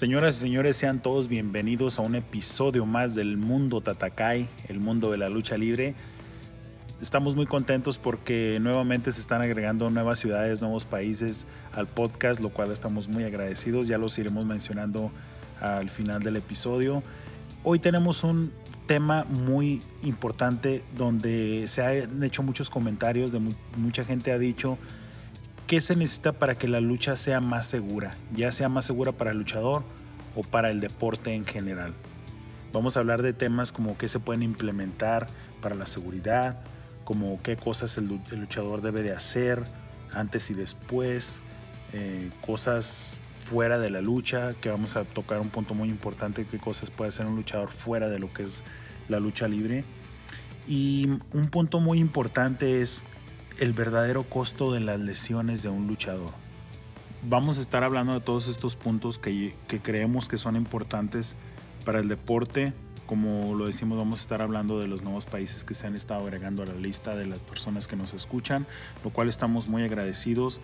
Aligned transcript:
Señoras 0.00 0.38
y 0.38 0.40
señores, 0.40 0.78
sean 0.78 1.02
todos 1.02 1.28
bienvenidos 1.28 1.98
a 1.98 2.02
un 2.02 2.14
episodio 2.14 2.86
más 2.86 3.14
del 3.14 3.36
Mundo 3.36 3.82
Tatakai, 3.82 4.48
el 4.68 4.80
mundo 4.80 5.10
de 5.10 5.18
la 5.18 5.28
lucha 5.28 5.58
libre. 5.58 5.94
Estamos 7.02 7.36
muy 7.36 7.44
contentos 7.44 7.98
porque 7.98 8.56
nuevamente 8.62 9.12
se 9.12 9.20
están 9.20 9.42
agregando 9.42 9.90
nuevas 9.90 10.18
ciudades, 10.18 10.62
nuevos 10.62 10.86
países 10.86 11.46
al 11.74 11.86
podcast, 11.86 12.40
lo 12.40 12.48
cual 12.48 12.70
estamos 12.72 13.08
muy 13.08 13.24
agradecidos. 13.24 13.88
Ya 13.88 13.98
los 13.98 14.18
iremos 14.18 14.46
mencionando 14.46 15.10
al 15.60 15.90
final 15.90 16.22
del 16.22 16.36
episodio. 16.36 17.02
Hoy 17.62 17.78
tenemos 17.78 18.24
un 18.24 18.52
tema 18.86 19.26
muy 19.28 19.82
importante 20.02 20.82
donde 20.96 21.66
se 21.68 21.82
han 21.82 22.22
hecho 22.22 22.42
muchos 22.42 22.70
comentarios, 22.70 23.32
de 23.32 23.40
mu- 23.40 23.52
mucha 23.76 24.06
gente 24.06 24.32
ha 24.32 24.38
dicho 24.38 24.78
¿Qué 25.70 25.80
se 25.80 25.94
necesita 25.94 26.32
para 26.32 26.58
que 26.58 26.66
la 26.66 26.80
lucha 26.80 27.14
sea 27.14 27.40
más 27.40 27.64
segura? 27.64 28.16
Ya 28.34 28.50
sea 28.50 28.68
más 28.68 28.86
segura 28.86 29.12
para 29.12 29.30
el 29.30 29.38
luchador 29.38 29.84
o 30.34 30.42
para 30.42 30.72
el 30.72 30.80
deporte 30.80 31.32
en 31.32 31.46
general. 31.46 31.94
Vamos 32.72 32.96
a 32.96 33.00
hablar 33.00 33.22
de 33.22 33.32
temas 33.32 33.70
como 33.70 33.96
qué 33.96 34.08
se 34.08 34.18
pueden 34.18 34.42
implementar 34.42 35.28
para 35.62 35.76
la 35.76 35.86
seguridad, 35.86 36.58
como 37.04 37.40
qué 37.44 37.56
cosas 37.56 37.96
el, 37.98 38.08
lu- 38.08 38.20
el 38.32 38.40
luchador 38.40 38.82
debe 38.82 39.02
de 39.02 39.12
hacer 39.12 39.62
antes 40.12 40.50
y 40.50 40.54
después, 40.54 41.38
eh, 41.92 42.30
cosas 42.44 43.16
fuera 43.44 43.78
de 43.78 43.90
la 43.90 44.00
lucha, 44.00 44.54
que 44.54 44.70
vamos 44.70 44.96
a 44.96 45.04
tocar 45.04 45.38
un 45.38 45.50
punto 45.50 45.74
muy 45.74 45.88
importante, 45.88 46.46
qué 46.50 46.58
cosas 46.58 46.90
puede 46.90 47.10
hacer 47.10 47.26
un 47.26 47.36
luchador 47.36 47.68
fuera 47.68 48.08
de 48.08 48.18
lo 48.18 48.32
que 48.32 48.42
es 48.42 48.64
la 49.08 49.20
lucha 49.20 49.46
libre. 49.46 49.84
Y 50.66 51.06
un 51.32 51.46
punto 51.48 51.78
muy 51.78 52.00
importante 52.00 52.82
es 52.82 53.04
el 53.58 53.72
verdadero 53.72 54.22
costo 54.22 54.72
de 54.72 54.80
las 54.80 55.00
lesiones 55.00 55.62
de 55.62 55.68
un 55.68 55.86
luchador. 55.86 56.32
Vamos 57.22 57.58
a 57.58 57.60
estar 57.60 57.84
hablando 57.84 58.14
de 58.14 58.20
todos 58.20 58.48
estos 58.48 58.76
puntos 58.76 59.18
que, 59.18 59.54
creemos 59.82 60.28
que 60.28 60.38
son 60.38 60.56
importantes 60.56 61.36
para 61.84 62.00
el 62.00 62.08
deporte. 62.08 62.72
Como 63.06 63.54
lo 63.54 63.66
decimos, 63.66 63.98
vamos 63.98 64.20
a 64.20 64.22
estar 64.22 64.40
hablando 64.40 64.78
de 64.78 64.88
los 64.88 65.02
nuevos 65.02 65.26
países 65.26 65.64
que 65.64 65.74
se 65.74 65.86
han 65.86 65.96
estado 65.96 66.22
agregando 66.22 66.62
a 66.62 66.66
la 66.66 66.74
lista 66.74 67.16
de 67.16 67.26
las 67.26 67.40
personas 67.40 67.88
que 67.88 67.96
nos 67.96 68.14
escuchan, 68.14 68.66
lo 69.04 69.10
cual 69.10 69.28
estamos 69.28 69.68
muy 69.68 69.82
agradecidos 69.82 70.60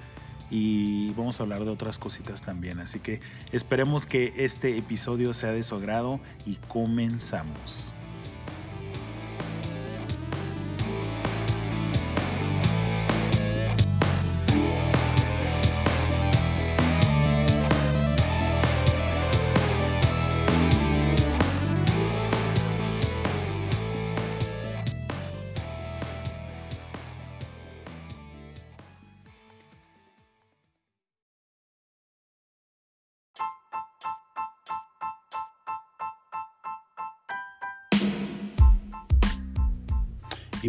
y 0.51 1.13
vamos 1.13 1.41
a 1.41 1.43
hablar 1.43 1.65
de 1.65 1.71
otras 1.71 1.99
cositas 1.99 2.43
también. 2.43 2.79
Así 2.79 3.01
que 3.01 3.21
esperemos 3.53 4.07
que 4.07 4.33
este 4.37 4.79
episodio 4.79 5.35
sea 5.35 5.53
de 5.53 5.63
su 5.63 5.75
agrado 5.75 6.21
y 6.47 6.55
comenzamos. 6.69 7.93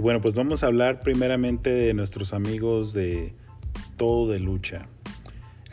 Bueno, 0.08 0.22
pues 0.22 0.36
vamos 0.36 0.64
a 0.64 0.68
hablar 0.68 1.02
primeramente 1.02 1.70
de 1.70 1.94
nuestros 1.94 2.32
amigos 2.32 2.94
de 2.94 3.34
Todo 3.98 4.32
de 4.32 4.40
Lucha. 4.40 4.88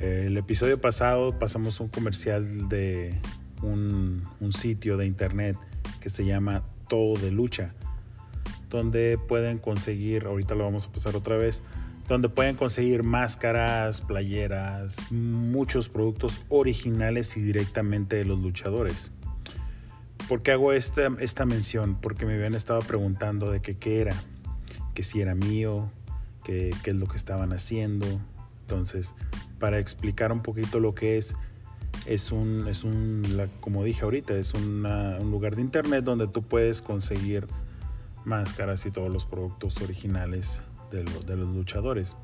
El 0.00 0.36
episodio 0.36 0.80
pasado 0.80 1.38
pasamos 1.38 1.78
un 1.78 1.86
comercial 1.86 2.68
de 2.68 3.20
un, 3.62 4.24
un 4.40 4.52
sitio 4.52 4.96
de 4.96 5.06
internet 5.06 5.56
que 6.00 6.08
se 6.08 6.26
llama 6.26 6.64
Todo 6.88 7.14
de 7.14 7.30
Lucha, 7.30 7.74
donde 8.70 9.20
pueden 9.28 9.58
conseguir, 9.58 10.26
ahorita 10.26 10.56
lo 10.56 10.64
vamos 10.64 10.88
a 10.88 10.90
pasar 10.90 11.14
otra 11.14 11.36
vez, 11.36 11.62
donde 12.08 12.28
pueden 12.28 12.56
conseguir 12.56 13.04
máscaras, 13.04 14.00
playeras, 14.00 15.12
muchos 15.12 15.88
productos 15.88 16.44
originales 16.48 17.36
y 17.36 17.40
directamente 17.40 18.16
de 18.16 18.24
los 18.24 18.40
luchadores. 18.40 19.12
¿Por 20.28 20.42
qué 20.42 20.52
hago 20.52 20.72
esta, 20.72 21.08
esta 21.18 21.44
mención? 21.44 21.98
Porque 22.00 22.24
me 22.26 22.34
habían 22.34 22.54
estado 22.54 22.80
preguntando 22.80 23.50
de 23.50 23.60
que 23.60 23.76
qué 23.76 24.00
era, 24.00 24.14
que 24.94 25.02
si 25.02 25.20
era 25.20 25.34
mío, 25.34 25.90
que 26.44 26.70
qué 26.82 26.90
es 26.90 26.96
lo 26.96 27.06
que 27.06 27.16
estaban 27.16 27.52
haciendo. 27.52 28.06
Entonces, 28.62 29.14
para 29.58 29.78
explicar 29.78 30.32
un 30.32 30.40
poquito 30.42 30.78
lo 30.80 30.94
que 30.94 31.18
es, 31.18 31.34
es 32.06 32.32
un, 32.32 32.66
es 32.68 32.84
un 32.84 33.22
como 33.60 33.84
dije 33.84 34.02
ahorita, 34.04 34.34
es 34.34 34.54
una- 34.54 35.18
un 35.20 35.30
lugar 35.30 35.56
de 35.56 35.62
internet 35.62 36.04
donde 36.04 36.26
tú 36.26 36.42
puedes 36.42 36.80
conseguir 36.82 37.46
máscaras 38.24 38.86
y 38.86 38.90
todos 38.90 39.12
los 39.12 39.26
productos 39.26 39.80
originales 39.82 40.62
de, 40.90 41.04
lo- 41.04 41.20
de 41.20 41.36
los 41.36 41.54
luchadores. 41.54 42.16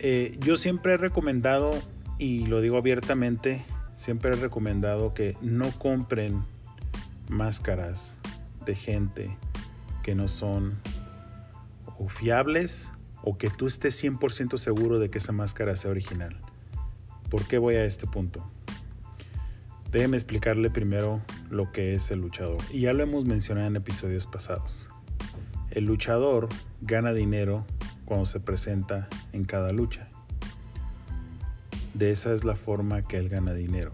Eh, 0.00 0.36
yo 0.40 0.56
siempre 0.56 0.94
he 0.94 0.96
recomendado, 0.96 1.70
y 2.18 2.46
lo 2.46 2.60
digo 2.60 2.76
abiertamente, 2.76 3.64
siempre 3.94 4.32
he 4.32 4.36
recomendado 4.36 5.14
que 5.14 5.36
no 5.40 5.70
compren 5.70 6.42
máscaras 7.28 8.16
de 8.64 8.74
gente 8.74 9.36
que 10.02 10.14
no 10.14 10.28
son 10.28 10.78
fiables 12.08 12.92
o 13.22 13.36
que 13.36 13.50
tú 13.50 13.66
estés 13.66 14.02
100% 14.02 14.56
seguro 14.58 14.98
de 14.98 15.10
que 15.10 15.18
esa 15.18 15.32
máscara 15.32 15.76
sea 15.76 15.90
original. 15.90 16.40
¿Por 17.28 17.46
qué 17.46 17.58
voy 17.58 17.74
a 17.74 17.84
este 17.84 18.06
punto? 18.06 18.48
Déjeme 19.90 20.16
explicarle 20.16 20.70
primero 20.70 21.22
lo 21.50 21.72
que 21.72 21.94
es 21.94 22.10
el 22.10 22.20
luchador. 22.20 22.58
Y 22.70 22.82
ya 22.82 22.92
lo 22.92 23.02
hemos 23.02 23.24
mencionado 23.24 23.66
en 23.66 23.76
episodios 23.76 24.26
pasados. 24.26 24.88
El 25.70 25.84
luchador 25.84 26.48
gana 26.80 27.12
dinero 27.12 27.66
cuando 28.04 28.26
se 28.26 28.40
presenta 28.40 29.08
en 29.32 29.44
cada 29.44 29.70
lucha. 29.72 30.08
De 31.94 32.10
esa 32.10 32.32
es 32.32 32.44
la 32.44 32.54
forma 32.54 33.02
que 33.02 33.18
él 33.18 33.28
gana 33.28 33.52
dinero. 33.52 33.92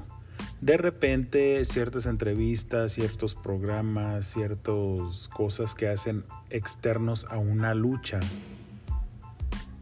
De 0.65 0.79
repente, 0.79 1.63
ciertas 1.67 2.07
entrevistas, 2.07 2.93
ciertos 2.93 3.35
programas, 3.35 4.25
ciertas 4.25 5.29
cosas 5.29 5.75
que 5.75 5.89
hacen 5.89 6.25
externos 6.49 7.27
a 7.29 7.37
una 7.37 7.75
lucha, 7.75 8.19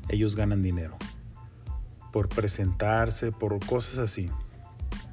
ellos 0.09 0.35
ganan 0.35 0.61
dinero. 0.61 0.97
Por 2.13 2.29
presentarse, 2.29 3.31
por 3.31 3.65
cosas 3.65 4.01
así. 4.01 4.29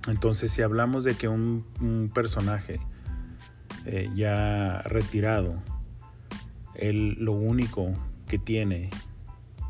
Entonces, 0.07 0.49
si 0.49 0.63
hablamos 0.63 1.03
de 1.03 1.13
que 1.13 1.27
un, 1.27 1.63
personaje 2.15 2.79
eh, 3.85 4.09
ya 4.15 4.81
retirado, 4.85 5.61
él 6.73 7.15
lo 7.19 7.33
único 7.33 7.93
que 8.27 8.39
tiene 8.39 8.89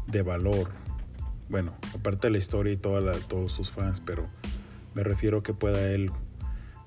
de 0.07 0.21
valor, 0.21 0.69
bueno, 1.49 1.75
aparte 1.93 2.27
de 2.27 2.31
la 2.31 2.37
historia 2.37 2.71
y 2.71 2.77
todos 2.77 3.51
sus 3.51 3.69
fans, 3.69 3.99
pero 3.99 4.29
me 4.93 5.03
refiero 5.03 5.43
que 5.43 5.53
pueda 5.53 5.91
él 5.91 6.11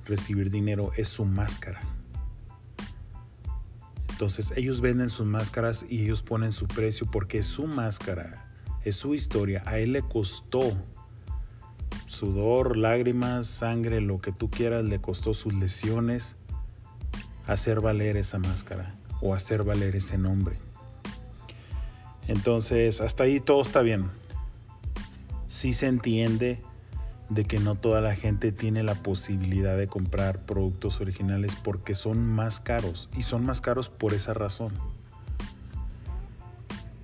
recibir 0.04 0.50
dinero, 0.50 0.92
es 0.96 1.08
su 1.08 1.24
máscara. 1.24 1.80
Entonces 4.10 4.52
ellos 4.56 4.80
venden 4.80 5.10
sus 5.10 5.26
máscaras 5.26 5.84
y 5.88 6.04
ellos 6.04 6.22
ponen 6.22 6.52
su 6.52 6.66
precio 6.68 7.10
porque 7.10 7.42
su 7.42 7.66
máscara, 7.66 8.48
es 8.84 8.96
su 8.96 9.14
historia. 9.14 9.62
A 9.66 9.78
él 9.78 9.92
le 9.92 10.02
costó 10.02 10.76
sudor, 12.06 12.76
lágrimas, 12.76 13.46
sangre, 13.46 14.00
lo 14.00 14.20
que 14.20 14.32
tú 14.32 14.50
quieras, 14.50 14.84
le 14.84 15.00
costó 15.00 15.34
sus 15.34 15.54
lesiones 15.54 16.36
hacer 17.46 17.80
valer 17.80 18.16
esa 18.16 18.38
máscara 18.38 18.94
o 19.20 19.34
hacer 19.34 19.64
valer 19.64 19.96
ese 19.96 20.18
nombre. 20.18 20.58
Entonces, 22.28 23.00
hasta 23.00 23.24
ahí 23.24 23.40
todo 23.40 23.62
está 23.62 23.82
bien. 23.82 24.10
Sí 25.48 25.72
se 25.72 25.86
entiende 25.86 26.60
de 27.34 27.44
que 27.44 27.58
no 27.58 27.76
toda 27.76 28.00
la 28.00 28.14
gente 28.14 28.52
tiene 28.52 28.82
la 28.82 28.94
posibilidad 28.94 29.76
de 29.76 29.86
comprar 29.86 30.40
productos 30.44 31.00
originales 31.00 31.56
porque 31.56 31.94
son 31.94 32.26
más 32.26 32.60
caros 32.60 33.08
y 33.16 33.22
son 33.22 33.46
más 33.46 33.60
caros 33.60 33.88
por 33.88 34.12
esa 34.12 34.34
razón. 34.34 34.72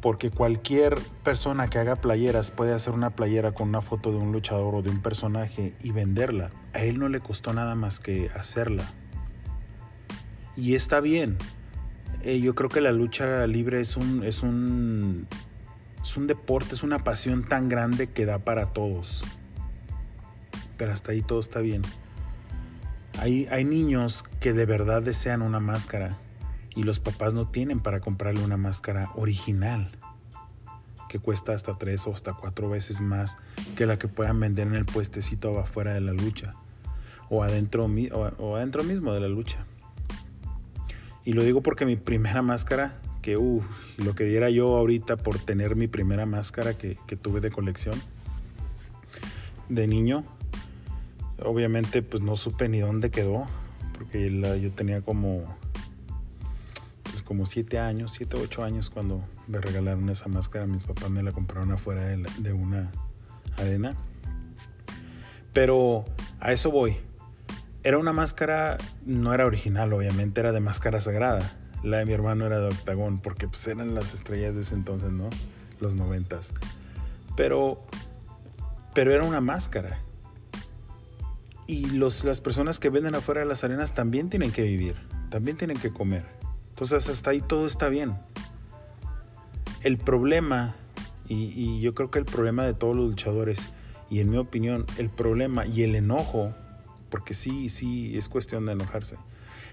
Porque 0.01 0.31
cualquier 0.31 0.97
persona 1.25 1.69
que 1.71 1.79
haga 1.79 1.97
playeras 1.97 2.51
puede 2.51 2.73
hacer 2.73 2.93
una 2.93 3.11
playera 3.11 3.53
con 3.53 3.71
una 3.71 3.81
foto 3.81 4.13
de 4.13 4.19
un 4.19 4.31
luchador 4.33 4.75
o 4.75 4.83
de 4.83 4.91
un 4.91 5.01
personaje 5.01 5.75
y 5.83 5.91
venderla. 5.93 6.51
A 6.73 6.83
él 6.83 6.99
no 6.99 7.09
le 7.09 7.21
costó 7.21 7.53
nada 7.53 7.75
más 7.75 7.99
que 7.99 8.31
hacerla. 8.31 8.85
Y 10.57 10.75
está 10.75 11.01
bien. 11.01 11.37
Eh, 12.23 12.41
yo 12.41 12.55
creo 12.55 12.69
que 12.69 12.81
la 12.81 12.93
lucha 12.93 13.47
libre 13.47 13.81
es 13.81 13.97
un, 13.97 14.23
es 14.23 14.43
un, 14.43 15.27
es 16.03 16.17
un 16.17 16.27
deporte, 16.27 16.75
es 16.75 16.83
una 16.83 17.03
pasión 17.03 17.45
tan 17.45 17.69
grande 17.69 18.09
que 18.09 18.25
da 18.25 18.39
para 18.39 18.67
todos. 18.67 19.25
Pero 20.79 20.93
hasta 20.93 21.13
ahí 21.13 21.21
todo 21.21 21.41
está 21.41 21.61
bien. 21.61 21.83
Hay, 23.19 23.47
hay 23.51 23.65
niños 23.65 24.25
que 24.41 24.55
de 24.55 24.65
verdad 24.65 25.03
desean 25.03 25.43
una 25.43 25.61
máscara 25.61 26.17
y 26.75 26.85
los 26.85 27.01
papás 27.01 27.35
no 27.35 27.49
tienen 27.49 27.81
para 27.81 28.01
comprarle 28.01 28.43
una 28.43 28.57
máscara 28.57 29.11
original 29.17 29.91
que 31.09 31.19
cuesta 31.19 31.55
hasta 31.55 31.77
tres 31.77 32.07
o 32.07 32.13
hasta 32.13 32.35
cuatro 32.35 32.69
veces 32.69 33.01
más 33.01 33.39
que 33.77 33.87
la 33.87 33.99
que 33.99 34.09
puedan 34.09 34.39
vender 34.39 34.69
en 34.69 34.75
el 34.75 34.85
puestecito 34.85 35.59
afuera 35.59 35.93
de 35.95 36.01
la 36.01 36.13
lucha 36.13 36.55
o 37.31 37.43
adentro, 37.43 37.91
o, 38.39 38.57
adentro 38.57 38.85
mismo 38.85 39.13
de 39.13 39.21
la 39.21 39.29
lucha. 39.29 39.67
Y 41.25 41.33
lo 41.33 41.43
digo 41.43 41.63
porque 41.63 41.85
mi 41.85 41.97
primera 41.97 42.43
máscara, 42.43 43.01
que 43.23 43.35
lo 43.35 44.15
que 44.15 44.25
diera 44.25 44.49
yo 44.49 44.77
ahorita 44.77 45.17
por 45.17 45.39
tener 45.39 45.77
mi 45.77 45.89
primera 45.89 46.25
máscara 46.25 46.75
que, 46.75 46.97
que 47.07 47.17
tuve 47.17 47.41
de 47.41 47.51
colección 47.51 48.01
de 49.69 49.87
niño, 49.87 50.25
obviamente 51.45 52.03
pues 52.03 52.23
no 52.23 52.37
supe 52.37 52.69
ni 52.69 52.81
dónde 52.81 53.11
quedó, 53.11 53.47
porque 53.93 54.31
yo 54.61 54.71
tenía 54.73 55.01
como 55.03 55.45
como 57.29 57.45
7 57.45 57.79
años, 57.79 58.13
7 58.15 58.39
o 58.39 58.41
8 58.41 58.65
años 58.65 58.89
cuando 58.89 59.23
me 59.49 59.61
regalaron 59.61 60.09
esa 60.09 60.29
máscara. 60.29 60.65
Mis 60.65 60.83
papás 60.83 61.11
me 61.11 61.23
la 61.23 61.31
compraron 61.31 61.71
afuera 61.71 62.07
de, 62.07 62.53
una 62.55 62.91
arena. 63.59 63.95
Pero 65.53 66.07
a 66.41 66.53
eso 66.53 66.71
voy. 66.71 66.97
Era 67.83 67.99
una 67.99 68.15
máscara, 68.15 68.79
no 69.05 69.35
era 69.35 69.45
original, 69.45 69.93
obviamente, 69.93 70.41
era 70.41 70.53
de 70.53 70.61
máscara 70.61 71.03
sagrada. 71.03 71.53
La 71.83 71.99
de 71.99 72.07
mi 72.07 72.15
hermano 72.15 72.47
era 72.47 72.61
de 72.61 72.69
octagón, 72.69 73.21
porque 73.21 73.47
pues 73.47 73.67
eran 73.67 73.95
las 73.95 74.15
estrellas 74.15 74.55
de 74.55 74.63
ese 74.63 74.75
entonces, 74.75 75.13
¿no? 75.13 75.29
Los 75.81 75.97
noventas. 75.97 76.53
Pero, 77.37 77.87
pero 78.95 79.13
era 79.13 79.25
una 79.25 79.43
máscara. 79.43 80.01
Y 81.69 81.85
los, 81.91 82.25
las 82.25 82.41
personas 82.41 82.81
que 82.81 82.89
venden 82.89 83.15
afuera 83.15 83.43
de 83.43 83.47
las 83.47 83.63
arenas 83.63 83.93
también 83.93 84.31
tienen 84.31 84.53
que 84.53 84.63
vivir, 84.63 84.97
también 85.29 85.59
tienen 85.59 85.77
que 85.79 85.91
comer. 85.91 86.25
Entonces 86.71 87.11
hasta 87.11 87.31
ahí 87.31 87.43
todo 87.43 87.67
está 87.67 87.91
bien. 87.91 88.17
El 89.83 89.99
problema, 89.99 90.77
y, 91.29 91.79
yo 91.81 91.95
creo 91.95 92.11
que 92.11 92.19
el 92.19 92.25
problema 92.25 92.65
de 92.65 92.73
todos 92.73 92.97
los 92.97 93.11
luchadores, 93.11 93.69
y 94.09 94.21
en 94.21 94.31
mi 94.31 94.39
opinión, 94.39 94.87
el 94.97 95.11
problema 95.11 95.67
y 95.67 95.83
el 95.83 95.95
enojo, 95.95 96.55
porque 97.11 97.35
sí, 97.35 97.69
sí, 97.69 98.17
es 98.17 98.31
cuestión 98.31 98.65
de 98.65 98.73
enojarse, 98.73 99.17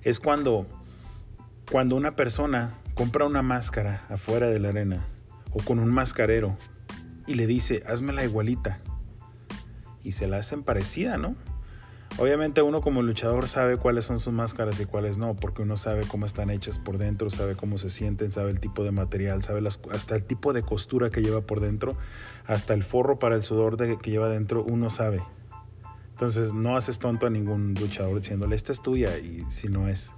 es 0.04 0.20
cuando, 0.20 0.68
cuando 1.72 1.96
una 1.96 2.18
persona 2.18 2.76
compra 2.94 3.26
una 3.26 3.42
máscara 3.42 4.06
afuera 4.10 4.50
de 4.50 4.60
la 4.60 4.70
arena 4.70 5.06
o 5.54 5.64
con 5.64 5.80
un 5.80 5.92
mascarero 5.92 6.58
y 7.26 7.36
le 7.36 7.48
dice, 7.48 7.84
hazme 7.88 8.12
la 8.12 8.26
igualita. 8.26 8.82
Y 10.04 10.12
se 10.12 10.28
la 10.28 10.38
hacen 10.38 10.62
parecida, 10.62 11.18
¿no? 11.18 11.36
Obviamente 12.18 12.62
uno 12.62 12.80
como 12.80 13.02
luchador 13.02 13.50
sabe 13.50 13.76
cuáles 13.76 14.06
son 14.06 14.20
sus 14.20 14.32
máscaras 14.32 14.80
y 14.80 14.86
cuáles 14.86 15.18
no, 15.18 15.36
porque 15.36 15.64
uno 15.64 15.76
sabe 15.76 16.08
cómo 16.08 16.26
están 16.26 16.50
hechas 16.50 16.80
por 16.80 16.98
dentro, 16.98 17.30
sabe 17.30 17.58
cómo 17.58 17.78
se 17.78 17.90
sienten, 17.90 18.32
sabe 18.32 18.52
el 18.52 18.62
tipo 18.62 18.86
de 18.86 18.92
material, 18.92 19.44
sabe 19.44 19.68
hasta 19.68 20.16
el 20.16 20.24
tipo 20.24 20.54
de 20.54 20.62
costura 20.62 21.10
que 21.10 21.22
lleva 21.22 21.42
por 21.42 21.60
dentro, 21.60 21.98
hasta 22.46 22.74
el 22.74 22.84
forro 22.84 23.20
para 23.20 23.36
el 23.36 23.44
sudor 23.44 23.76
que 24.00 24.12
lleva 24.12 24.30
dentro, 24.30 24.64
uno 24.64 24.90
sabe. 24.90 25.22
Entonces 26.12 26.54
no 26.54 26.78
haces 26.78 27.00
tonto 27.00 27.28
a 27.28 27.30
ningún 27.30 27.74
luchador 27.74 28.22
diciéndole, 28.22 28.56
esta 28.56 28.72
es 28.72 28.82
tuya 28.82 29.18
y 29.18 29.44
si 29.50 29.68
no 29.68 29.90
es. 29.90 30.14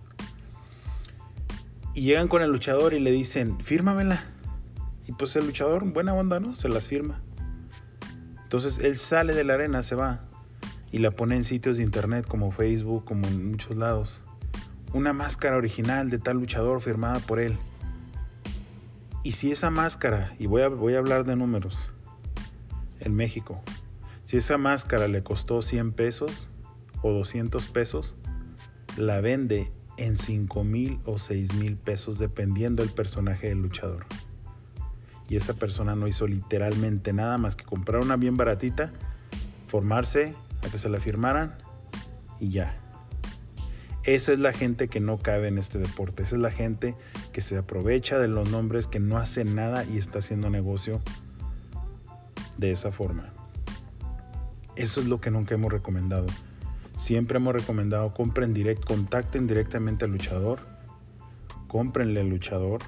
Y 1.95 2.01
llegan 2.01 2.27
con 2.27 2.43
el 2.43 2.51
luchador 2.51 2.93
y 2.93 2.99
le 2.99 3.09
dicen, 3.09 3.59
fírmamela. 3.59 4.23
Y 5.07 5.13
pues 5.13 5.35
el 5.35 5.47
luchador, 5.47 5.83
buena 5.83 6.13
onda, 6.13 6.39
¿no? 6.39 6.53
Se 6.53 6.69
las 6.69 6.87
firma. 6.87 7.21
Entonces 8.43 8.77
él 8.77 8.99
sale 8.99 9.33
de 9.33 9.43
la 9.43 9.55
arena, 9.55 9.81
se 9.81 9.95
va 9.95 10.26
y 10.91 10.99
la 10.99 11.11
pone 11.11 11.35
en 11.35 11.43
sitios 11.43 11.77
de 11.77 11.83
internet 11.83 12.25
como 12.27 12.51
Facebook, 12.51 13.05
como 13.05 13.27
en 13.27 13.51
muchos 13.51 13.75
lados. 13.75 14.21
Una 14.93 15.13
máscara 15.13 15.57
original 15.57 16.09
de 16.09 16.19
tal 16.19 16.37
luchador 16.37 16.81
firmada 16.81 17.19
por 17.19 17.39
él. 17.39 17.57
Y 19.23 19.33
si 19.33 19.51
esa 19.51 19.69
máscara, 19.69 20.33
y 20.39 20.45
voy 20.45 20.61
a, 20.61 20.69
voy 20.69 20.95
a 20.95 20.99
hablar 20.99 21.25
de 21.25 21.35
números, 21.35 21.89
en 22.99 23.13
México, 23.13 23.61
si 24.23 24.37
esa 24.37 24.57
máscara 24.57 25.07
le 25.07 25.23
costó 25.23 25.61
100 25.61 25.91
pesos 25.91 26.49
o 27.01 27.11
200 27.11 27.67
pesos, 27.67 28.15
la 28.95 29.21
vende 29.21 29.71
en 29.97 30.17
5 30.17 30.63
mil 30.63 30.99
o 31.05 31.19
6 31.19 31.55
mil 31.55 31.75
pesos 31.75 32.17
dependiendo 32.17 32.83
del 32.83 32.93
personaje 32.93 33.49
del 33.49 33.61
luchador. 33.61 34.05
Y 35.29 35.35
esa 35.35 35.53
persona 35.53 35.95
no 35.95 36.07
hizo 36.07 36.25
literalmente 36.27 37.11
nada 37.11 37.37
más 37.37 37.55
que 37.55 37.65
comprar 37.65 38.01
una 38.01 38.15
bien 38.15 38.37
baratita, 38.37 38.93
formarse 39.67 40.33
a 40.63 40.69
que 40.69 40.77
se 40.77 40.89
la 40.89 40.99
firmaran 40.99 41.57
y 42.39 42.49
ya. 42.49 42.77
Esa 44.03 44.31
es 44.31 44.39
la 44.39 44.53
gente 44.53 44.87
que 44.87 45.01
no 45.01 45.17
cabe 45.17 45.49
en 45.49 45.57
este 45.57 45.79
deporte. 45.79 46.23
Esa 46.23 46.35
es 46.35 46.41
la 46.41 46.51
gente 46.51 46.95
que 47.33 47.41
se 47.41 47.57
aprovecha 47.57 48.19
de 48.19 48.29
los 48.29 48.49
nombres, 48.49 48.87
que 48.87 49.01
no 49.01 49.17
hace 49.17 49.43
nada 49.43 49.83
y 49.83 49.97
está 49.97 50.19
haciendo 50.19 50.49
negocio 50.49 51.01
de 52.57 52.71
esa 52.71 52.93
forma. 52.93 53.33
Eso 54.77 55.01
es 55.01 55.07
lo 55.07 55.19
que 55.19 55.29
nunca 55.29 55.55
hemos 55.55 55.73
recomendado. 55.73 56.27
Siempre 56.97 57.37
hemos 57.37 57.53
recomendado 57.53 58.13
compren 58.13 58.53
direct, 58.53 58.85
contacten 58.85 59.45
directamente 59.45 60.05
al 60.05 60.11
luchador, 60.11 60.61
cómprenle 61.67 62.21
al 62.21 62.29
luchador. 62.29 62.79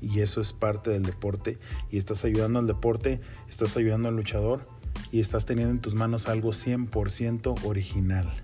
Y 0.00 0.18
eso 0.18 0.40
es 0.40 0.52
parte 0.52 0.90
del 0.90 1.04
deporte. 1.04 1.58
Y 1.90 1.98
estás 1.98 2.24
ayudando 2.24 2.58
al 2.58 2.66
deporte, 2.66 3.20
estás 3.48 3.76
ayudando 3.76 4.08
al 4.08 4.16
luchador 4.16 4.79
y 5.10 5.20
estás 5.20 5.46
teniendo 5.46 5.72
en 5.72 5.80
tus 5.80 5.94
manos 5.94 6.28
algo 6.28 6.50
100% 6.50 7.64
original. 7.64 8.42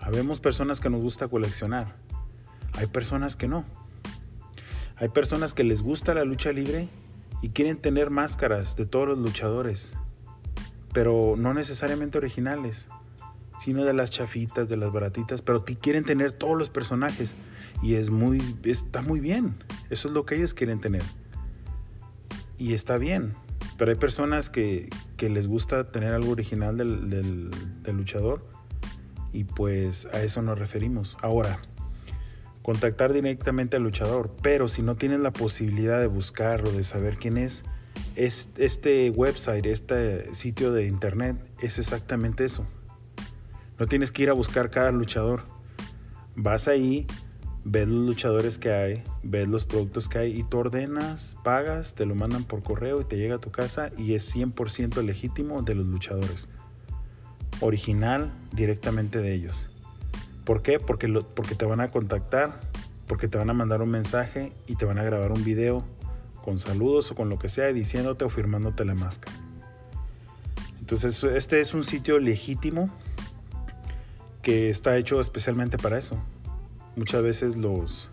Habemos 0.00 0.40
personas 0.40 0.80
que 0.80 0.90
nos 0.90 1.00
gusta 1.00 1.28
coleccionar. 1.28 1.96
Hay 2.74 2.86
personas 2.86 3.36
que 3.36 3.48
no. 3.48 3.64
Hay 4.96 5.08
personas 5.08 5.52
que 5.52 5.64
les 5.64 5.82
gusta 5.82 6.14
la 6.14 6.24
lucha 6.24 6.52
libre 6.52 6.88
y 7.42 7.50
quieren 7.50 7.76
tener 7.76 8.10
máscaras 8.10 8.76
de 8.76 8.86
todos 8.86 9.08
los 9.08 9.18
luchadores, 9.18 9.92
pero 10.92 11.34
no 11.36 11.52
necesariamente 11.54 12.18
originales, 12.18 12.88
sino 13.58 13.84
de 13.84 13.92
las 13.92 14.10
chafitas, 14.10 14.68
de 14.68 14.76
las 14.76 14.92
baratitas, 14.92 15.42
pero 15.42 15.64
quieren 15.64 16.04
tener 16.04 16.32
todos 16.32 16.56
los 16.56 16.70
personajes 16.70 17.34
y 17.82 17.94
es 17.94 18.10
muy 18.10 18.56
está 18.64 19.02
muy 19.02 19.20
bien. 19.20 19.54
Eso 19.90 20.08
es 20.08 20.14
lo 20.14 20.24
que 20.24 20.36
ellos 20.36 20.54
quieren 20.54 20.80
tener. 20.80 21.02
Y 22.58 22.72
está 22.72 22.96
bien. 22.96 23.34
Pero 23.76 23.90
hay 23.90 23.96
personas 23.96 24.50
que, 24.50 24.88
les 25.18 25.46
gusta 25.46 25.88
tener 25.88 26.14
algo 26.14 26.32
original 26.32 26.76
del, 26.76 27.50
luchador 27.86 28.44
y 29.32 29.44
pues 29.44 30.06
a 30.12 30.22
eso 30.22 30.42
nos 30.42 30.58
referimos. 30.58 31.16
Ahora, 31.20 31.58
contactar 32.62 33.12
directamente 33.12 33.76
al 33.76 33.82
luchador, 33.82 34.34
pero 34.42 34.68
si 34.68 34.82
no 34.82 34.96
tienes 34.96 35.20
la 35.20 35.32
posibilidad 35.32 36.00
de 36.00 36.06
buscarlo, 36.06 36.72
de 36.72 36.84
saber 36.84 37.16
quién 37.16 37.36
es, 37.36 37.64
es 38.14 38.48
este 38.56 39.10
website, 39.10 39.66
este 39.66 40.34
sitio 40.34 40.72
de 40.72 40.86
internet 40.86 41.36
es 41.60 41.78
exactamente 41.78 42.44
eso. 42.44 42.66
No 43.78 43.86
tienes 43.86 44.10
que 44.10 44.22
ir 44.22 44.30
a 44.30 44.32
buscar 44.32 44.70
cada 44.70 44.90
luchador. 44.90 45.42
Vas 46.34 46.66
ahí, 46.66 47.06
ves 47.68 47.88
los 47.88 48.06
luchadores 48.06 48.58
que 48.58 48.72
hay, 48.72 49.02
ves 49.24 49.48
los 49.48 49.64
productos 49.66 50.08
que 50.08 50.18
hay 50.18 50.38
y 50.38 50.44
tú 50.44 50.58
ordenas, 50.58 51.34
pagas, 51.42 51.94
te 51.94 52.06
lo 52.06 52.14
mandan 52.14 52.44
por 52.44 52.62
correo 52.62 53.00
y 53.00 53.04
te 53.04 53.16
llega 53.16 53.34
a 53.34 53.38
tu 53.40 53.50
casa 53.50 53.90
y 53.98 54.14
es 54.14 54.32
100% 54.34 55.02
legítimo 55.02 55.62
de 55.62 55.74
los 55.74 55.84
luchadores. 55.84 56.46
Original 57.60 58.30
directamente 58.52 59.20
de 59.20 59.34
ellos. 59.34 59.68
¿Por 60.44 60.62
qué? 60.62 60.78
Porque, 60.78 61.08
porque 61.08 61.56
te 61.56 61.64
van 61.64 61.80
a 61.80 61.90
contactar, 61.90 62.60
porque 63.08 63.26
te 63.26 63.36
van 63.36 63.50
a 63.50 63.52
mandar 63.52 63.82
un 63.82 63.90
mensaje 63.90 64.52
y 64.68 64.76
te 64.76 64.84
van 64.84 64.98
a 65.00 65.02
grabar 65.02 65.32
un 65.32 65.42
video 65.42 65.84
con 66.44 66.60
saludos 66.60 67.10
o 67.10 67.16
con 67.16 67.28
lo 67.28 67.40
que 67.40 67.48
sea 67.48 67.72
diciéndote 67.72 68.24
o 68.24 68.28
firmándote 68.28 68.84
la 68.84 68.94
máscara. 68.94 69.36
Entonces 70.78 71.24
este 71.24 71.60
es 71.60 71.74
un 71.74 71.82
sitio 71.82 72.20
legítimo 72.20 72.90
que 74.42 74.70
está 74.70 74.96
hecho 74.96 75.18
especialmente 75.18 75.78
para 75.78 75.98
eso. 75.98 76.22
Muchas 76.96 77.22
veces 77.22 77.56
los, 77.56 78.08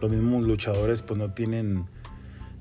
los 0.00 0.10
mismos 0.10 0.44
luchadores 0.44 1.02
pues 1.02 1.18
no 1.18 1.32
tienen, 1.32 1.86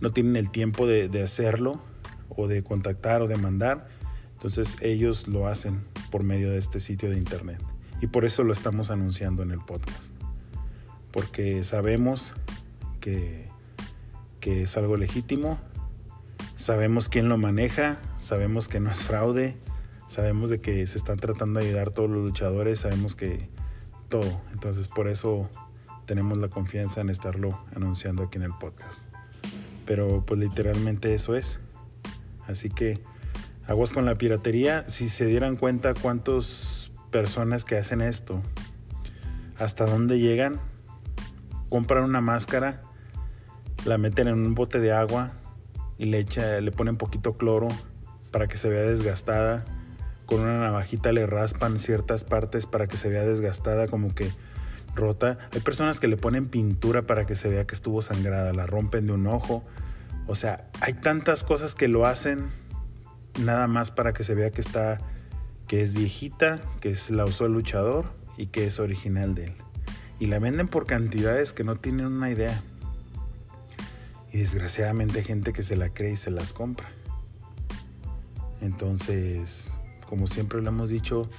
no 0.01 0.11
tienen 0.11 0.35
el 0.35 0.51
tiempo 0.51 0.85
de, 0.85 1.09
de 1.09 1.23
hacerlo 1.23 1.81
o 2.29 2.47
de 2.47 2.63
contactar 2.63 3.21
o 3.21 3.27
de 3.27 3.37
mandar. 3.37 3.87
Entonces 4.33 4.77
ellos 4.81 5.27
lo 5.27 5.47
hacen 5.47 5.81
por 6.11 6.23
medio 6.23 6.51
de 6.51 6.57
este 6.57 6.79
sitio 6.79 7.09
de 7.09 7.17
internet. 7.17 7.61
Y 8.01 8.07
por 8.07 8.25
eso 8.25 8.43
lo 8.43 8.53
estamos 8.53 8.91
anunciando 8.91 9.43
en 9.43 9.51
el 9.51 9.59
podcast. 9.59 10.03
Porque 11.11 11.63
sabemos 11.63 12.33
que, 12.99 13.47
que 14.39 14.63
es 14.63 14.77
algo 14.77 14.95
legítimo, 14.95 15.59
sabemos 16.55 17.09
quién 17.09 17.29
lo 17.29 17.37
maneja, 17.37 17.99
sabemos 18.17 18.69
que 18.69 18.79
no 18.79 18.91
es 18.91 19.03
fraude, 19.03 19.57
sabemos 20.07 20.49
de 20.49 20.61
que 20.61 20.85
se 20.87 20.97
están 20.97 21.17
tratando 21.17 21.59
de 21.59 21.67
ayudar 21.67 21.91
todos 21.91 22.09
los 22.09 22.23
luchadores, 22.23 22.79
sabemos 22.79 23.15
que 23.15 23.49
todo. 24.09 24.41
Entonces 24.51 24.87
por 24.87 25.07
eso 25.07 25.49
tenemos 26.05 26.37
la 26.37 26.49
confianza 26.49 27.01
en 27.01 27.09
estarlo 27.09 27.59
anunciando 27.75 28.23
aquí 28.23 28.37
en 28.37 28.43
el 28.43 28.53
podcast. 28.59 29.05
Pero 29.85 30.25
pues 30.25 30.39
literalmente 30.39 31.13
eso 31.13 31.35
es. 31.35 31.59
Así 32.47 32.69
que 32.69 32.99
aguas 33.67 33.93
con 33.93 34.05
la 34.05 34.17
piratería. 34.17 34.89
Si 34.89 35.07
se 35.07 35.25
dieran 35.25 35.55
cuenta 35.55 35.93
cuántas 35.93 36.91
personas 37.11 37.63
que 37.63 37.77
hacen 37.77 38.01
esto, 38.01 38.41
hasta 39.57 39.85
dónde 39.85 40.19
llegan, 40.19 40.59
compran 41.69 42.03
una 42.03 42.21
máscara, 42.21 42.81
la 43.85 43.97
meten 43.97 44.27
en 44.27 44.33
un 44.33 44.55
bote 44.55 44.79
de 44.79 44.91
agua 44.91 45.33
y 45.97 46.05
le, 46.05 46.19
echa, 46.19 46.59
le 46.61 46.71
ponen 46.71 46.97
poquito 46.97 47.37
cloro 47.37 47.67
para 48.31 48.47
que 48.47 48.57
se 48.57 48.69
vea 48.69 48.81
desgastada. 48.81 49.65
Con 50.29 50.41
una 50.41 50.59
navajita 50.59 51.11
le 51.11 51.25
raspan 51.25 51.79
ciertas 51.79 52.23
partes 52.23 52.67
para 52.67 52.85
que 52.85 52.97
se 52.97 53.09
vea 53.09 53.23
desgastada, 53.23 53.87
como 53.87 54.13
que 54.13 54.29
rota. 54.93 55.39
Hay 55.51 55.61
personas 55.61 55.99
que 55.99 56.07
le 56.07 56.17
ponen 56.17 56.49
pintura 56.49 57.01
para 57.07 57.25
que 57.25 57.35
se 57.35 57.49
vea 57.49 57.65
que 57.65 57.73
estuvo 57.73 58.03
sangrada, 58.03 58.53
la 58.53 58.67
rompen 58.67 59.07
de 59.07 59.13
un 59.13 59.25
ojo. 59.25 59.63
O 60.27 60.35
sea, 60.35 60.69
hay 60.81 60.93
tantas 60.93 61.43
cosas 61.43 61.73
que 61.73 61.87
lo 61.87 62.05
hacen 62.05 62.51
nada 63.43 63.65
más 63.65 63.89
para 63.89 64.13
que 64.13 64.23
se 64.23 64.35
vea 64.35 64.51
que 64.51 64.61
está 64.61 64.99
que 65.67 65.81
es 65.81 65.95
viejita, 65.95 66.61
que 66.79 66.91
es, 66.91 67.09
la 67.09 67.25
usó 67.25 67.47
el 67.47 67.53
luchador 67.53 68.05
y 68.37 68.47
que 68.47 68.67
es 68.67 68.79
original 68.79 69.33
de 69.33 69.45
él. 69.45 69.53
Y 70.19 70.27
la 70.27 70.37
venden 70.37 70.67
por 70.67 70.85
cantidades 70.85 71.53
que 71.53 71.63
no 71.63 71.75
tienen 71.75 72.05
una 72.05 72.29
idea. 72.29 72.61
Y 74.31 74.37
desgraciadamente 74.37 75.17
hay 75.17 75.25
gente 75.25 75.53
que 75.53 75.63
se 75.63 75.75
la 75.75 75.89
cree 75.89 76.11
y 76.11 76.17
se 76.17 76.29
las 76.29 76.53
compra. 76.53 76.89
Entonces, 78.61 79.71
como 80.09 80.25
siempre 80.25 80.59
lo 80.59 80.69
hemos 80.69 80.89
dicho, 80.89 81.29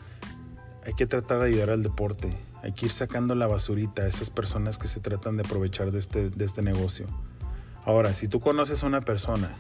hay 0.87 0.95
que 0.95 1.05
tratar 1.05 1.41
de 1.41 1.49
ayudar 1.49 1.71
al 1.71 1.83
deporte. 1.83 2.33
Hay 2.63 2.73
que 2.73 2.87
ir 2.87 2.93
sacando 2.93 3.35
la 3.35 3.49
basurita 3.49 4.03
a 4.03 4.07
esas 4.07 4.31
personas 4.31 4.79
que 4.79 4.87
se 4.87 5.01
tratan 5.01 5.37
de 5.37 5.43
aprovechar 5.43 5.91
de 5.91 5.99
este, 5.99 6.31
de 6.31 6.45
este 6.45 6.63
negocio. 6.63 7.07
Ahora, 7.85 8.15
si 8.15 8.29
tú 8.29 8.39
conoces 8.39 8.85
a 8.85 8.87
una 8.87 9.01
persona 9.01 9.51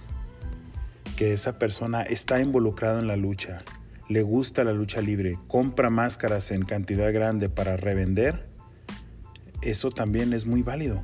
que 1.17 1.33
esa 1.33 1.59
persona 1.59 2.03
está 2.03 2.41
involucrada 2.41 3.01
en 3.01 3.09
la 3.09 3.17
lucha, 3.17 3.65
le 4.09 4.23
gusta 4.23 4.63
la 4.63 4.73
lucha 4.73 5.01
libre, 5.01 5.39
compra 5.49 5.91
máscaras 5.91 6.53
en 6.53 6.65
cantidad 6.65 7.13
grande 7.13 7.49
para 7.49 7.77
revender, 7.77 8.49
eso 9.61 9.91
también 9.91 10.33
es 10.33 10.47
muy 10.47 10.63
válido. 10.63 11.03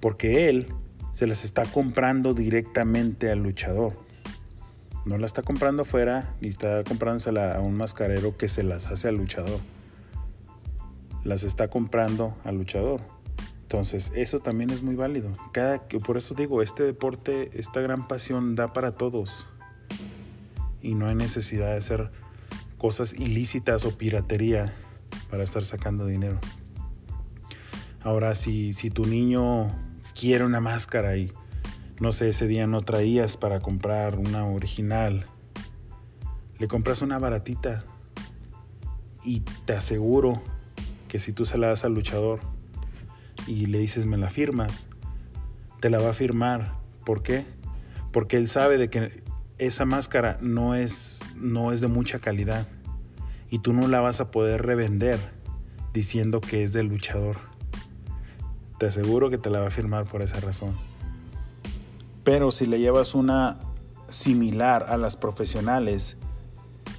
Porque 0.00 0.48
él 0.48 0.68
se 1.12 1.26
las 1.26 1.44
está 1.44 1.64
comprando 1.64 2.32
directamente 2.32 3.30
al 3.30 3.42
luchador. 3.42 4.03
No 5.04 5.18
la 5.18 5.26
está 5.26 5.42
comprando 5.42 5.82
afuera 5.82 6.34
ni 6.40 6.48
está 6.48 6.82
comprándosela 6.84 7.56
a 7.56 7.60
un 7.60 7.76
mascarero 7.76 8.36
que 8.36 8.48
se 8.48 8.62
las 8.62 8.86
hace 8.86 9.08
al 9.08 9.16
luchador. 9.16 9.60
Las 11.24 11.42
está 11.42 11.68
comprando 11.68 12.36
al 12.44 12.56
luchador. 12.56 13.02
Entonces, 13.62 14.12
eso 14.14 14.40
también 14.40 14.70
es 14.70 14.82
muy 14.82 14.94
válido. 14.94 15.32
Cada, 15.52 15.82
por 16.06 16.16
eso 16.16 16.34
digo, 16.34 16.62
este 16.62 16.84
deporte, 16.84 17.50
esta 17.54 17.80
gran 17.80 18.06
pasión 18.06 18.54
da 18.54 18.72
para 18.72 18.92
todos 18.92 19.46
y 20.80 20.94
no 20.94 21.08
hay 21.08 21.14
necesidad 21.14 21.72
de 21.72 21.78
hacer 21.78 22.10
cosas 22.78 23.14
ilícitas 23.14 23.84
o 23.84 23.96
piratería 23.96 24.74
para 25.30 25.42
estar 25.42 25.64
sacando 25.64 26.06
dinero. 26.06 26.38
Ahora, 28.02 28.34
si, 28.34 28.74
si 28.74 28.90
tu 28.90 29.06
niño 29.06 29.70
quiere 30.18 30.44
una 30.44 30.60
máscara 30.60 31.16
y 31.16 31.32
no 32.00 32.12
sé, 32.12 32.28
ese 32.28 32.46
día 32.46 32.66
no 32.66 32.80
traías 32.80 33.36
para 33.36 33.60
comprar 33.60 34.18
una 34.18 34.46
original, 34.46 35.26
le 36.58 36.68
compras 36.68 37.02
una 37.02 37.18
baratita 37.18 37.84
y 39.24 39.40
te 39.64 39.74
aseguro 39.74 40.42
que 41.08 41.18
si 41.18 41.32
tú 41.32 41.46
se 41.46 41.58
la 41.58 41.68
das 41.68 41.84
al 41.84 41.94
luchador 41.94 42.40
y 43.46 43.66
le 43.66 43.78
dices 43.78 44.06
me 44.06 44.16
la 44.16 44.30
firmas, 44.30 44.86
te 45.80 45.90
la 45.90 45.98
va 45.98 46.10
a 46.10 46.14
firmar. 46.14 46.74
¿Por 47.04 47.22
qué? 47.22 47.46
Porque 48.12 48.36
él 48.36 48.48
sabe 48.48 48.78
de 48.78 48.90
que 48.90 49.22
esa 49.58 49.84
máscara 49.84 50.38
no 50.40 50.74
es, 50.74 51.20
no 51.36 51.72
es 51.72 51.80
de 51.80 51.88
mucha 51.88 52.18
calidad 52.18 52.66
y 53.50 53.60
tú 53.60 53.72
no 53.72 53.86
la 53.86 54.00
vas 54.00 54.20
a 54.20 54.30
poder 54.30 54.66
revender 54.66 55.18
diciendo 55.92 56.40
que 56.40 56.64
es 56.64 56.72
del 56.72 56.88
luchador. 56.88 57.36
Te 58.78 58.86
aseguro 58.86 59.30
que 59.30 59.38
te 59.38 59.50
la 59.50 59.60
va 59.60 59.68
a 59.68 59.70
firmar 59.70 60.06
por 60.06 60.22
esa 60.22 60.40
razón. 60.40 60.74
Pero 62.24 62.50
si 62.50 62.66
le 62.66 62.80
llevas 62.80 63.14
una 63.14 63.58
similar 64.08 64.86
a 64.88 64.96
las 64.96 65.16
profesionales 65.16 66.16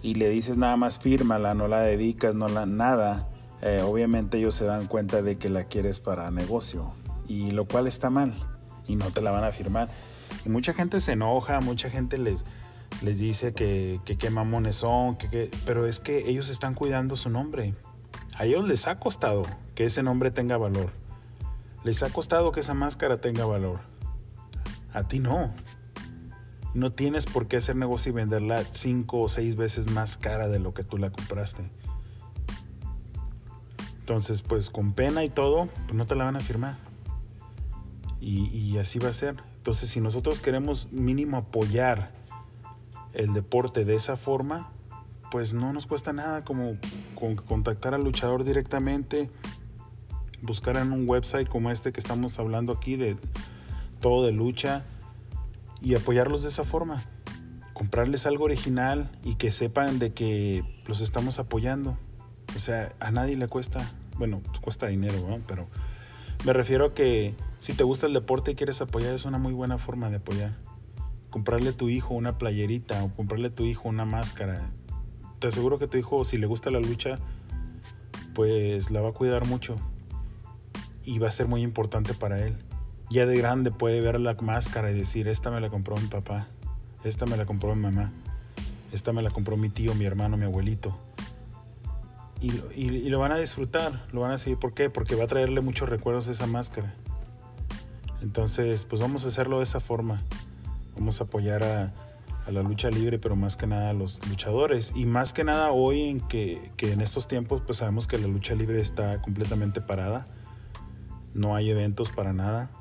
y 0.02 0.16
le 0.16 0.30
dices 0.30 0.58
nada 0.58 0.78
más 0.78 1.00
fírmala, 1.00 1.56
no 1.56 1.68
la 1.68 1.82
dedicas, 1.82 2.36
no 2.36 2.48
la 2.48 2.66
nada, 2.66 3.28
eh, 3.62 3.82
obviamente 3.84 4.38
ellos 4.38 4.54
se 4.54 4.66
dan 4.66 4.86
cuenta 4.88 5.22
de 5.24 5.38
que 5.38 5.50
la 5.50 5.64
quieres 5.64 6.00
para 6.00 6.30
negocio 6.30 6.94
y 7.28 7.52
lo 7.52 7.66
cual 7.66 7.88
está 7.88 8.10
mal 8.10 8.36
y 8.88 8.96
no 8.96 9.10
te 9.12 9.22
la 9.22 9.32
van 9.32 9.44
a 9.44 9.52
firmar. 9.52 9.88
Y 10.46 10.50
mucha 10.50 10.74
gente 10.74 11.00
se 11.00 11.14
enoja, 11.14 11.60
mucha 11.62 11.90
gente 11.90 12.20
les, 12.20 12.46
les 13.02 13.18
dice 13.18 13.54
que, 13.54 14.00
que 14.06 14.18
qué 14.18 14.30
mamones 14.30 14.76
son, 14.76 15.18
que, 15.18 15.50
pero 15.66 15.88
es 15.88 16.00
que 16.00 16.30
ellos 16.30 16.50
están 16.50 16.76
cuidando 16.76 17.16
su 17.16 17.32
nombre. 17.32 17.74
A 18.38 18.46
ellos 18.46 18.68
les 18.68 18.88
ha 18.88 19.00
costado 19.00 19.44
que 19.74 19.86
ese 19.86 20.04
nombre 20.04 20.30
tenga 20.30 20.58
valor. 20.58 20.92
Les 21.84 22.04
ha 22.04 22.10
costado 22.10 22.52
que 22.52 22.60
esa 22.60 22.74
máscara 22.74 23.18
tenga 23.22 23.46
valor. 23.46 23.95
A 24.96 25.04
ti 25.04 25.20
no. 25.20 25.54
No 26.74 26.94
tienes 26.94 27.26
por 27.26 27.48
qué 27.48 27.58
hacer 27.58 27.76
negocio 27.76 28.12
y 28.12 28.16
venderla 28.16 28.64
cinco 28.72 29.20
o 29.20 29.30
seis 29.30 29.58
veces 29.58 29.92
más 29.92 30.18
cara 30.18 30.48
de 30.48 30.60
lo 30.60 30.74
que 30.74 30.84
tú 30.84 30.98
la 30.98 31.12
compraste. 31.12 31.70
Entonces, 34.00 34.42
pues 34.42 34.70
con 34.70 34.94
pena 34.94 35.24
y 35.26 35.30
todo, 35.30 35.68
pues 35.84 35.94
no 35.94 36.08
te 36.08 36.16
la 36.16 36.24
van 36.24 36.38
a 36.38 36.40
firmar. 36.40 36.78
Y, 38.22 38.78
así 38.78 38.98
va 38.98 39.10
a 39.10 39.14
ser. 39.14 39.36
Entonces, 39.58 39.90
si 39.90 40.00
nosotros 40.00 40.40
queremos 40.40 40.92
mínimo 40.92 41.38
apoyar 41.38 42.12
el 43.14 43.34
deporte 43.34 43.86
de 43.86 43.96
esa 43.96 44.18
forma, 44.18 44.72
pues 45.30 45.54
no 45.54 45.74
nos 45.74 45.86
cuesta 45.86 46.14
nada 46.14 46.44
como 46.44 46.78
con 47.16 47.36
contactar 47.36 47.94
al 47.94 48.04
luchador 48.04 48.44
directamente, 48.44 49.30
buscar 50.42 50.78
en 50.78 50.92
un 50.92 51.08
website 51.08 51.48
como 51.48 51.70
este 51.70 51.92
que 51.92 52.00
estamos 52.00 52.40
hablando 52.40 52.74
aquí 52.74 52.96
de 52.96 53.18
todo 54.06 54.24
de 54.24 54.32
lucha 54.32 54.84
y 55.82 55.96
apoyarlos 55.96 56.44
de 56.44 56.50
esa 56.50 56.64
forma. 56.64 57.04
Comprarles 57.74 58.28
algo 58.28 58.44
original 58.44 59.10
y 59.24 59.34
que 59.34 59.52
sepan 59.52 59.98
de 59.98 60.14
que 60.14 60.64
los 60.86 61.02
estamos 61.02 61.40
apoyando. 61.40 61.98
O 62.56 62.60
sea, 62.60 62.94
a 63.00 63.10
nadie 63.10 63.36
le 63.36 63.48
cuesta, 63.48 63.92
bueno, 64.20 64.44
cuesta 64.62 64.86
dinero, 64.86 65.28
¿no? 65.28 65.40
pero 65.48 65.68
me 66.46 66.54
refiero 66.54 66.86
a 66.86 66.94
que 66.94 67.34
si 67.58 67.74
te 67.74 67.84
gusta 67.84 68.06
el 68.06 68.14
deporte 68.14 68.52
y 68.52 68.56
quieres 68.56 68.80
apoyar, 68.80 69.16
es 69.16 69.26
una 69.26 69.40
muy 69.40 69.54
buena 69.54 69.80
forma 69.80 70.12
de 70.12 70.18
apoyar. 70.18 70.54
Comprarle 71.32 71.70
a 71.70 71.74
tu 71.74 71.90
hijo 71.90 72.14
una 72.14 72.38
playerita 72.38 73.04
o 73.04 73.10
comprarle 73.10 73.48
a 73.48 73.56
tu 73.56 73.64
hijo 73.64 73.90
una 73.90 74.06
máscara. 74.06 74.70
Te 75.40 75.48
aseguro 75.48 75.80
que 75.80 75.88
tu 75.88 75.98
hijo, 75.98 76.26
si 76.26 76.38
le 76.38 76.46
gusta 76.46 76.70
la 76.70 76.80
lucha, 76.80 77.18
pues 78.36 78.92
la 78.92 79.02
va 79.02 79.10
a 79.10 79.14
cuidar 79.14 79.48
mucho. 79.48 79.78
Y 81.04 81.18
va 81.18 81.30
a 81.30 81.32
ser 81.32 81.48
muy 81.48 81.64
importante 81.64 82.14
para 82.14 82.46
él. 82.46 82.56
Ya 83.10 83.26
de 83.26 83.38
grande 83.38 83.72
puede 83.72 84.02
ver 84.02 84.20
la 84.20 84.34
máscara 84.36 84.92
y 84.92 84.96
decir, 84.96 85.28
esta 85.28 85.52
me 85.52 85.62
la 85.62 85.70
compró 85.70 85.96
mi 85.98 86.08
papá, 86.08 86.48
esta 87.04 87.26
me 87.26 87.38
la 87.38 87.46
compró 87.46 87.76
mi 87.76 87.84
mamá, 87.84 88.12
esta 88.92 89.14
me 89.14 89.22
la 89.22 89.30
compró 89.30 89.58
mi 89.58 89.70
tío, 89.70 89.94
mi 89.94 90.06
hermano, 90.06 90.38
mi 90.38 90.46
abuelito. 90.46 90.98
Y, 92.42 92.52
y, 92.76 92.90
y, 92.90 93.10
lo 93.10 93.20
van 93.20 93.32
a 93.32 93.38
disfrutar, 93.38 94.06
lo 94.12 94.22
van 94.22 94.32
a 94.32 94.38
seguir. 94.38 94.60
¿Por 94.60 94.74
qué? 94.74 94.90
Porque 94.90 95.16
va 95.16 95.24
a 95.24 95.28
traerle 95.28 95.62
muchos 95.62 95.88
recuerdos 95.88 96.28
esa 96.28 96.48
máscara. 96.48 96.94
Entonces, 98.22 98.86
pues 98.86 99.02
vamos 99.02 99.24
a 99.26 99.30
hacerlo 99.30 99.60
de 99.60 99.64
esa 99.64 99.80
forma. 99.80 100.22
Vamos 100.96 101.22
a 101.22 101.26
apoyar 101.26 101.64
a, 101.64 101.94
a, 102.46 102.52
la 102.52 102.62
lucha 102.62 102.90
libre, 102.90 103.20
pero 103.20 103.36
más 103.36 103.56
que 103.56 103.68
nada 103.68 103.92
a 103.92 103.94
los 103.94 104.20
luchadores. 104.28 104.92
Y 104.96 105.06
más 105.06 105.32
que 105.32 105.44
nada 105.44 105.72
hoy 105.72 106.04
en 106.04 106.20
que, 106.20 106.72
que, 106.76 106.92
en 106.92 107.02
estos 107.02 107.28
tiempos, 107.28 107.62
pues 107.66 107.80
sabemos 107.80 108.08
que 108.08 108.18
la 108.18 108.28
lucha 108.28 108.56
libre 108.56 108.82
está 108.82 109.22
completamente 109.22 109.80
parada. 109.80 110.28
No 111.34 111.56
hay 111.56 111.70
eventos 111.70 112.12
para 112.12 112.34
nada. 112.34 112.72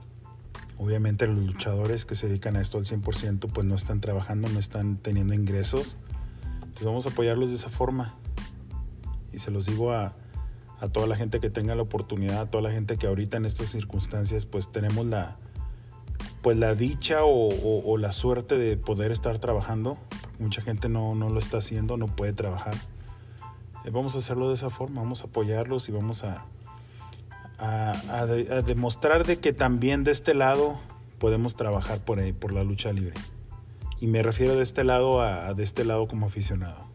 Obviamente 0.79 1.27
los 1.27 1.45
luchadores 1.45 2.05
que 2.05 2.15
se 2.15 2.29
dedican 2.29 2.57
a 2.57 2.61
esto 2.61 2.79
al 2.79 2.85
100% 2.85 3.51
pues 3.53 3.67
no 3.67 3.75
están 3.75 4.01
trabajando, 4.01 4.49
no 4.49 4.59
están 4.59 4.97
teniendo 4.97 5.35
ingresos. 5.35 5.97
Entonces 6.55 6.85
vamos 6.85 7.07
a 7.07 7.11
apoyarlos 7.11 7.51
de 7.51 7.57
esa 7.57 7.71
forma. 7.71 8.15
Y 9.33 9.39
se 9.39 9.51
los 9.51 9.67
digo 9.67 9.93
a, 9.93 10.17
a 10.81 10.89
toda 10.89 11.07
la 11.07 11.17
gente 11.17 11.41
que 11.41 11.51
tenga 11.51 11.75
la 11.75 11.83
oportunidad, 11.83 12.41
a 12.41 12.51
toda 12.51 12.63
la 12.63 12.71
gente 12.71 12.97
que 12.97 13.07
ahorita 13.07 13.37
en 13.37 13.45
estas 13.47 13.69
circunstancias 13.69 14.47
pues 14.47 14.71
tenemos 14.71 15.07
la, 15.07 15.37
pues 16.45 16.59
la 16.59 16.75
dicha 16.75 17.21
o, 17.23 17.97
la 17.97 18.13
suerte 18.13 18.59
de 18.59 18.77
poder 18.77 19.13
estar 19.13 19.39
trabajando. 19.39 19.97
Mucha 20.39 20.61
gente 20.61 20.91
no, 20.91 21.15
lo 21.15 21.39
está 21.39 21.57
haciendo, 21.57 21.97
no 21.97 22.07
puede 22.07 22.35
trabajar. 22.35 22.75
Eh, 23.87 23.91
vamos 23.91 24.15
a 24.15 24.19
hacerlo 24.19 24.49
de 24.49 24.55
esa 24.55 24.69
forma, 24.69 25.01
vamos 25.01 25.23
a 25.23 25.29
apoyarlos 25.29 25.89
y 25.89 25.93
vamos 25.93 26.23
a, 26.23 26.45
a, 27.59 28.27
demostrar 28.67 29.25
de 29.27 29.39
que 29.39 29.53
también 29.53 30.05
de 30.05 30.11
este 30.11 30.35
lado 30.35 30.79
podemos 31.19 31.57
trabajar 31.57 32.01
por, 32.01 32.19
ahí, 32.19 32.33
por 32.33 32.53
la 32.53 32.65
lucha 32.65 32.93
libre. 32.93 33.15
Y 34.01 34.07
me 34.07 34.23
refiero 34.23 34.57
de 34.57 34.63
este 34.63 34.85
lado 34.85 35.23
a, 35.23 35.55
de 35.55 35.63
este 35.63 35.85
lado 35.85 36.09
como 36.09 36.27
aficionado. 36.27 36.87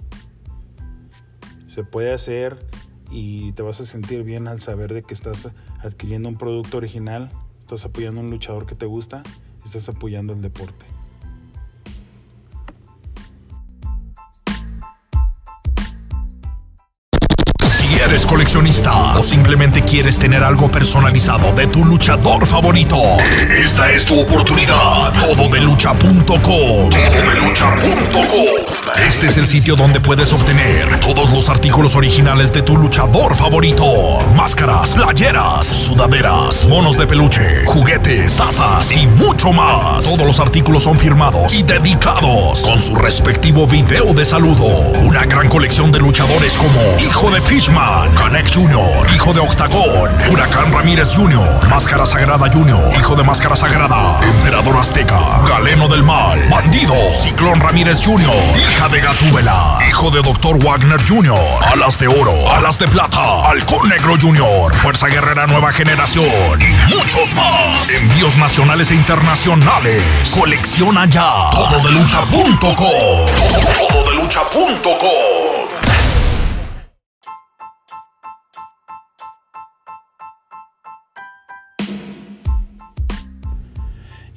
Se 1.68 1.84
puede 1.84 2.14
hacer 2.14 2.66
y 3.10 3.54
te 3.54 3.62
vas 3.62 3.80
a 3.80 3.86
sentir 3.86 4.24
bien 4.24 4.48
al 4.48 4.60
saber 4.62 4.94
de 4.94 5.04
que 5.04 5.14
estás 5.14 5.50
adquiriendo 5.82 6.30
un 6.30 6.38
producto 6.38 6.78
original 6.78 7.32
estás 7.70 7.86
apoyando 7.86 8.20
a 8.22 8.24
un 8.24 8.32
luchador 8.32 8.66
que 8.66 8.74
te 8.74 8.88
gusta, 8.88 9.22
estás 9.64 9.88
apoyando 9.90 10.34
el 10.34 10.42
deporte. 10.42 10.86
Eres 18.10 18.26
coleccionista 18.26 19.14
o 19.14 19.22
simplemente 19.22 19.84
quieres 19.84 20.18
tener 20.18 20.44
algo 20.44 20.72
personalizado 20.72 21.52
de 21.54 21.68
tu 21.68 21.86
luchador 21.86 22.48
favorito, 22.48 22.98
esta 23.62 23.92
es 23.92 24.04
tu 24.06 24.20
oportunidad. 24.20 25.14
Todo 25.14 25.48
de. 25.48 26.90
Este 28.98 29.28
es 29.28 29.38
el 29.38 29.48
sitio 29.48 29.76
donde 29.76 30.00
puedes 30.00 30.32
obtener 30.34 31.00
todos 31.00 31.32
los 31.32 31.50
artículos 31.50 31.96
originales 31.96 32.52
de 32.54 32.62
tu 32.62 32.78
luchador 32.78 33.36
favorito. 33.36 33.86
Máscaras, 34.36 34.96
playeras, 34.96 35.66
sudaderas, 35.66 36.68
monos 36.68 36.98
de 36.98 37.06
peluche, 37.06 37.66
juguetes, 37.66 38.40
asas 38.40 38.92
y 38.92 39.08
mucho 39.08 39.52
más. 39.52 40.06
Todos 40.06 40.26
los 40.26 40.40
artículos 40.40 40.84
son 40.84 40.98
firmados 40.98 41.56
y 41.58 41.64
dedicados 41.64 42.62
con 42.62 42.80
su 42.80 42.96
respectivo 42.96 43.68
video 43.68 44.14
de 44.14 44.26
saludo. 44.26 44.66
Una 45.02 45.26
gran 45.26 45.50
colección 45.50 45.92
de 45.92 46.00
luchadores 46.00 46.58
como 46.58 46.82
Hijo 47.00 47.30
de 47.32 47.42
Fishman, 47.42 48.14
Canek 48.14 48.54
Jr., 48.54 49.14
Hijo 49.14 49.34
de 49.34 49.40
Octagón, 49.40 50.12
Huracán 50.32 50.72
Ramírez 50.72 51.16
Jr., 51.16 51.68
Máscara 51.70 52.06
Sagrada 52.06 52.50
Jr., 52.52 52.90
Hijo 52.98 53.16
de 53.16 53.24
Máscara 53.24 53.56
Sagrada, 53.56 54.20
Emperador 54.24 54.78
Azteca, 54.78 55.40
Galeno 55.48 55.88
del 55.88 56.04
Mal, 56.04 56.40
Bandido, 56.50 56.96
Ciclón 57.10 57.60
Ramírez 57.60 58.04
Jr., 58.04 58.30
De 58.88 59.02
Gatúbela, 59.02 59.78
hijo 59.88 60.10
de 60.10 60.22
Dr. 60.22 60.58
Wagner 60.64 61.00
Jr., 61.06 61.38
Alas 61.74 62.00
de 62.00 62.08
Oro, 62.08 62.50
Alas 62.50 62.80
de 62.80 62.88
Plata, 62.88 63.44
Halcón 63.44 63.90
Negro 63.90 64.16
Jr., 64.20 64.74
Fuerza 64.74 65.08
Guerrera 65.08 65.46
Nueva 65.46 65.72
Generación 65.74 66.60
y 66.60 66.96
muchos 66.96 67.32
más. 67.34 67.90
Envíos 67.90 68.38
nacionales 68.38 68.90
e 68.90 68.96
internacionales. 68.96 70.34
Colecciona 70.40 71.06
ya. 71.08 71.30
Todo 71.52 71.88
de 71.88 71.92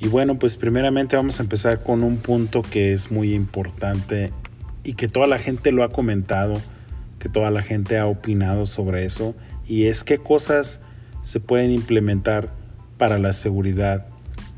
Y 0.02 0.08
bueno, 0.08 0.36
pues 0.36 0.56
primeramente 0.56 1.14
vamos 1.14 1.38
a 1.38 1.44
empezar 1.44 1.84
con 1.84 2.02
un 2.02 2.16
punto 2.16 2.62
que 2.62 2.92
es 2.92 3.12
muy 3.12 3.34
importante 3.34 4.32
y 4.82 4.94
que 4.94 5.06
toda 5.06 5.28
la 5.28 5.38
gente 5.38 5.70
lo 5.70 5.84
ha 5.84 5.90
comentado, 5.90 6.60
que 7.20 7.28
toda 7.28 7.52
la 7.52 7.62
gente 7.62 7.98
ha 7.98 8.06
opinado 8.06 8.66
sobre 8.66 9.04
eso, 9.04 9.36
y 9.64 9.84
es 9.84 10.02
qué 10.02 10.18
cosas 10.18 10.80
se 11.22 11.38
pueden 11.38 11.70
implementar 11.70 12.52
para 12.98 13.20
la 13.20 13.32
seguridad 13.32 14.04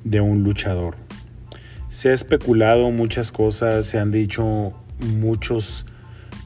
de 0.03 0.23
un 0.23 0.45
luchador. 0.45 0.97
Se 1.91 2.09
ha 2.09 2.15
especulado 2.15 2.91
muchas 2.91 3.31
cosas, 3.31 3.85
se 3.85 3.99
han 3.99 4.13
dicho 4.13 4.73
muchos 4.99 5.85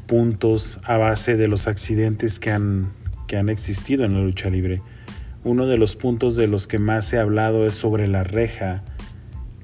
puntos 0.08 0.80
a 0.82 0.96
base 0.96 1.36
de 1.36 1.46
los 1.46 1.68
accidentes 1.68 2.40
que 2.40 2.50
han, 2.50 2.92
que 3.28 3.36
han 3.36 3.48
existido 3.48 4.04
en 4.04 4.14
la 4.14 4.22
lucha 4.22 4.50
libre. 4.50 4.82
Uno 5.44 5.66
de 5.66 5.78
los 5.78 5.94
puntos 5.94 6.34
de 6.34 6.48
los 6.48 6.66
que 6.66 6.80
más 6.80 7.06
se 7.06 7.18
ha 7.18 7.22
hablado 7.22 7.64
es 7.64 7.76
sobre 7.76 8.08
la 8.08 8.24
reja 8.24 8.82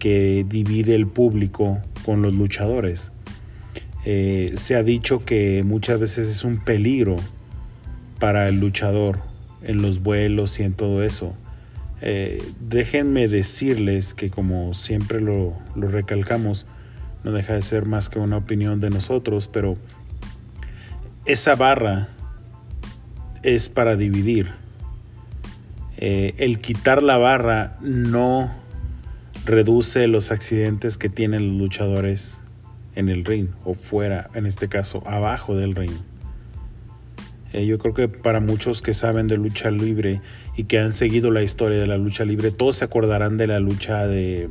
que 0.05 0.45
divide 0.47 0.95
el 0.95 1.07
público 1.07 1.81
con 2.05 2.21
los 2.21 2.35
luchadores. 2.35 3.11
Eh, 4.05 4.53
se 4.55 4.75
ha 4.75 4.83
dicho 4.83 5.25
que 5.25 5.63
muchas 5.65 5.99
veces 5.99 6.29
es 6.29 6.45
un 6.45 6.59
peligro 6.59 7.17
para 8.21 8.47
el 8.51 8.61
luchador 8.61 9.21
en 9.63 9.81
los 9.81 10.03
vuelos 10.03 10.61
y 10.61 10.65
en 10.65 10.75
todo 10.75 11.03
eso. 11.03 11.35
Eh, 12.03 12.45
déjenme 12.61 13.29
decirles 13.29 14.13
que 14.13 14.29
como 14.29 14.75
siempre 14.75 15.23
lo, 15.23 15.55
recalcamos, 15.75 16.67
no 17.23 17.33
deja 17.33 17.55
de 17.55 17.63
ser 17.63 17.87
más 17.87 18.11
que 18.11 18.19
una 18.19 18.37
opinión 18.37 18.83
de 18.83 18.91
nosotros, 18.91 19.49
pero 19.49 19.79
esa 21.25 21.55
barra 21.55 22.09
es 23.43 23.71
para 23.71 23.97
dividir 23.97 24.53
eh, 25.97 26.35
el 26.37 26.59
quitar 26.59 27.03
la 27.03 27.17
barra 27.17 27.79
no 27.81 28.64
reduce 29.45 30.07
los 30.09 30.31
accidentes 30.33 30.99
que 30.99 31.09
tienen 31.09 31.49
los 31.49 31.59
luchadores 31.59 32.39
en 32.95 33.09
el 33.09 33.25
ring 33.25 33.49
o 33.65 33.75
fuera, 33.75 34.31
en 34.35 34.47
este 34.47 34.69
caso, 34.69 35.03
abajo 35.07 35.57
del 35.57 35.75
ring. 35.75 35.93
Eh, 37.53 37.67
yo 37.67 37.79
creo 37.79 37.95
que 37.95 38.09
para 38.09 38.41
muchos 38.41 38.83
que 38.83 38.95
saben 38.95 39.27
de 39.27 39.37
lucha 39.37 39.71
libre 39.71 40.21
y 40.57 40.65
que 40.65 40.79
han 40.79 40.93
seguido 40.93 41.31
la 41.31 41.43
historia 41.43 41.79
de 41.79 41.87
la 41.87 41.99
lucha 41.99 42.25
libre, 42.25 42.51
todos 42.51 42.77
se 42.77 42.85
acordarán 42.85 43.37
de 43.37 43.47
la 43.47 43.61
lucha 43.61 44.07
de, 44.07 44.49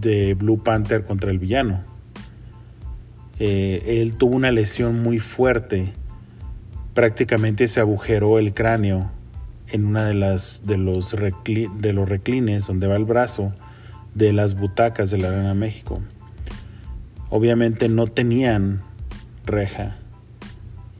de 0.00 0.34
Blue 0.34 0.62
Panther 0.62 1.04
contra 1.04 1.30
el 1.30 1.38
villano. 1.38 1.82
Eh, 3.40 4.00
él 4.00 4.14
tuvo 4.14 4.36
una 4.36 4.50
lesión 4.50 5.02
muy 5.02 5.18
fuerte, 5.18 5.92
prácticamente 6.94 7.68
se 7.68 7.80
agujeró 7.80 8.38
el 8.38 8.54
cráneo 8.54 9.10
en 9.70 9.84
una 9.84 10.06
de 10.06 10.14
las 10.14 10.66
de 10.66 10.78
los, 10.78 11.14
de 11.14 11.92
los 11.92 12.08
reclines 12.08 12.66
donde 12.66 12.86
va 12.86 12.96
el 12.96 13.04
brazo 13.04 13.52
de 14.18 14.32
las 14.32 14.54
butacas 14.54 15.10
de 15.10 15.18
la 15.18 15.28
Arena 15.28 15.54
México. 15.54 16.02
Obviamente 17.30 17.88
no 17.88 18.06
tenían 18.06 18.80
reja 19.46 19.96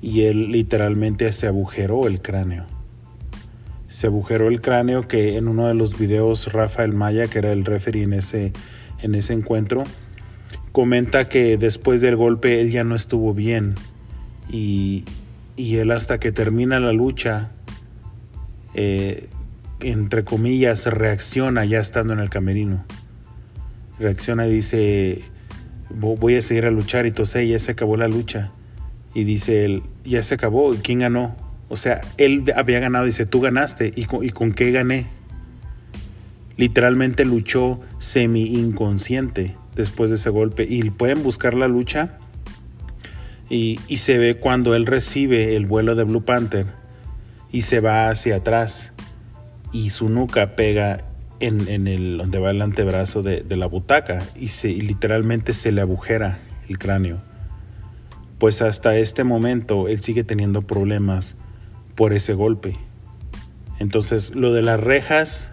y 0.01 0.23
él 0.23 0.53
literalmente 0.53 1.31
se 1.33 1.47
agujeró 1.47 2.07
el 2.07 2.23
cráneo. 2.23 2.65
Se 3.89 4.07
agujeró 4.07 4.49
el 4.49 4.61
cráneo 4.61 5.09
que 5.09 5.37
en 5.37 5.49
uno 5.49 5.67
de 5.67 5.75
los 5.75 5.99
videos 5.99 6.53
Rafael 6.53 6.93
Maya, 6.93 7.27
que 7.27 7.39
era 7.39 7.53
el 7.53 7.65
referee 7.65 8.05
en 8.05 8.13
ese, 8.13 8.53
en 9.03 9.15
ese 9.15 9.33
encuentro, 9.33 9.85
comenta 10.73 11.29
que 11.29 11.57
después 11.57 12.01
del 12.01 12.17
golpe 12.17 12.61
él 12.61 12.71
ya 12.71 12.85
no 12.85 12.95
estuvo 12.95 13.35
bien 13.35 13.75
y, 14.51 15.05
y 15.57 15.77
él 15.77 15.91
hasta 15.91 16.21
que 16.21 16.33
termina 16.33 16.79
la 16.79 16.93
lucha 16.93 17.51
eh, 18.75 19.29
entre 19.81 20.25
comillas, 20.25 20.87
reacciona 20.87 21.65
ya 21.65 21.81
estando 21.81 22.13
en 22.13 22.21
el 22.21 22.31
camerino. 22.31 22.85
Reacciona 23.99 24.47
y 24.47 24.53
dice, 24.53 25.23
voy 25.91 26.37
a 26.37 26.43
seguir 26.43 26.67
a 26.67 26.71
luchar 26.71 27.07
y 27.07 27.09
entonces 27.09 27.49
ya 27.49 27.59
se 27.59 27.73
acabó 27.73 27.97
la 27.97 28.09
lucha. 28.09 28.53
Y 29.15 29.25
dice 29.25 29.65
él, 29.65 29.83
ya 30.05 30.23
se 30.23 30.35
acabó, 30.35 30.75
¿y 30.75 30.79
quién 30.79 31.01
ganó? 31.01 31.37
O 31.69 31.77
sea, 31.77 32.01
él 32.17 32.45
había 32.57 32.81
ganado, 32.81 33.05
dice, 33.05 33.27
tú 33.27 33.41
ganaste, 33.41 33.93
¿y 33.95 34.05
con, 34.05 34.25
y 34.25 34.31
con 34.31 34.53
qué 34.53 34.71
gané? 34.71 35.07
Literalmente 36.57 37.25
luchó 37.25 37.81
semi 37.99 38.45
inconsciente 38.59 39.55
después 39.75 40.11
de 40.11 40.17
ese 40.17 40.31
golpe. 40.31 40.67
Y 40.69 40.91
pueden 40.91 41.23
buscar 41.23 41.55
la 41.55 41.69
lucha 41.69 42.17
y, 43.49 43.81
y 43.89 43.99
se 43.99 44.19
ve 44.19 44.37
cuando 44.37 44.75
él 44.75 44.87
recibe 44.87 45.57
el 45.57 45.67
vuelo 45.67 45.95
de 45.95 46.05
Blue 46.05 46.25
Panther 46.25 46.67
y 47.51 47.63
se 47.63 47.81
va 47.81 48.11
hacia 48.11 48.37
atrás 48.37 48.93
y 49.73 49.91
su 49.91 50.09
nuca 50.09 50.57
pega 50.57 51.05
en, 51.41 51.87
el 51.87 52.19
donde 52.19 52.39
va 52.39 52.51
el 52.51 52.63
antebrazo 52.63 53.23
de, 53.23 53.45
la 53.57 53.67
butaca 53.67 54.23
y, 54.37 54.49
se, 54.49 54.69
literalmente 54.69 55.55
se 55.55 55.73
le 55.73 55.81
agujera 55.81 56.39
el 56.69 56.79
cráneo. 56.79 57.21
Pues 58.39 58.63
hasta 58.63 58.97
este 58.97 59.25
momento 59.25 59.89
él 59.89 60.01
sigue 60.01 60.25
teniendo 60.25 60.63
problemas 60.63 61.37
por 61.95 62.13
ese 62.13 62.35
golpe. 62.35 62.77
Entonces 63.79 64.35
lo 64.35 64.53
de 64.53 64.63
las 64.63 64.81
rejas 64.81 65.51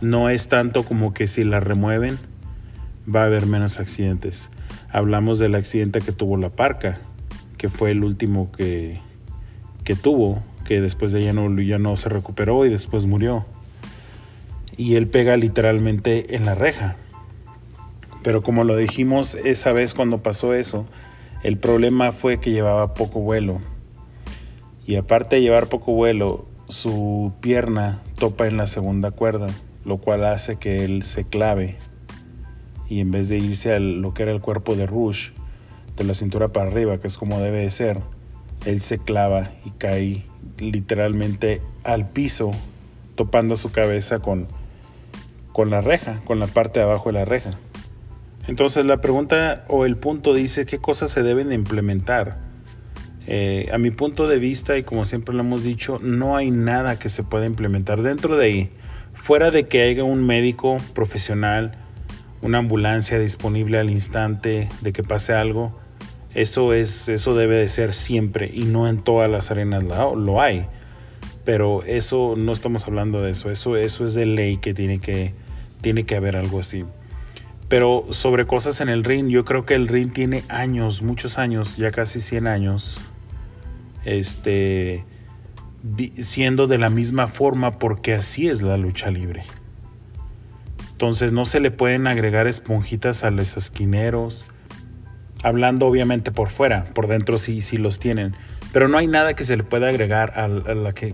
no 0.00 0.30
es 0.30 0.48
tanto 0.48 0.84
como 0.84 1.14
que 1.14 1.26
si 1.26 1.44
las 1.44 1.62
remueven 1.62 2.18
va 3.12 3.22
a 3.22 3.26
haber 3.26 3.46
menos 3.46 3.78
accidentes. 3.78 4.50
Hablamos 4.90 5.38
del 5.38 5.54
accidente 5.54 6.00
que 6.00 6.12
tuvo 6.12 6.36
la 6.36 6.50
parca, 6.50 7.00
que 7.56 7.68
fue 7.68 7.90
el 7.90 8.04
último 8.04 8.50
que, 8.52 9.00
que 9.84 9.94
tuvo 9.94 10.42
que 10.64 10.80
después 10.80 11.12
de 11.12 11.20
ella 11.20 11.32
no, 11.32 11.60
ya 11.60 11.78
no 11.78 11.96
se 11.96 12.08
recuperó 12.08 12.64
y 12.64 12.70
después 12.70 13.06
murió. 13.06 13.46
Y 14.82 14.96
él 14.96 15.06
pega 15.06 15.36
literalmente 15.36 16.34
en 16.34 16.44
la 16.44 16.56
reja. 16.56 16.96
Pero 18.24 18.42
como 18.42 18.64
lo 18.64 18.76
dijimos 18.76 19.36
esa 19.44 19.72
vez 19.72 19.94
cuando 19.94 20.24
pasó 20.24 20.54
eso, 20.54 20.86
el 21.44 21.56
problema 21.56 22.10
fue 22.10 22.40
que 22.40 22.50
llevaba 22.50 22.92
poco 22.92 23.20
vuelo. 23.20 23.60
Y 24.84 24.96
aparte 24.96 25.36
de 25.36 25.42
llevar 25.42 25.68
poco 25.68 25.92
vuelo, 25.92 26.46
su 26.68 27.32
pierna 27.40 28.02
topa 28.18 28.48
en 28.48 28.56
la 28.56 28.66
segunda 28.66 29.12
cuerda, 29.12 29.46
lo 29.84 29.98
cual 29.98 30.24
hace 30.24 30.56
que 30.56 30.84
él 30.84 31.04
se 31.04 31.22
clave. 31.22 31.76
Y 32.88 32.98
en 32.98 33.12
vez 33.12 33.28
de 33.28 33.38
irse 33.38 33.72
a 33.72 33.78
lo 33.78 34.12
que 34.14 34.24
era 34.24 34.32
el 34.32 34.40
cuerpo 34.40 34.74
de 34.74 34.86
Rush, 34.86 35.30
de 35.96 36.02
la 36.02 36.14
cintura 36.14 36.48
para 36.48 36.68
arriba, 36.68 36.98
que 36.98 37.06
es 37.06 37.18
como 37.18 37.38
debe 37.38 37.58
de 37.58 37.70
ser, 37.70 38.00
él 38.66 38.80
se 38.80 38.98
clava 38.98 39.52
y 39.64 39.70
cae 39.70 40.24
literalmente 40.58 41.62
al 41.84 42.08
piso, 42.08 42.50
topando 43.14 43.56
su 43.56 43.70
cabeza 43.70 44.18
con, 44.18 44.48
con 45.52 45.70
la 45.70 45.80
reja, 45.80 46.20
con 46.24 46.38
la 46.38 46.46
parte 46.46 46.80
de 46.80 46.84
abajo 46.84 47.10
de 47.10 47.14
la 47.14 47.24
reja. 47.24 47.58
Entonces 48.48 48.84
la 48.84 49.00
pregunta 49.00 49.64
o 49.68 49.86
el 49.86 49.96
punto 49.96 50.34
dice 50.34 50.66
qué 50.66 50.78
cosas 50.78 51.10
se 51.10 51.22
deben 51.22 51.48
de 51.48 51.54
implementar. 51.54 52.38
Eh, 53.26 53.68
a 53.72 53.78
mi 53.78 53.92
punto 53.92 54.26
de 54.26 54.38
vista, 54.38 54.76
y 54.76 54.82
como 54.82 55.06
siempre 55.06 55.34
lo 55.34 55.42
hemos 55.42 55.62
dicho, 55.62 56.00
no 56.02 56.36
hay 56.36 56.50
nada 56.50 56.98
que 56.98 57.08
se 57.08 57.22
pueda 57.22 57.46
implementar 57.46 58.02
dentro 58.02 58.36
de 58.36 58.44
ahí, 58.44 58.70
fuera 59.14 59.52
de 59.52 59.68
que 59.68 59.82
haya 59.82 60.02
un 60.02 60.26
médico 60.26 60.78
profesional, 60.92 61.76
una 62.40 62.58
ambulancia 62.58 63.20
disponible 63.20 63.78
al 63.78 63.90
instante 63.90 64.68
de 64.80 64.92
que 64.92 65.04
pase 65.04 65.34
algo. 65.34 65.78
Eso 66.34 66.72
es, 66.72 67.08
eso 67.08 67.34
debe 67.34 67.56
de 67.56 67.68
ser 67.68 67.94
siempre 67.94 68.50
y 68.52 68.64
no 68.64 68.88
en 68.88 69.02
todas 69.02 69.30
las 69.30 69.50
arenas 69.52 69.84
lo 69.84 70.40
hay. 70.40 70.66
Pero 71.44 71.82
eso 71.84 72.34
no 72.36 72.52
estamos 72.52 72.86
hablando 72.86 73.22
de 73.22 73.32
eso. 73.32 73.50
Eso, 73.50 73.76
eso 73.76 74.06
es 74.06 74.14
de 74.14 74.26
ley 74.26 74.56
que 74.56 74.74
tiene 74.74 74.98
que, 74.98 75.34
tiene 75.82 76.04
que 76.04 76.16
haber 76.16 76.36
algo 76.36 76.60
así. 76.60 76.84
Pero 77.68 78.06
sobre 78.10 78.46
cosas 78.46 78.80
en 78.80 78.88
el 78.88 79.04
ring, 79.04 79.28
yo 79.28 79.44
creo 79.44 79.66
que 79.66 79.74
el 79.74 79.88
ring 79.88 80.12
tiene 80.12 80.44
años, 80.48 81.02
muchos 81.02 81.38
años, 81.38 81.76
ya 81.76 81.90
casi 81.90 82.20
100 82.20 82.46
años, 82.46 83.00
este, 84.04 85.04
siendo 86.20 86.66
de 86.66 86.78
la 86.78 86.90
misma 86.90 87.28
forma 87.28 87.78
porque 87.78 88.14
así 88.14 88.48
es 88.48 88.62
la 88.62 88.76
lucha 88.76 89.10
libre. 89.10 89.44
Entonces 90.92 91.32
no 91.32 91.44
se 91.44 91.60
le 91.60 91.70
pueden 91.70 92.06
agregar 92.06 92.46
esponjitas 92.46 93.24
a 93.24 93.30
los 93.30 93.56
esquineros, 93.56 94.44
hablando 95.42 95.86
obviamente 95.86 96.30
por 96.30 96.48
fuera, 96.50 96.84
por 96.94 97.08
dentro 97.08 97.38
sí, 97.38 97.62
sí 97.62 97.76
los 97.76 97.98
tienen. 97.98 98.34
Pero 98.72 98.88
no 98.88 98.98
hay 98.98 99.06
nada 99.06 99.34
que 99.34 99.44
se 99.44 99.56
le 99.56 99.64
pueda 99.64 99.88
agregar 99.88 100.32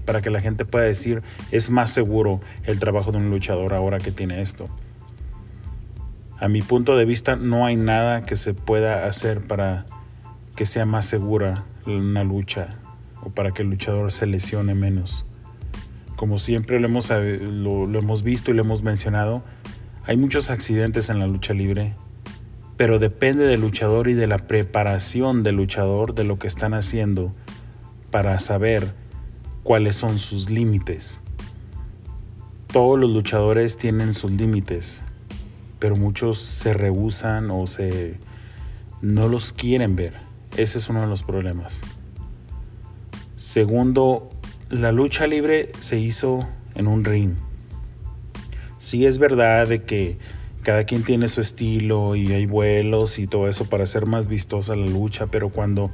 para 0.04 0.22
que 0.22 0.30
la 0.30 0.40
gente 0.40 0.64
pueda 0.64 0.84
decir 0.84 1.22
es 1.50 1.70
más 1.70 1.90
seguro 1.90 2.40
el 2.64 2.78
trabajo 2.78 3.10
de 3.12 3.18
un 3.18 3.30
luchador 3.30 3.74
ahora 3.74 3.98
que 3.98 4.12
tiene 4.12 4.40
esto. 4.40 4.68
A 6.38 6.46
mi 6.46 6.62
punto 6.62 6.96
de 6.96 7.04
vista 7.04 7.34
no 7.34 7.66
hay 7.66 7.74
nada 7.74 8.24
que 8.24 8.36
se 8.36 8.54
pueda 8.54 9.06
hacer 9.06 9.40
para 9.40 9.86
que 10.54 10.66
sea 10.66 10.86
más 10.86 11.06
segura 11.06 11.64
una 11.86 12.22
lucha 12.22 12.76
o 13.22 13.30
para 13.30 13.50
que 13.52 13.62
el 13.62 13.70
luchador 13.70 14.12
se 14.12 14.26
lesione 14.26 14.74
menos. 14.74 15.26
Como 16.14 16.38
siempre 16.38 16.78
lo 16.78 16.86
hemos, 16.86 17.10
lo, 17.10 17.86
lo 17.86 17.98
hemos 17.98 18.22
visto 18.22 18.50
y 18.50 18.54
lo 18.54 18.62
hemos 18.62 18.82
mencionado, 18.82 19.42
hay 20.04 20.16
muchos 20.16 20.48
accidentes 20.50 21.10
en 21.10 21.18
la 21.18 21.26
lucha 21.26 21.54
libre, 21.54 21.94
pero 22.76 22.98
depende 22.98 23.44
del 23.44 23.60
luchador 23.60 24.08
y 24.08 24.14
de 24.14 24.26
la 24.26 24.38
preparación 24.38 25.42
del 25.42 25.56
luchador, 25.56 26.14
de 26.14 26.24
lo 26.24 26.38
que 26.38 26.46
están 26.46 26.72
haciendo, 26.72 27.32
para 28.10 28.38
saber 28.38 28.94
cuáles 29.62 29.96
son 29.96 30.18
sus 30.18 30.50
límites. 30.50 31.18
Todos 32.72 32.98
los 32.98 33.10
luchadores 33.10 33.76
tienen 33.76 34.14
sus 34.14 34.30
límites 34.30 35.02
pero 35.78 35.96
muchos 35.96 36.38
se 36.38 36.74
rehusan 36.74 37.50
o 37.50 37.66
se 37.66 38.16
no 39.00 39.28
los 39.28 39.52
quieren 39.52 39.96
ver. 39.96 40.14
Ese 40.56 40.78
es 40.78 40.88
uno 40.88 41.02
de 41.02 41.06
los 41.06 41.22
problemas. 41.22 41.80
Segundo, 43.36 44.28
la 44.70 44.90
lucha 44.90 45.26
libre 45.26 45.70
se 45.78 45.98
hizo 45.98 46.48
en 46.74 46.88
un 46.88 47.04
ring. 47.04 47.34
Sí 48.78 49.06
es 49.06 49.18
verdad 49.18 49.68
de 49.68 49.84
que 49.84 50.18
cada 50.62 50.84
quien 50.84 51.04
tiene 51.04 51.28
su 51.28 51.40
estilo 51.40 52.16
y 52.16 52.32
hay 52.32 52.46
vuelos 52.46 53.18
y 53.18 53.26
todo 53.26 53.48
eso 53.48 53.66
para 53.66 53.84
hacer 53.84 54.06
más 54.06 54.26
vistosa 54.26 54.74
la 54.74 54.86
lucha, 54.86 55.26
pero 55.26 55.50
cuando, 55.50 55.90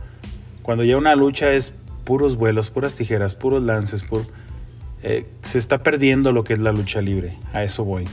cuando 0.62 0.84
ya 0.84 0.96
una 0.96 1.14
lucha 1.14 1.52
es 1.52 1.74
puros 2.04 2.36
vuelos, 2.36 2.70
puras 2.70 2.94
tijeras, 2.94 3.34
puros 3.34 3.62
lances, 3.62 4.04
eh, 5.02 5.26
se 5.42 5.58
está 5.58 5.82
perdiendo 5.82 6.32
lo 6.32 6.44
que 6.44 6.54
es 6.54 6.58
la 6.58 6.72
lucha 6.72 7.00
libre. 7.00 7.38
A 7.52 7.64
eso 7.64 7.84
voy. 7.84 8.04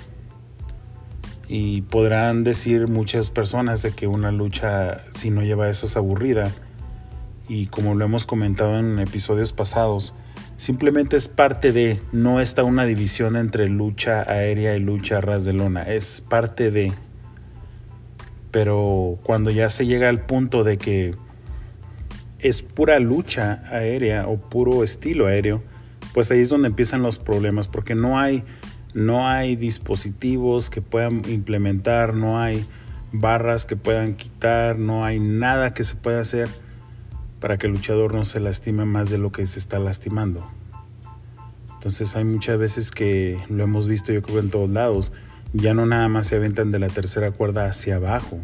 Y 1.48 1.82
podrán 1.84 2.44
decir 2.44 2.88
muchas 2.88 3.30
personas 3.30 3.82
de 3.82 3.92
que 3.92 4.08
una 4.08 4.32
lucha, 4.32 5.02
si 5.14 5.32
no 5.32 5.44
lleva 5.44 5.70
eso, 5.70 5.86
es 5.86 5.98
aburrida. 5.98 6.52
Y 7.48 7.68
como 7.68 7.96
lo 7.96 8.06
hemos 8.06 8.26
comentado 8.26 8.80
en 8.80 9.00
episodios 9.00 9.52
pasados, 9.52 10.14
simplemente 10.58 11.18
es 11.18 11.28
parte 11.28 11.74
de, 11.74 12.00
no 12.14 12.40
está 12.40 12.64
una 12.64 12.86
división 12.86 13.36
entre 13.36 13.68
lucha 13.68 14.22
aérea 14.22 14.76
y 14.78 14.80
lucha 14.80 15.20
ras 15.20 15.44
de 15.44 15.54
lona, 15.54 15.82
es 15.82 16.24
parte 16.30 16.72
de. 16.72 16.94
Pero 18.52 19.18
cuando 19.24 19.50
ya 19.50 19.70
se 19.70 19.86
llega 19.86 20.08
al 20.08 20.26
punto 20.26 20.64
de 20.64 20.78
que 20.78 21.16
es 22.42 22.62
pura 22.62 23.00
lucha 23.00 23.64
aérea 23.70 24.28
o 24.28 24.38
puro 24.38 24.84
estilo 24.84 25.28
aéreo, 25.28 25.64
pues 26.14 26.32
ahí 26.32 26.42
es 26.42 26.50
donde 26.50 26.68
empiezan 26.68 27.02
los 27.02 27.20
problemas, 27.20 27.68
porque 27.68 27.96
no 27.96 28.20
hay 28.20 28.44
no 28.94 29.30
hay 29.30 29.56
dispositivos 29.56 30.70
que 30.70 30.82
puedan 30.82 31.22
implementar, 31.30 32.14
no 32.14 32.42
hay 32.42 32.66
barras 33.14 33.66
que 33.66 33.78
puedan 33.78 34.16
quitar, 34.16 34.78
no 34.78 35.06
hay 35.06 35.20
nada 35.20 35.74
que 35.74 35.84
se 35.84 35.96
pueda 35.96 36.20
hacer 36.20 36.50
para 37.40 37.58
que 37.58 37.68
el 37.68 37.74
luchador 37.74 38.14
no 38.14 38.26
se 38.26 38.40
lastime 38.40 38.86
más 38.86 39.10
de 39.10 39.18
lo 39.18 39.32
que 39.32 39.46
se 39.46 39.60
está 39.60 39.80
lastimando. 39.80 40.50
Entonces 41.74 42.16
hay 42.16 42.26
muchas 42.26 42.60
veces 42.60 42.92
que 42.92 43.40
lo 43.50 43.64
hemos 43.64 43.88
visto 43.88 44.14
yo 44.14 44.22
creo 44.22 44.40
en 44.40 44.50
todos 44.50 44.70
lados, 44.70 45.14
ya 45.54 45.74
no 45.74 45.86
nada 45.86 46.08
más 46.10 46.28
se 46.28 46.36
aventan 46.36 46.72
de 46.72 46.80
la 46.80 46.88
tercera 46.88 47.32
cuerda 47.32 47.66
hacia 47.66 47.96
abajo, 47.96 48.40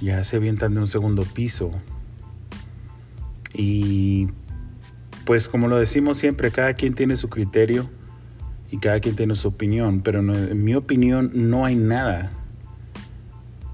ya 0.00 0.22
se 0.24 0.36
avientan 0.36 0.74
de 0.74 0.80
un 0.80 0.86
segundo 0.86 1.24
piso. 1.24 1.72
Y 3.54 4.28
pues 5.24 5.48
como 5.48 5.68
lo 5.68 5.76
decimos 5.76 6.18
siempre, 6.18 6.50
cada 6.50 6.74
quien 6.74 6.94
tiene 6.94 7.16
su 7.16 7.28
criterio 7.28 7.88
y 8.70 8.78
cada 8.78 9.00
quien 9.00 9.16
tiene 9.16 9.34
su 9.34 9.48
opinión, 9.48 10.00
pero 10.00 10.20
en 10.20 10.64
mi 10.64 10.74
opinión 10.74 11.30
no 11.34 11.64
hay 11.64 11.76
nada. 11.76 12.32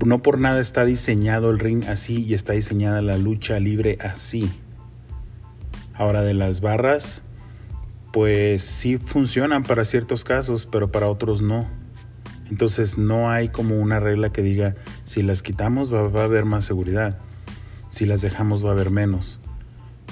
No 0.04 0.22
por 0.22 0.38
nada 0.38 0.60
está 0.60 0.84
diseñado 0.84 1.50
el 1.50 1.58
ring 1.58 1.84
así 1.88 2.24
y 2.24 2.34
está 2.34 2.52
diseñada 2.52 3.02
la 3.02 3.18
lucha 3.18 3.58
libre 3.58 3.98
así. 4.00 4.50
Ahora 5.94 6.22
de 6.22 6.34
las 6.34 6.60
barras, 6.60 7.22
pues 8.12 8.62
sí 8.62 8.98
funcionan 8.98 9.62
para 9.64 9.84
ciertos 9.84 10.24
casos, 10.24 10.66
pero 10.66 10.92
para 10.92 11.08
otros 11.08 11.42
no. 11.42 11.68
Entonces 12.50 12.98
no 12.98 13.30
hay 13.30 13.48
como 13.48 13.78
una 13.78 14.00
regla 14.00 14.30
que 14.30 14.42
diga, 14.42 14.74
si 15.04 15.22
las 15.22 15.42
quitamos 15.42 15.92
va, 15.92 16.08
va 16.08 16.22
a 16.22 16.24
haber 16.24 16.44
más 16.44 16.64
seguridad, 16.64 17.18
si 17.90 18.06
las 18.06 18.22
dejamos 18.22 18.64
va 18.64 18.70
a 18.70 18.72
haber 18.72 18.90
menos. 18.90 19.40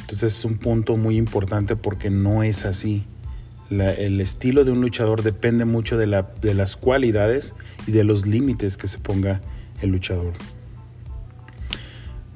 Entonces 0.06 0.38
es 0.38 0.44
un 0.44 0.58
punto 0.58 0.96
muy 0.96 1.16
importante 1.16 1.76
porque 1.76 2.10
no 2.10 2.42
es 2.42 2.64
así 2.64 3.04
el 3.70 4.20
estilo 4.20 4.64
de 4.64 4.70
un 4.70 4.80
luchador 4.80 5.22
depende 5.22 5.64
mucho 5.64 5.96
de, 5.96 6.06
las 6.06 6.76
cualidades 6.76 7.54
y 7.86 7.92
de 7.92 8.04
los 8.04 8.26
límites 8.26 8.76
que 8.76 8.86
se 8.86 8.98
ponga 8.98 9.40
el 9.82 9.90
luchador. 9.90 10.32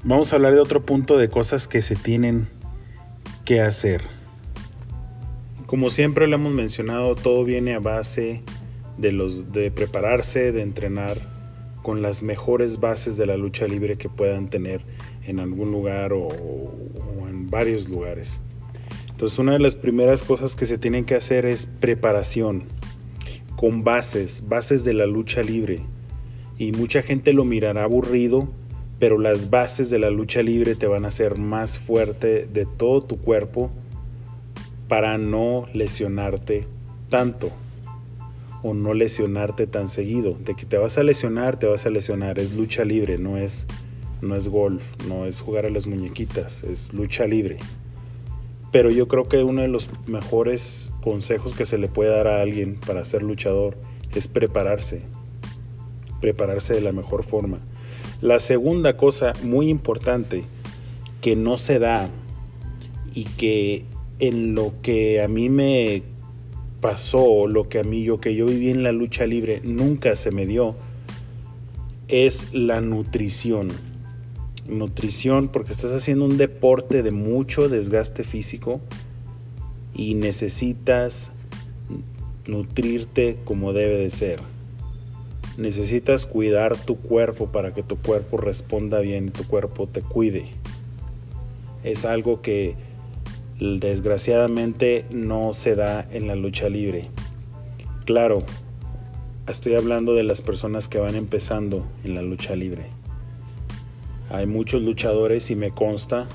Vamos 0.03 0.33
a 0.33 0.37
hablar 0.37 0.55
de 0.55 0.61
otro 0.61 0.85
punto 0.85 1.19
de 1.19 1.29
cosas 1.29 1.69
que 1.69 1.83
se 1.83 1.95
tienen 1.95 2.49
que 3.45 3.61
hacer. 3.61 4.03
Como 5.67 5.91
siempre 5.91 6.27
lo 6.27 6.37
hemos 6.37 6.53
mencionado, 6.53 7.15
todo 7.15 7.45
viene 7.45 7.75
a 7.75 7.79
base 7.79 8.43
de, 8.99 9.13
los, 9.13 9.53
de 9.53 9.71
prepararse, 9.71 10.53
de 10.53 10.63
entrenar 10.63 11.19
con 11.83 12.03
las 12.03 12.23
mejores 12.23 12.81
bases 12.81 13.17
de 13.17 13.27
la 13.27 13.37
lucha 13.37 13.67
libre 13.67 13.97
que 13.97 14.09
puedan 14.09 14.51
tener 14.51 14.83
en 15.27 15.39
algún 15.39 15.71
lugar 15.71 16.13
o 16.13 16.29
en 17.29 17.30
varios 17.51 17.89
lugares. 17.89 18.41
Entonces 19.11 19.39
una 19.39 19.53
de 19.53 19.59
las 19.59 19.75
primeras 19.75 20.23
cosas 20.23 20.57
que 20.57 20.65
se 20.65 20.79
tienen 20.79 21.05
que 21.05 21.15
hacer 21.15 21.45
es 21.45 21.69
preparación 21.81 22.65
con 23.57 23.85
bases, 23.85 24.45
bases 24.49 24.85
de 24.85 24.95
la 24.95 25.07
lucha 25.07 25.43
libre. 25.43 25.81
Y 26.57 26.73
mucha 26.73 27.03
gente 27.03 27.35
lo 27.35 27.45
mirará 27.45 27.85
aburrido, 27.85 28.49
pero 28.99 29.19
las 29.19 29.51
bases 29.51 29.91
de 29.91 29.99
la 29.99 30.09
lucha 30.09 30.41
libre 30.41 30.75
te 30.77 30.87
van 30.87 31.05
a 31.05 31.09
hacer 31.09 31.37
más 31.37 31.79
fuerte 31.79 32.47
de 32.47 32.65
todo 32.65 33.03
tu 33.03 33.19
cuerpo 33.19 33.71
para 34.89 35.19
no 35.19 35.67
lesionarte 35.75 36.67
tanto 37.11 37.51
o 38.63 38.75
no 38.75 38.95
lesionarte 38.95 39.67
tan 39.67 39.89
seguido. 39.89 40.33
De 40.33 40.55
que 40.55 40.65
te 40.65 40.79
vas 40.79 40.99
a 40.99 41.03
lesionar, 41.03 41.59
te 41.59 41.67
vas 41.67 41.85
a 41.85 41.91
lesionar. 41.91 42.39
Es 42.39 42.53
lucha 42.53 42.85
libre, 42.85 43.19
no 43.19 43.37
es, 43.37 43.67
no 44.23 44.37
es 44.37 44.49
golf, 44.49 44.85
no 45.09 45.27
es 45.27 45.41
jugar 45.41 45.67
a 45.67 45.71
las 45.71 45.87
muñequitas, 45.87 46.63
es 46.65 46.93
lucha 46.93 47.27
libre. 47.27 47.59
Pero 48.73 48.91
yo 48.91 49.09
creo 49.09 49.29
que 49.29 49.43
uno 49.43 49.63
de 49.63 49.69
los 49.69 49.91
mejores 50.07 50.93
consejos 51.03 51.55
que 51.55 51.67
se 51.67 51.79
le 51.79 51.89
puede 51.89 52.11
dar 52.11 52.29
a 52.29 52.41
alguien 52.41 52.79
para 52.87 53.05
ser 53.05 53.23
luchador 53.23 53.77
es 54.15 54.29
prepararse. 54.29 55.03
Prepararse 56.21 56.75
de 56.75 56.81
la 56.81 56.93
mejor 56.93 57.25
forma. 57.25 57.59
La 58.21 58.39
segunda 58.39 58.97
cosa 58.97 59.33
muy 59.43 59.69
importante 59.69 60.45
que 61.21 61.37
no 61.37 61.57
se 61.57 61.79
da 61.79 62.09
y 63.15 63.25
que 63.25 63.85
en 64.19 64.55
lo 64.55 64.75
que 64.83 65.23
a 65.23 65.29
mí 65.29 65.49
me 65.49 66.03
pasó, 66.81 67.47
lo 67.47 67.69
que 67.69 67.81
a 67.81 67.83
mí 67.83 68.05
yo 68.05 68.21
que 68.21 68.35
yo 68.35 68.47
viví 68.47 68.71
en 68.71 68.83
la 68.83 68.93
lucha 68.93 69.27
libre 69.27 69.61
nunca 69.65 70.15
se 70.17 70.31
me 70.31 70.47
dio 70.47 70.77
es 72.09 72.53
la 72.53 72.81
nutrición. 72.81 73.69
Nutrición 74.67 75.49
porque 75.49 75.73
estás 75.73 75.93
haciendo 75.93 76.25
un 76.25 76.37
deporte 76.37 77.03
de 77.03 77.11
mucho 77.11 77.69
desgaste 77.69 78.25
físico 78.25 78.81
y 79.95 80.15
necesitas 80.15 81.33
nutrirte 82.47 83.39
como 83.45 83.73
debe 83.73 83.97
de 83.97 84.11
ser. 84.11 84.41
Necesitas 85.57 86.27
cuidar 86.27 86.77
tu 86.77 86.97
cuerpo 86.97 87.53
para 87.53 87.73
que 87.73 87.83
tu 87.83 87.97
cuerpo 87.97 88.37
responda 88.37 89.01
bien 89.01 89.29
y 89.29 89.31
tu 89.31 89.45
cuerpo 89.45 89.87
te 89.87 90.01
cuide. 90.03 90.47
Es 91.83 92.05
algo 92.05 92.41
que 92.41 92.77
desgraciadamente 93.59 95.05
no 95.11 95.53
se 95.53 95.75
da 95.75 96.07
en 96.13 96.27
la 96.27 96.35
lucha 96.35 96.69
libre. 96.69 97.09
Claro, 98.07 98.45
estoy 99.47 99.75
hablando 99.75 100.15
de 100.15 100.25
las 100.25 100.41
personas 100.41 100.89
que 100.89 100.99
van 100.99 101.15
empezando 101.15 101.87
en 102.05 102.15
la 102.15 102.23
lucha 102.23 102.57
libre. 102.57 103.00
Hay 104.31 104.47
muchos 104.47 104.81
luchadores 104.83 105.51
y 105.51 105.57
me 105.57 105.73
consta, 105.73 106.29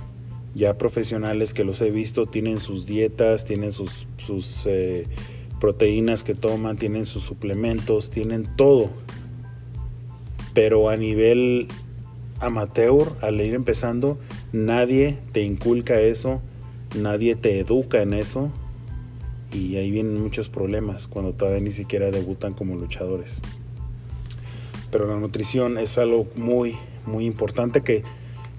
ya 0.53 0.77
profesionales 0.77 1.53
que 1.53 1.63
los 1.63 1.79
he 1.81 1.91
visto, 1.91 2.25
tienen 2.25 2.59
sus 2.59 2.85
dietas, 2.85 3.45
tienen 3.45 3.71
sus, 3.71 4.05
eh, 4.65 5.07
proteínas 5.61 6.25
que 6.25 6.35
toman, 6.35 6.77
tienen 6.77 7.05
sus 7.05 7.23
suplementos, 7.23 8.11
tienen 8.11 8.47
todo. 8.57 8.89
Pero 10.53 10.89
a 10.89 10.97
nivel 10.97 11.67
amateur, 12.41 13.13
al 13.21 13.39
ir 13.39 13.53
empezando, 13.53 14.17
nadie 14.51 15.17
te 15.31 15.41
inculca 15.41 15.99
eso, 16.01 16.41
nadie 16.99 17.35
te 17.35 17.59
educa 17.59 18.01
en 18.01 18.13
eso 18.13 18.51
y 19.53 19.77
ahí 19.77 19.89
vienen 19.89 20.21
muchos 20.21 20.49
problemas 20.49 21.07
cuando 21.07 21.31
todavía 21.31 21.61
ni 21.61 21.71
siquiera 21.71 22.11
debutan 22.11 22.53
como 22.53 22.75
luchadores. 22.75 23.41
Pero 24.91 25.07
la 25.07 25.17
nutrición 25.17 25.77
es 25.77 25.97
algo 25.97 26.27
muy, 26.35 26.75
muy 27.05 27.25
importante 27.25 27.81
que, 27.81 28.03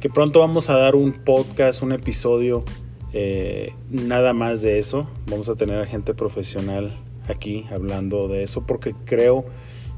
que 0.01 0.09
pronto 0.09 0.41
vamos 0.41 0.71
a 0.71 0.77
dar 0.77 0.95
un 0.95 1.13
podcast, 1.13 1.83
un 1.83 1.93
episodio 1.93 2.65
eh, 3.13 3.73
nada 3.91 4.33
más 4.33 4.63
de 4.63 4.79
eso. 4.79 5.09
Vamos 5.31 5.49
a 5.49 5.55
tener 5.55 5.79
a 5.81 5.87
gente 5.87 6.15
profesional 6.15 6.99
aquí 7.29 7.67
hablando 7.71 8.29
de 8.29 8.43
eso 8.43 8.67
porque 8.67 8.95
creo, 9.05 9.45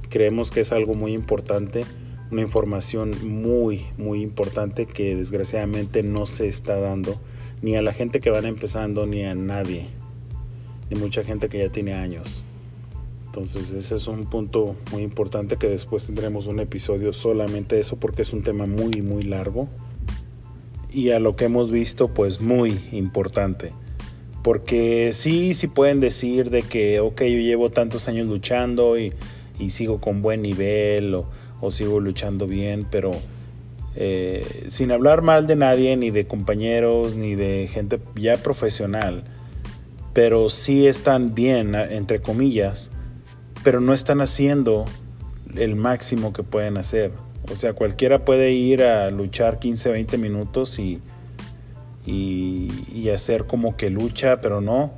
creemos 0.08 0.50
que 0.50 0.60
es 0.60 0.72
algo 0.72 0.94
muy 0.94 1.12
importante, 1.12 1.84
una 2.30 2.42
información 2.42 3.12
muy, 3.22 3.86
muy 3.96 4.22
importante 4.22 4.86
que 4.86 5.16
desgraciadamente 5.16 6.02
no 6.02 6.26
se 6.26 6.48
está 6.48 6.78
dando 6.78 7.20
ni 7.62 7.74
a 7.74 7.82
la 7.82 7.92
gente 7.92 8.20
que 8.20 8.30
van 8.30 8.46
empezando 8.46 9.06
ni 9.06 9.24
a 9.24 9.34
nadie 9.34 9.88
y 10.90 10.94
mucha 10.94 11.24
gente 11.24 11.48
que 11.48 11.58
ya 11.58 11.70
tiene 11.70 11.94
años. 11.94 12.44
Entonces 13.38 13.70
ese 13.70 13.94
es 13.94 14.08
un 14.08 14.26
punto 14.26 14.74
muy 14.90 15.02
importante 15.02 15.58
que 15.58 15.68
después 15.68 16.06
tendremos 16.06 16.48
un 16.48 16.58
episodio 16.58 17.12
solamente 17.12 17.78
eso 17.78 17.96
porque 17.96 18.22
es 18.22 18.32
un 18.32 18.42
tema 18.42 18.66
muy 18.66 19.00
muy 19.00 19.22
largo 19.22 19.68
y 20.90 21.10
a 21.10 21.20
lo 21.20 21.36
que 21.36 21.44
hemos 21.44 21.70
visto 21.70 22.08
pues 22.08 22.40
muy 22.40 22.80
importante. 22.90 23.72
Porque 24.42 25.10
sí, 25.12 25.54
sí 25.54 25.68
pueden 25.68 26.00
decir 26.00 26.50
de 26.50 26.62
que, 26.62 26.98
ok, 26.98 27.20
yo 27.22 27.38
llevo 27.38 27.70
tantos 27.70 28.08
años 28.08 28.26
luchando 28.26 28.98
y, 28.98 29.12
y 29.58 29.70
sigo 29.70 30.00
con 30.00 30.20
buen 30.20 30.42
nivel 30.42 31.14
o, 31.14 31.30
o 31.60 31.70
sigo 31.70 32.00
luchando 32.00 32.48
bien, 32.48 32.88
pero 32.90 33.12
eh, 33.94 34.64
sin 34.66 34.90
hablar 34.90 35.22
mal 35.22 35.46
de 35.46 35.54
nadie, 35.54 35.96
ni 35.96 36.10
de 36.10 36.26
compañeros, 36.26 37.14
ni 37.14 37.36
de 37.36 37.68
gente 37.70 38.00
ya 38.16 38.36
profesional, 38.38 39.22
pero 40.12 40.48
sí 40.48 40.88
están 40.88 41.36
bien, 41.36 41.76
entre 41.76 42.20
comillas, 42.20 42.90
pero 43.62 43.80
no 43.80 43.92
están 43.92 44.20
haciendo 44.20 44.84
el 45.54 45.76
máximo 45.76 46.32
que 46.32 46.42
pueden 46.42 46.76
hacer. 46.76 47.12
O 47.50 47.56
sea, 47.56 47.72
cualquiera 47.72 48.24
puede 48.24 48.52
ir 48.52 48.82
a 48.82 49.10
luchar 49.10 49.58
15, 49.58 49.90
20 49.90 50.18
minutos 50.18 50.78
y, 50.78 51.00
y, 52.04 53.08
hacer 53.08 53.46
como 53.46 53.76
que 53.76 53.90
lucha, 53.90 54.40
pero 54.40 54.60
no. 54.60 54.92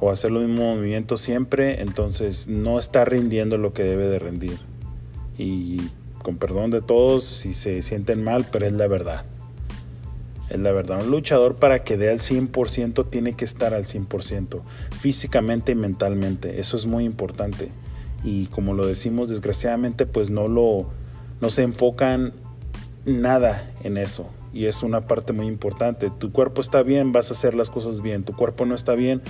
O 0.00 0.10
hacer 0.10 0.30
los 0.30 0.46
mismos 0.46 0.76
movimientos 0.76 1.20
siempre, 1.20 1.80
entonces 1.80 2.48
no 2.48 2.78
está 2.78 3.04
rindiendo 3.04 3.58
lo 3.58 3.72
que 3.72 3.84
debe 3.84 4.08
de 4.08 4.18
rendir. 4.18 4.58
Y 5.38 5.90
con 6.22 6.36
perdón 6.36 6.70
de 6.70 6.80
todos 6.80 7.24
si 7.24 7.54
se 7.54 7.82
sienten 7.82 8.24
mal, 8.24 8.46
pero 8.50 8.66
es 8.66 8.72
la 8.72 8.86
verdad. 8.86 9.24
La 10.58 10.72
verdad, 10.72 11.02
un 11.02 11.10
luchador 11.10 11.56
para 11.56 11.84
que 11.84 11.96
dé 11.96 12.10
al 12.10 12.18
100% 12.18 13.08
tiene 13.10 13.34
que 13.34 13.44
estar 13.44 13.74
al 13.74 13.84
100%, 13.84 14.60
físicamente 15.00 15.72
y 15.72 15.74
mentalmente. 15.74 16.60
Eso 16.60 16.76
es 16.76 16.86
muy 16.86 17.04
importante. 17.04 17.70
Y 18.22 18.46
como 18.46 18.74
lo 18.74 18.86
decimos, 18.86 19.28
desgraciadamente, 19.28 20.06
pues 20.06 20.30
no 20.30 20.48
lo 20.48 20.88
no 21.40 21.50
se 21.50 21.62
enfocan 21.62 22.32
nada 23.04 23.70
en 23.82 23.96
eso. 23.96 24.30
Y 24.52 24.66
es 24.66 24.82
una 24.82 25.06
parte 25.06 25.32
muy 25.32 25.46
importante. 25.46 26.10
Tu 26.10 26.32
cuerpo 26.32 26.60
está 26.60 26.82
bien, 26.82 27.12
vas 27.12 27.30
a 27.30 27.34
hacer 27.34 27.54
las 27.54 27.70
cosas 27.70 28.00
bien. 28.00 28.24
Tu 28.24 28.34
cuerpo 28.34 28.64
no 28.64 28.74
está 28.74 28.94
bien, 28.94 29.20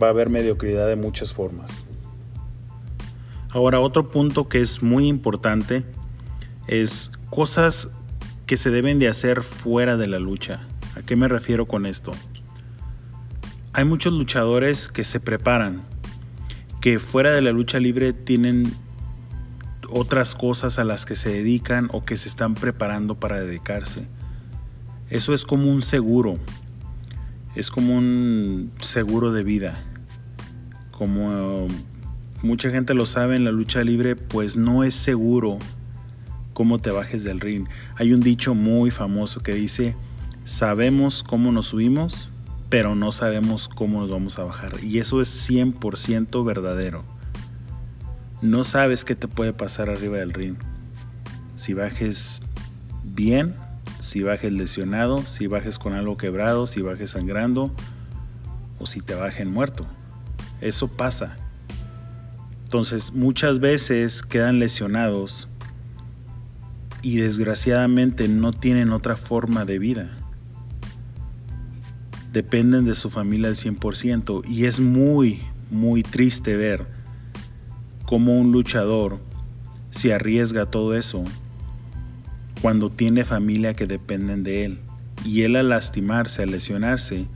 va 0.00 0.08
a 0.08 0.10
haber 0.10 0.28
mediocridad 0.28 0.86
de 0.86 0.96
muchas 0.96 1.32
formas. 1.32 1.84
Ahora, 3.50 3.80
otro 3.80 4.10
punto 4.10 4.48
que 4.48 4.60
es 4.60 4.82
muy 4.82 5.08
importante 5.08 5.84
es 6.68 7.10
cosas 7.30 7.88
que 8.46 8.56
se 8.56 8.70
deben 8.70 8.98
de 8.98 9.08
hacer 9.08 9.42
fuera 9.42 9.96
de 9.96 10.06
la 10.06 10.18
lucha. 10.20 10.60
¿A 10.96 11.02
qué 11.02 11.16
me 11.16 11.28
refiero 11.28 11.66
con 11.66 11.84
esto? 11.84 12.12
Hay 13.72 13.84
muchos 13.84 14.12
luchadores 14.12 14.88
que 14.88 15.04
se 15.04 15.20
preparan, 15.20 15.82
que 16.80 16.98
fuera 16.98 17.32
de 17.32 17.42
la 17.42 17.52
lucha 17.52 17.80
libre 17.80 18.12
tienen 18.12 18.72
otras 19.90 20.34
cosas 20.34 20.78
a 20.78 20.84
las 20.84 21.06
que 21.06 21.16
se 21.16 21.30
dedican 21.30 21.88
o 21.92 22.04
que 22.04 22.16
se 22.16 22.28
están 22.28 22.54
preparando 22.54 23.16
para 23.16 23.40
dedicarse. 23.40 24.06
Eso 25.10 25.34
es 25.34 25.44
como 25.44 25.70
un 25.70 25.82
seguro, 25.82 26.38
es 27.54 27.70
como 27.70 27.96
un 27.96 28.70
seguro 28.80 29.32
de 29.32 29.42
vida. 29.42 29.84
Como 30.92 31.66
mucha 32.42 32.70
gente 32.70 32.94
lo 32.94 33.06
sabe 33.06 33.36
en 33.36 33.44
la 33.44 33.52
lucha 33.52 33.82
libre, 33.82 34.16
pues 34.16 34.56
no 34.56 34.84
es 34.84 34.94
seguro 34.94 35.58
cómo 36.56 36.78
te 36.78 36.90
bajes 36.90 37.22
del 37.22 37.38
ring. 37.38 37.68
Hay 37.96 38.14
un 38.14 38.20
dicho 38.20 38.54
muy 38.54 38.90
famoso 38.90 39.42
que 39.42 39.52
dice, 39.52 39.94
sabemos 40.46 41.22
cómo 41.22 41.52
nos 41.52 41.66
subimos, 41.66 42.30
pero 42.70 42.94
no 42.94 43.12
sabemos 43.12 43.68
cómo 43.68 44.00
nos 44.00 44.10
vamos 44.10 44.38
a 44.38 44.44
bajar. 44.44 44.82
Y 44.82 44.98
eso 44.98 45.20
es 45.20 45.50
100% 45.50 46.42
verdadero. 46.46 47.04
No 48.40 48.64
sabes 48.64 49.04
qué 49.04 49.14
te 49.14 49.28
puede 49.28 49.52
pasar 49.52 49.90
arriba 49.90 50.16
del 50.16 50.32
ring. 50.32 50.56
Si 51.56 51.74
bajes 51.74 52.40
bien, 53.04 53.54
si 54.00 54.22
bajes 54.22 54.50
lesionado, 54.50 55.26
si 55.26 55.48
bajes 55.48 55.78
con 55.78 55.92
algo 55.92 56.16
quebrado, 56.16 56.66
si 56.66 56.80
bajes 56.80 57.10
sangrando 57.10 57.70
o 58.78 58.86
si 58.86 59.02
te 59.02 59.14
bajen 59.14 59.52
muerto. 59.52 59.86
Eso 60.62 60.88
pasa. 60.88 61.36
Entonces 62.64 63.12
muchas 63.12 63.60
veces 63.60 64.22
quedan 64.22 64.58
lesionados 64.58 65.48
y 67.06 67.18
desgraciadamente 67.18 68.26
no 68.26 68.52
tienen 68.52 68.90
otra 68.90 69.16
forma 69.16 69.64
de 69.64 69.78
vida. 69.78 70.10
Dependen 72.32 72.84
de 72.84 72.96
su 72.96 73.10
familia 73.10 73.46
al 73.46 73.54
100% 73.54 74.42
y 74.44 74.64
es 74.64 74.80
muy, 74.80 75.40
muy 75.70 76.02
triste 76.02 76.56
ver 76.56 76.84
cómo 78.06 78.36
un 78.36 78.50
luchador 78.50 79.20
se 79.92 80.14
arriesga 80.14 80.66
todo 80.66 80.96
eso 80.96 81.22
cuando 82.60 82.90
tiene 82.90 83.22
familia 83.22 83.74
que 83.74 83.86
dependen 83.86 84.42
de 84.42 84.64
él. 84.64 84.80
Y 85.24 85.42
él 85.42 85.54
al 85.54 85.68
lastimarse, 85.68 86.42
al 86.42 86.50
lesionarse, 86.50 87.28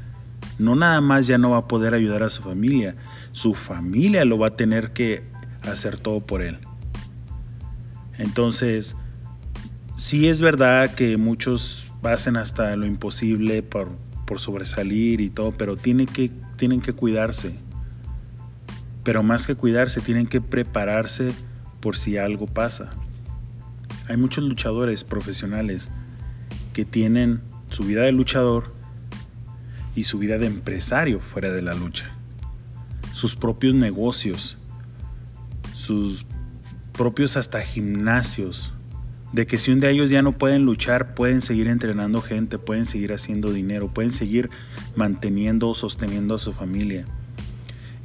no 0.58 0.74
nada 0.74 1.00
más 1.00 1.28
ya 1.28 1.38
no 1.38 1.50
va 1.50 1.58
a 1.58 1.68
poder 1.68 1.94
ayudar 1.94 2.24
a 2.24 2.28
su 2.28 2.42
familia, 2.42 2.96
su 3.30 3.54
familia 3.54 4.24
lo 4.24 4.36
va 4.36 4.48
a 4.48 4.56
tener 4.56 4.92
que 4.92 5.22
hacer 5.62 5.96
todo 5.96 6.18
por 6.18 6.42
él. 6.42 6.58
Entonces, 8.18 8.96
sí 10.00 10.28
es 10.28 10.40
verdad 10.40 10.94
que 10.94 11.18
muchos 11.18 11.92
hacen 12.02 12.38
hasta 12.38 12.74
lo 12.74 12.86
imposible 12.86 13.62
por, 13.62 13.90
sobresalir 14.36 15.20
y 15.20 15.28
todo, 15.28 15.52
pero 15.58 15.76
tienen 15.76 16.06
que, 16.06 16.30
tienen 16.56 16.80
que 16.80 16.92
cuidarse. 16.92 17.56
Pero 19.02 19.22
más 19.24 19.46
que 19.46 19.56
cuidarse, 19.56 20.00
tienen 20.00 20.26
que 20.28 20.40
prepararse 20.40 21.32
por 21.80 21.96
si 21.96 22.16
algo 22.16 22.46
pasa. 22.46 22.90
Hay 24.08 24.16
muchos 24.16 24.44
luchadores 24.44 25.02
profesionales 25.04 25.90
que 26.72 26.84
tienen 26.84 27.42
su 27.70 27.82
vida 27.82 28.02
de 28.02 28.12
luchador 28.12 28.72
y 29.96 30.04
su 30.04 30.18
vida 30.18 30.38
de 30.38 30.46
empresario 30.46 31.20
fuera 31.20 31.50
de 31.50 31.62
la 31.62 31.74
lucha. 31.74 32.12
Sus 33.12 33.34
propios 33.34 33.74
negocios, 33.74 34.56
sus 35.74 36.24
propios 36.92 37.36
hasta 37.36 37.60
gimnasios, 37.60 38.72
de 39.32 39.46
que 39.46 39.58
si 39.58 39.70
un 39.70 39.80
de 39.80 39.90
ellos 39.90 40.10
ya 40.10 40.22
no 40.22 40.32
pueden 40.32 40.64
luchar, 40.64 41.14
pueden 41.14 41.40
seguir 41.40 41.68
entrenando 41.68 42.20
gente, 42.20 42.58
pueden 42.58 42.86
seguir 42.86 43.12
haciendo 43.12 43.52
dinero, 43.52 43.92
pueden 43.92 44.12
seguir 44.12 44.50
manteniendo 44.96 45.68
o 45.68 45.74
sosteniendo 45.74 46.34
a 46.34 46.38
su 46.38 46.52
familia. 46.52 47.06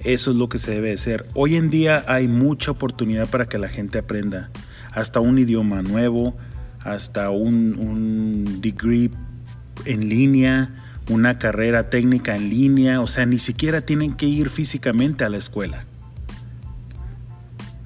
Eso 0.03 0.31
es 0.31 0.38
lo 0.38 0.49
que 0.49 0.59
se 0.59 0.71
debe 0.71 0.93
hacer. 0.93 1.27
Hoy 1.33 1.55
en 1.55 1.71
día 1.71 2.03
hay 2.07 2.27
mucha 2.27 2.71
oportunidad 2.71 3.27
para 3.27 3.47
que 3.47 3.57
la 3.57 3.69
gente 3.69 3.97
aprenda, 3.97 4.51
hasta 4.91 5.19
un 5.19 5.39
idioma 5.39 5.81
nuevo, 5.81 6.38
hasta 6.79 7.31
un, 7.31 7.75
un 7.79 8.61
degree 8.61 9.09
en 9.85 10.07
línea, 10.07 11.01
una 11.09 11.39
carrera 11.39 11.89
técnica 11.89 12.35
en 12.35 12.49
línea, 12.49 13.01
o 13.01 13.07
sea, 13.07 13.25
ni 13.25 13.39
siquiera 13.39 13.81
tienen 13.81 14.13
que 14.13 14.27
ir 14.27 14.49
físicamente 14.49 15.23
a 15.23 15.29
la 15.29 15.38
escuela. 15.38 15.85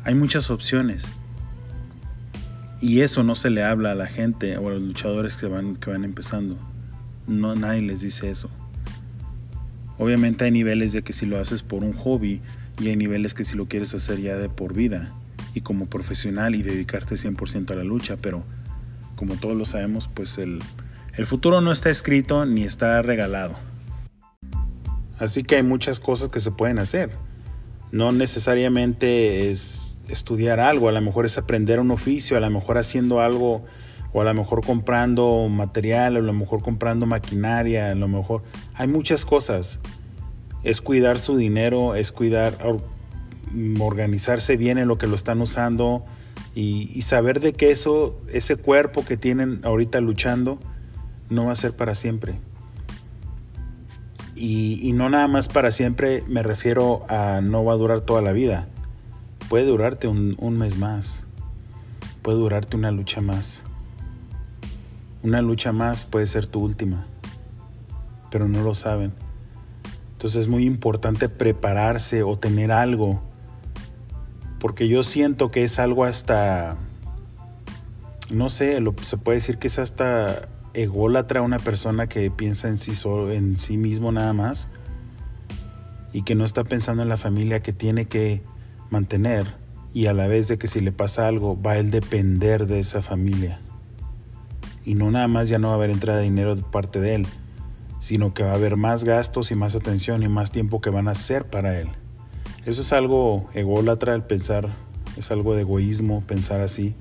Hay 0.04 0.16
muchas 0.16 0.50
opciones. 0.50 1.06
Y 2.82 3.02
eso 3.02 3.24
no 3.24 3.36
se 3.36 3.50
le 3.50 3.64
habla 3.64 3.92
a 3.92 3.96
la 3.96 4.08
gente 4.08 4.58
o 4.58 4.68
a 4.68 4.72
los 4.72 4.82
luchadores 4.82 5.36
que 5.36 5.48
van, 5.48 5.76
que 5.76 5.90
van 5.90 6.04
empezando. 6.06 6.58
No, 7.28 7.56
nadie 7.56 7.82
les 7.82 8.02
dice 8.02 8.30
eso. 8.30 8.50
Obviamente 9.98 10.46
hay 10.46 10.52
niveles 10.52 10.94
de 10.94 11.02
que 11.02 11.12
si 11.12 11.26
lo 11.26 11.40
haces 11.40 11.62
por 11.62 11.84
un 11.84 11.94
hobby 11.94 12.42
y 12.80 12.88
hay 12.88 12.96
niveles 12.96 13.34
que 13.34 13.44
si 13.44 13.58
lo 13.58 13.68
quieres 13.68 13.94
hacer 13.94 14.22
ya 14.22 14.38
de 14.38 14.48
por 14.48 14.74
vida 14.74 15.14
y 15.54 15.62
como 15.62 15.88
profesional 15.88 16.56
y 16.56 16.64
dedicarte 16.64 17.16
100% 17.16 17.72
a 17.72 17.76
la 17.76 17.84
lucha, 17.84 18.16
pero 18.16 18.44
como 19.16 19.36
todos 19.36 19.58
lo 19.58 19.66
sabemos, 19.66 20.08
pues 20.08 20.38
el, 20.38 20.60
el 21.16 21.26
futuro 21.26 21.60
no 21.60 21.74
está 21.74 21.90
escrito 21.90 22.46
ni 22.46 22.64
está 22.64 23.02
regalado. 23.02 23.56
Así 25.20 25.44
que 25.44 25.58
hay 25.58 25.64
muchas 25.64 26.00
cosas 26.00 26.30
que 26.30 26.40
se 26.40 26.52
pueden 26.52 26.80
hacer. 26.80 27.12
No 27.92 28.14
necesariamente 28.14 29.52
es 29.52 29.98
estudiar 30.10 30.60
algo, 30.60 30.90
a 30.90 30.92
lo 30.92 31.02
mejor 31.02 31.26
es 31.26 31.38
aprender 31.38 31.80
un 31.80 31.92
oficio, 31.92 32.38
a 32.38 32.40
lo 32.40 32.50
mejor 32.50 32.78
haciendo 32.78 33.22
algo, 33.22 33.64
o 34.12 34.22
a 34.22 34.24
lo 34.24 34.34
mejor 34.34 34.66
comprando 34.66 35.48
material, 35.50 36.18
a 36.18 36.22
lo 36.22 36.34
mejor 36.34 36.62
comprando 36.62 37.06
maquinaria, 37.06 37.92
a 37.92 37.96
lo 37.96 38.08
mejor 38.08 38.44
hay 38.74 38.88
muchas 38.88 39.26
cosas. 39.26 39.80
Es 40.64 40.82
cuidar 40.82 41.20
su 41.20 41.38
dinero, 41.38 41.96
es 41.96 42.12
cuidar, 42.12 42.58
organizarse 43.80 44.58
bien 44.58 44.78
en 44.78 44.88
lo 44.88 44.98
que 44.98 45.08
lo 45.08 45.16
están 45.16 45.42
usando 45.42 46.04
y, 46.56 47.02
saber 47.04 47.40
de 47.40 47.54
que 47.54 47.72
eso, 47.72 48.20
ese 48.32 48.56
cuerpo 48.56 49.06
que 49.06 49.16
tienen 49.16 49.62
ahorita 49.64 50.02
luchando, 50.02 50.60
no 51.30 51.46
va 51.46 51.52
a 51.52 51.56
ser 51.56 51.76
para 51.76 51.96
siempre. 51.96 52.40
Y 54.36 54.94
no 54.94 55.10
nada 55.10 55.28
más 55.28 55.50
para 55.50 55.70
siempre 55.70 56.24
me 56.28 56.42
refiero 56.44 57.06
a 57.10 57.42
no 57.42 57.66
va 57.66 57.74
a 57.74 57.76
durar 57.76 58.02
toda 58.02 58.22
la 58.22 58.32
vida 58.32 58.70
puede 59.50 59.66
durarte 59.66 60.08
un, 60.08 60.58
mes 60.58 60.78
más, 60.78 61.26
puede 62.22 62.38
durarte 62.38 62.78
una 62.78 62.92
lucha 62.92 63.20
más. 63.20 63.64
Una 65.24 65.42
lucha 65.42 65.74
más 65.74 66.06
puede 66.06 66.28
ser 66.28 66.46
tu 66.46 66.62
última, 66.62 67.08
pero 68.30 68.48
no 68.48 68.64
lo 68.64 68.76
saben. 68.76 69.12
Entonces 70.14 70.42
es 70.42 70.48
muy 70.48 70.66
importante 70.66 71.28
prepararse 71.28 72.24
o 72.24 72.38
tener 72.38 72.72
algo, 72.72 73.22
porque 74.60 74.88
yo 74.88 75.02
siento 75.04 75.50
que 75.50 75.64
es 75.64 75.80
algo 75.80 76.06
hasta, 76.06 76.78
no 78.32 78.50
sé, 78.50 78.80
lo, 78.80 78.94
se 79.02 79.18
puede 79.18 79.38
decir 79.38 79.58
que 79.58 79.68
es 79.68 79.80
hasta 79.80 80.48
ególatra 80.76 81.42
una 81.42 81.58
persona 81.58 82.08
que 82.08 82.30
piensa 82.30 82.68
en 82.68 82.78
sí, 82.78 82.94
solo, 82.94 83.32
en 83.32 83.58
sí 83.58 83.78
mismo 83.78 84.12
nada 84.12 84.34
más 84.34 84.70
y 86.14 86.22
que 86.22 86.36
no 86.36 86.46
está 86.46 86.64
pensando 86.64 87.02
en 87.04 87.10
la 87.10 87.18
familia 87.18 87.62
que 87.62 87.74
tiene 87.74 88.06
que 88.06 88.42
mantener 88.90 89.56
y 89.94 90.06
a 90.06 90.14
la 90.14 90.28
vez 90.28 90.48
de 90.48 90.58
que 90.58 90.68
si 90.68 90.82
le 90.82 90.92
pasa 90.92 91.28
algo 91.28 91.60
va 91.60 91.72
a 91.72 91.78
él 91.78 91.92
depender 91.92 92.68
de 92.68 92.80
esa 92.80 93.02
familia. 93.02 93.60
Y 94.86 94.96
no 94.96 95.12
nada 95.12 95.28
más 95.28 95.50
ya 95.50 95.60
no 95.60 95.68
va 95.68 95.74
a 95.74 95.78
haber 95.78 95.90
entrada 95.90 96.20
de 96.20 96.26
dinero 96.26 96.56
de 96.56 96.64
parte 96.64 97.00
de 97.00 97.16
él, 97.16 97.28
sino 98.00 98.34
que 98.34 98.44
va 98.44 98.52
a 98.52 98.56
haber 98.56 98.76
más 98.76 99.04
gastos 99.04 99.52
y 99.52 99.56
más 99.56 99.76
atención 99.76 100.24
y 100.24 100.28
más 100.28 100.52
tiempo 100.52 100.82
que 100.82 100.90
van 100.90 101.08
a 101.08 101.12
hacer 101.12 101.46
para 101.46 101.80
él. 101.80 101.90
Eso 102.66 102.82
es 102.82 102.94
algo 102.94 103.50
ególatra 103.54 104.16
el 104.16 104.24
pensar, 104.24 104.70
es 105.18 105.32
algo 105.32 105.56
de 105.56 105.62
egoísmo 105.62 106.22
pensar 106.22 106.62
así, 106.62 106.96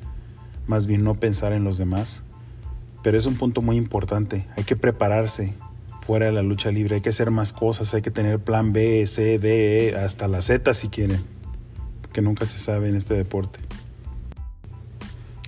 más 0.66 0.86
bien 0.86 1.04
no 1.04 1.14
pensar 1.14 1.52
en 1.52 1.64
los 1.64 1.78
demás. 1.78 2.22
Pero 3.02 3.16
es 3.16 3.26
un 3.26 3.36
punto 3.36 3.62
muy 3.62 3.76
importante, 3.76 4.46
hay 4.56 4.64
que 4.64 4.76
prepararse 4.76 5.54
fuera 6.00 6.26
de 6.26 6.32
la 6.32 6.42
lucha 6.42 6.70
libre, 6.70 6.96
hay 6.96 7.00
que 7.00 7.10
hacer 7.10 7.30
más 7.30 7.52
cosas, 7.52 7.94
hay 7.94 8.02
que 8.02 8.10
tener 8.10 8.40
plan 8.40 8.72
B, 8.72 9.06
C, 9.06 9.38
D, 9.38 9.90
E, 9.90 9.96
hasta 9.96 10.26
la 10.26 10.42
Z 10.42 10.74
si 10.74 10.88
quieren 10.88 11.37
que 12.12 12.22
nunca 12.22 12.46
se 12.46 12.58
sabe 12.58 12.88
en 12.88 12.96
este 12.96 13.14
deporte. 13.14 13.60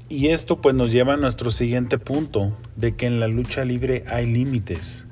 Y 0.08 0.28
esto 0.28 0.60
pues 0.60 0.74
nos 0.74 0.90
lleva 0.90 1.14
a 1.14 1.16
nuestro 1.16 1.52
siguiente 1.52 1.96
punto, 1.96 2.56
de 2.74 2.96
que 2.96 3.06
en 3.06 3.20
la 3.20 3.28
lucha 3.28 3.64
libre 3.64 4.04
hay 4.08 4.26
límites. 4.26 5.06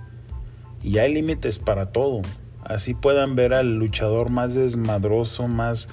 Y 0.82 0.98
hay 0.98 1.14
límites 1.14 1.60
para 1.60 1.92
todo. 1.92 2.22
Así 2.64 2.94
puedan 2.94 3.36
ver 3.36 3.54
al 3.54 3.76
luchador 3.76 4.30
más 4.30 4.54
desmadroso, 4.54 5.46
más 5.46 5.88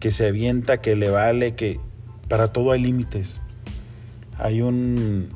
que 0.00 0.10
se 0.10 0.26
avienta, 0.26 0.80
que 0.80 0.96
le 0.96 1.08
vale, 1.08 1.54
que 1.54 1.78
para 2.28 2.52
todo 2.52 2.72
hay 2.72 2.82
límites. 2.82 3.40
Hay 4.38 4.60
un, 4.60 5.28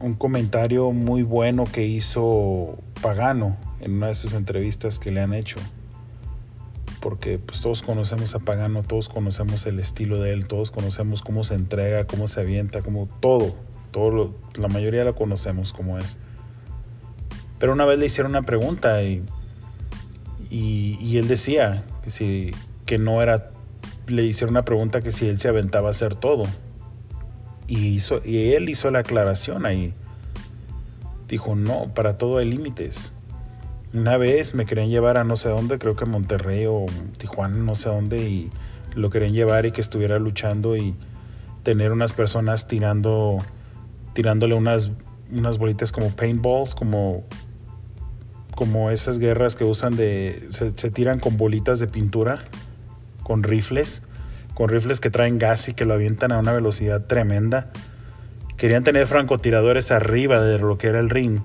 un 0.00 0.14
comentario 0.14 0.90
muy 0.90 1.22
bueno 1.22 1.64
que 1.64 1.86
hizo 1.86 2.78
Pagano 3.00 3.56
en 3.80 3.94
una 3.94 4.08
de 4.08 4.14
sus 4.16 4.32
entrevistas 4.32 4.98
que 4.98 5.12
le 5.12 5.20
han 5.20 5.34
hecho 5.34 5.58
porque 7.06 7.38
pues 7.38 7.60
todos 7.60 7.84
conocemos 7.84 8.34
a 8.34 8.40
Pagano, 8.40 8.82
todos 8.82 9.08
conocemos 9.08 9.64
el 9.66 9.78
estilo 9.78 10.20
de 10.20 10.32
él, 10.32 10.48
todos 10.48 10.72
conocemos 10.72 11.22
cómo 11.22 11.44
se 11.44 11.54
entrega, 11.54 12.04
cómo 12.04 12.26
se 12.26 12.40
avienta, 12.40 12.82
como 12.82 13.06
todo, 13.20 13.54
todo 13.92 14.34
la 14.56 14.66
mayoría 14.66 15.04
lo 15.04 15.14
conocemos 15.14 15.72
como 15.72 15.98
es. 15.98 16.16
Pero 17.60 17.74
una 17.74 17.84
vez 17.84 18.00
le 18.00 18.06
hicieron 18.06 18.32
una 18.32 18.42
pregunta 18.42 19.04
y, 19.04 19.22
y, 20.50 21.16
él 21.16 21.28
decía 21.28 21.84
que, 22.02 22.10
si, 22.10 22.50
que 22.86 22.98
no 22.98 23.22
era, 23.22 23.52
le 24.08 24.24
hicieron 24.24 24.54
una 24.54 24.64
pregunta 24.64 25.00
que 25.00 25.12
si 25.12 25.28
él 25.28 25.38
se 25.38 25.46
aventaba 25.46 25.86
a 25.86 25.90
hacer 25.92 26.16
todo. 26.16 26.42
Y, 27.68 27.86
hizo, 27.86 28.20
y 28.24 28.54
él 28.54 28.68
hizo 28.68 28.90
la 28.90 28.98
aclaración 28.98 29.64
ahí. 29.64 29.94
Dijo, 31.28 31.54
no, 31.54 31.94
para 31.94 32.18
todo 32.18 32.38
hay 32.38 32.50
límites. 32.50 33.12
Una 33.96 34.18
vez 34.18 34.54
me 34.54 34.66
querían 34.66 34.90
llevar 34.90 35.16
a 35.16 35.24
no 35.24 35.36
sé 35.36 35.48
dónde, 35.48 35.78
creo 35.78 35.96
que 35.96 36.04
Monterrey 36.04 36.66
o 36.66 36.84
Tijuana, 37.16 37.56
no 37.56 37.76
sé 37.76 37.88
dónde, 37.88 38.18
y 38.18 38.50
lo 38.94 39.08
querían 39.08 39.32
llevar 39.32 39.64
y 39.64 39.72
que 39.72 39.80
estuviera 39.80 40.18
luchando 40.18 40.76
y 40.76 40.94
tener 41.62 41.92
unas 41.92 42.12
personas 42.12 42.68
tirando, 42.68 43.38
tirándole 44.12 44.54
unas, 44.54 44.90
unas 45.32 45.56
bolitas 45.56 45.92
como 45.92 46.10
paintballs, 46.10 46.74
como, 46.74 47.24
como 48.54 48.90
esas 48.90 49.18
guerras 49.18 49.56
que 49.56 49.64
usan 49.64 49.96
de, 49.96 50.46
se, 50.50 50.74
se 50.76 50.90
tiran 50.90 51.18
con 51.18 51.38
bolitas 51.38 51.78
de 51.78 51.86
pintura, 51.86 52.44
con 53.22 53.44
rifles, 53.44 54.02
con 54.52 54.68
rifles 54.68 55.00
que 55.00 55.08
traen 55.08 55.38
gas 55.38 55.70
y 55.70 55.72
que 55.72 55.86
lo 55.86 55.94
avientan 55.94 56.32
a 56.32 56.38
una 56.38 56.52
velocidad 56.52 57.06
tremenda. 57.06 57.70
Querían 58.58 58.84
tener 58.84 59.06
francotiradores 59.06 59.90
arriba 59.90 60.42
de 60.42 60.58
lo 60.58 60.76
que 60.76 60.88
era 60.88 60.98
el 60.98 61.08
ring 61.08 61.40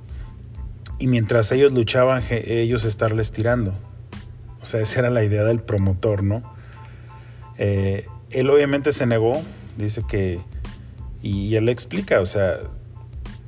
y 1.01 1.07
mientras 1.07 1.51
ellos 1.51 1.73
luchaban, 1.73 2.23
ellos 2.29 2.83
estarles 2.83 3.31
tirando. 3.31 3.73
O 4.61 4.65
sea, 4.65 4.81
esa 4.81 4.99
era 4.99 5.09
la 5.09 5.23
idea 5.23 5.43
del 5.43 5.59
promotor, 5.59 6.21
¿no? 6.21 6.43
Eh, 7.57 8.05
él 8.29 8.47
obviamente 8.51 8.91
se 8.91 9.07
negó, 9.07 9.41
dice 9.77 10.03
que, 10.07 10.41
y 11.23 11.55
él 11.55 11.65
le 11.65 11.71
explica, 11.71 12.21
o 12.21 12.27
sea, 12.27 12.59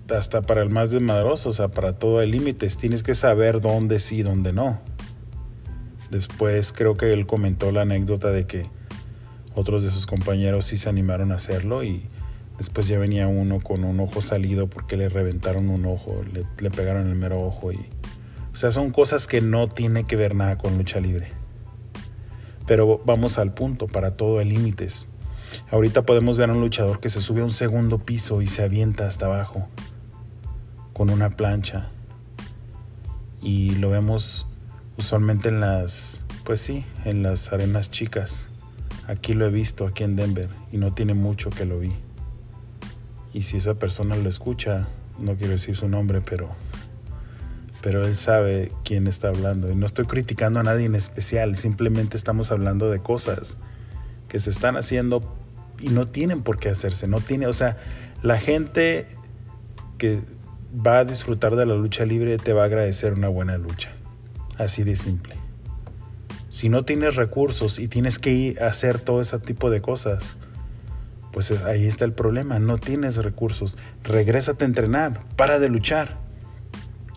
hasta 0.10 0.42
para 0.42 0.64
el 0.64 0.72
más 0.72 0.90
desmadroso, 0.90 1.50
o 1.50 1.52
sea, 1.54 1.68
para 1.68 1.94
todo 1.94 2.20
hay 2.20 2.32
límites, 2.32 2.78
tienes 2.78 3.04
que 3.04 3.14
saber 3.14 3.62
dónde 3.62 4.00
sí 4.00 4.18
y 4.18 4.24
dónde 4.24 4.52
no. 4.52 4.80
Después 6.10 6.74
creo 6.74 6.96
que 6.96 7.14
él 7.14 7.28
comentó 7.28 7.72
la 7.72 7.82
anécdota 7.82 8.32
de 8.32 8.48
que 8.48 8.66
otros 9.54 9.84
de 9.84 9.92
sus 9.92 10.08
compañeros 10.08 10.66
sí 10.66 10.80
se 10.80 10.90
animaron 10.90 11.32
a 11.32 11.36
hacerlo 11.36 11.84
y 11.84 12.08
Después 12.58 12.88
ya 12.88 13.00
venía 13.00 13.28
uno 13.28 13.60
con 13.60 13.84
un 13.84 14.00
ojo 14.00 14.22
salido 14.22 14.68
porque 14.68 14.96
le 14.96 15.10
reventaron 15.10 15.70
un 15.70 15.86
ojo, 15.86 16.22
le, 16.32 16.70
pegaron 16.70 17.08
el 17.08 17.16
mero 17.16 17.42
ojo 17.42 17.72
y... 17.72 17.80
O 18.54 18.56
sea, 18.56 18.72
son 18.72 18.92
cosas 18.92 19.26
que 19.26 19.42
no 19.42 19.68
tiene 19.68 20.04
que 20.04 20.16
ver 20.16 20.36
nada 20.36 20.60
con 20.60 20.78
lucha 20.78 21.00
libre. 21.00 21.30
Pero 22.68 23.02
vamos 23.04 23.40
al 23.40 23.54
punto, 23.54 23.88
para 23.88 24.16
todo 24.16 24.40
hay 24.40 24.46
límites. 24.46 25.08
Ahorita 25.72 26.04
podemos 26.04 26.38
ver 26.38 26.52
a 26.52 26.54
un 26.54 26.62
luchador 26.62 27.00
que 27.00 27.10
se 27.10 27.22
sube 27.22 27.42
a 27.42 27.46
un 27.46 27.52
segundo 27.52 28.00
piso 28.00 28.42
y 28.42 28.48
se 28.48 28.62
avienta 28.64 29.08
hasta 29.08 29.26
abajo 29.26 29.68
con 30.94 31.10
una 31.10 31.36
plancha. 31.36 31.90
Y 33.42 33.72
lo 33.76 33.90
vemos 33.90 34.46
usualmente 34.98 35.50
en 35.50 35.60
las, 35.60 36.22
pues 36.46 36.62
sí, 36.62 36.86
en 37.04 37.24
las 37.24 37.52
arenas 37.52 37.92
chicas. 37.92 38.48
Aquí 39.08 39.34
lo 39.34 39.46
he 39.46 39.50
visto, 39.50 39.86
aquí 39.86 40.04
en 40.04 40.16
Denver, 40.16 40.50
y 40.72 40.78
no 40.78 40.94
tiene 40.94 41.14
mucho 41.14 41.50
que 41.50 41.66
lo 41.66 41.80
vi. 41.80 41.94
Y 43.34 43.44
si 43.44 43.58
esa 43.58 43.74
persona 43.74 44.16
lo 44.16 44.30
escucha, 44.30 44.88
no 45.20 45.36
quiero 45.36 45.54
decir 45.54 45.76
su 45.76 45.88
nombre, 45.88 46.22
pero 46.22 46.56
pero 47.84 48.06
él 48.06 48.16
sabe 48.16 48.72
quién 48.86 49.08
está 49.08 49.28
hablando. 49.28 49.70
Y 49.70 49.76
no 49.76 49.86
estoy 49.86 50.06
criticando 50.06 50.62
a 50.62 50.64
nadie 50.64 50.86
en 50.86 50.96
especial, 50.96 51.58
simplemente 51.58 52.16
estamos 52.16 52.50
hablando 52.54 52.90
de 52.90 53.00
cosas 53.00 53.58
que 54.30 54.40
se 54.40 54.52
están 54.52 54.78
haciendo 54.78 55.22
y 55.80 55.90
no 55.90 56.08
tienen 56.08 56.44
por 56.44 56.60
qué 56.60 56.70
hacerse. 56.70 57.10
No 57.10 57.20
tiene, 57.20 57.46
o 57.46 57.54
sea, 57.54 57.78
la 58.22 58.40
gente 58.40 59.06
que 59.98 60.22
va 60.74 61.00
a 61.00 61.06
disfrutar 61.06 61.58
de 61.58 61.66
la 61.66 61.76
lucha 61.76 62.06
libre 62.06 62.38
te 62.38 62.54
va 62.54 62.64
a 62.64 62.66
agradecer 62.66 63.14
una 63.14 63.28
buena 63.28 63.58
lucha. 63.58 63.92
Así 64.58 64.84
de 64.84 64.96
simple. 64.96 65.36
Si 66.50 66.70
no 66.70 66.86
tienes 66.86 67.18
recursos 67.18 67.80
y 67.80 67.90
tienes 67.90 68.18
que 68.18 68.32
ir 68.32 68.64
a 68.64 68.68
hacer 68.68 69.00
todo 69.00 69.20
ese 69.20 69.40
tipo 69.40 69.70
de 69.70 69.82
cosas, 69.82 70.38
pues 71.34 71.52
ahí 71.66 71.88
está 71.88 72.06
el 72.06 72.14
problema. 72.14 72.60
No 72.60 72.78
tienes 72.78 73.18
recursos. 73.18 73.78
Regrésate 74.04 74.64
a 74.64 74.68
entrenar. 74.68 75.26
Para 75.36 75.58
de 75.58 75.68
luchar. 75.68 76.20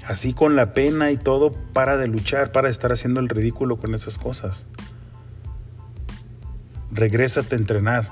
Así 0.06 0.32
con 0.32 0.56
la 0.56 0.72
pena 0.72 1.10
y 1.10 1.16
todo, 1.16 1.52
para 1.52 1.96
de 1.96 2.08
luchar, 2.08 2.50
para 2.50 2.68
de 2.68 2.72
estar 2.72 2.92
haciendo 2.92 3.20
el 3.20 3.28
ridículo 3.28 3.76
con 3.76 3.94
esas 3.94 4.18
cosas. 4.18 4.64
Regrésate 6.90 7.56
a 7.56 7.58
entrenar. 7.58 8.08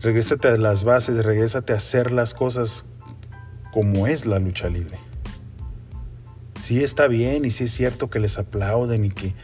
Regrésate 0.00 0.48
a 0.48 0.56
las 0.56 0.84
bases, 0.84 1.24
regrésate 1.24 1.72
a 1.72 1.76
hacer 1.76 2.12
las 2.12 2.32
cosas 2.32 2.84
como 3.72 4.06
es 4.06 4.26
la 4.26 4.38
lucha 4.38 4.68
libre. 4.68 4.98
Sí 6.60 6.82
está 6.84 7.08
bien 7.08 7.44
y 7.44 7.50
sí 7.50 7.64
es 7.64 7.72
cierto 7.72 8.08
que 8.08 8.20
les 8.20 8.38
aplauden 8.38 9.04
y 9.04 9.10
que 9.10 9.34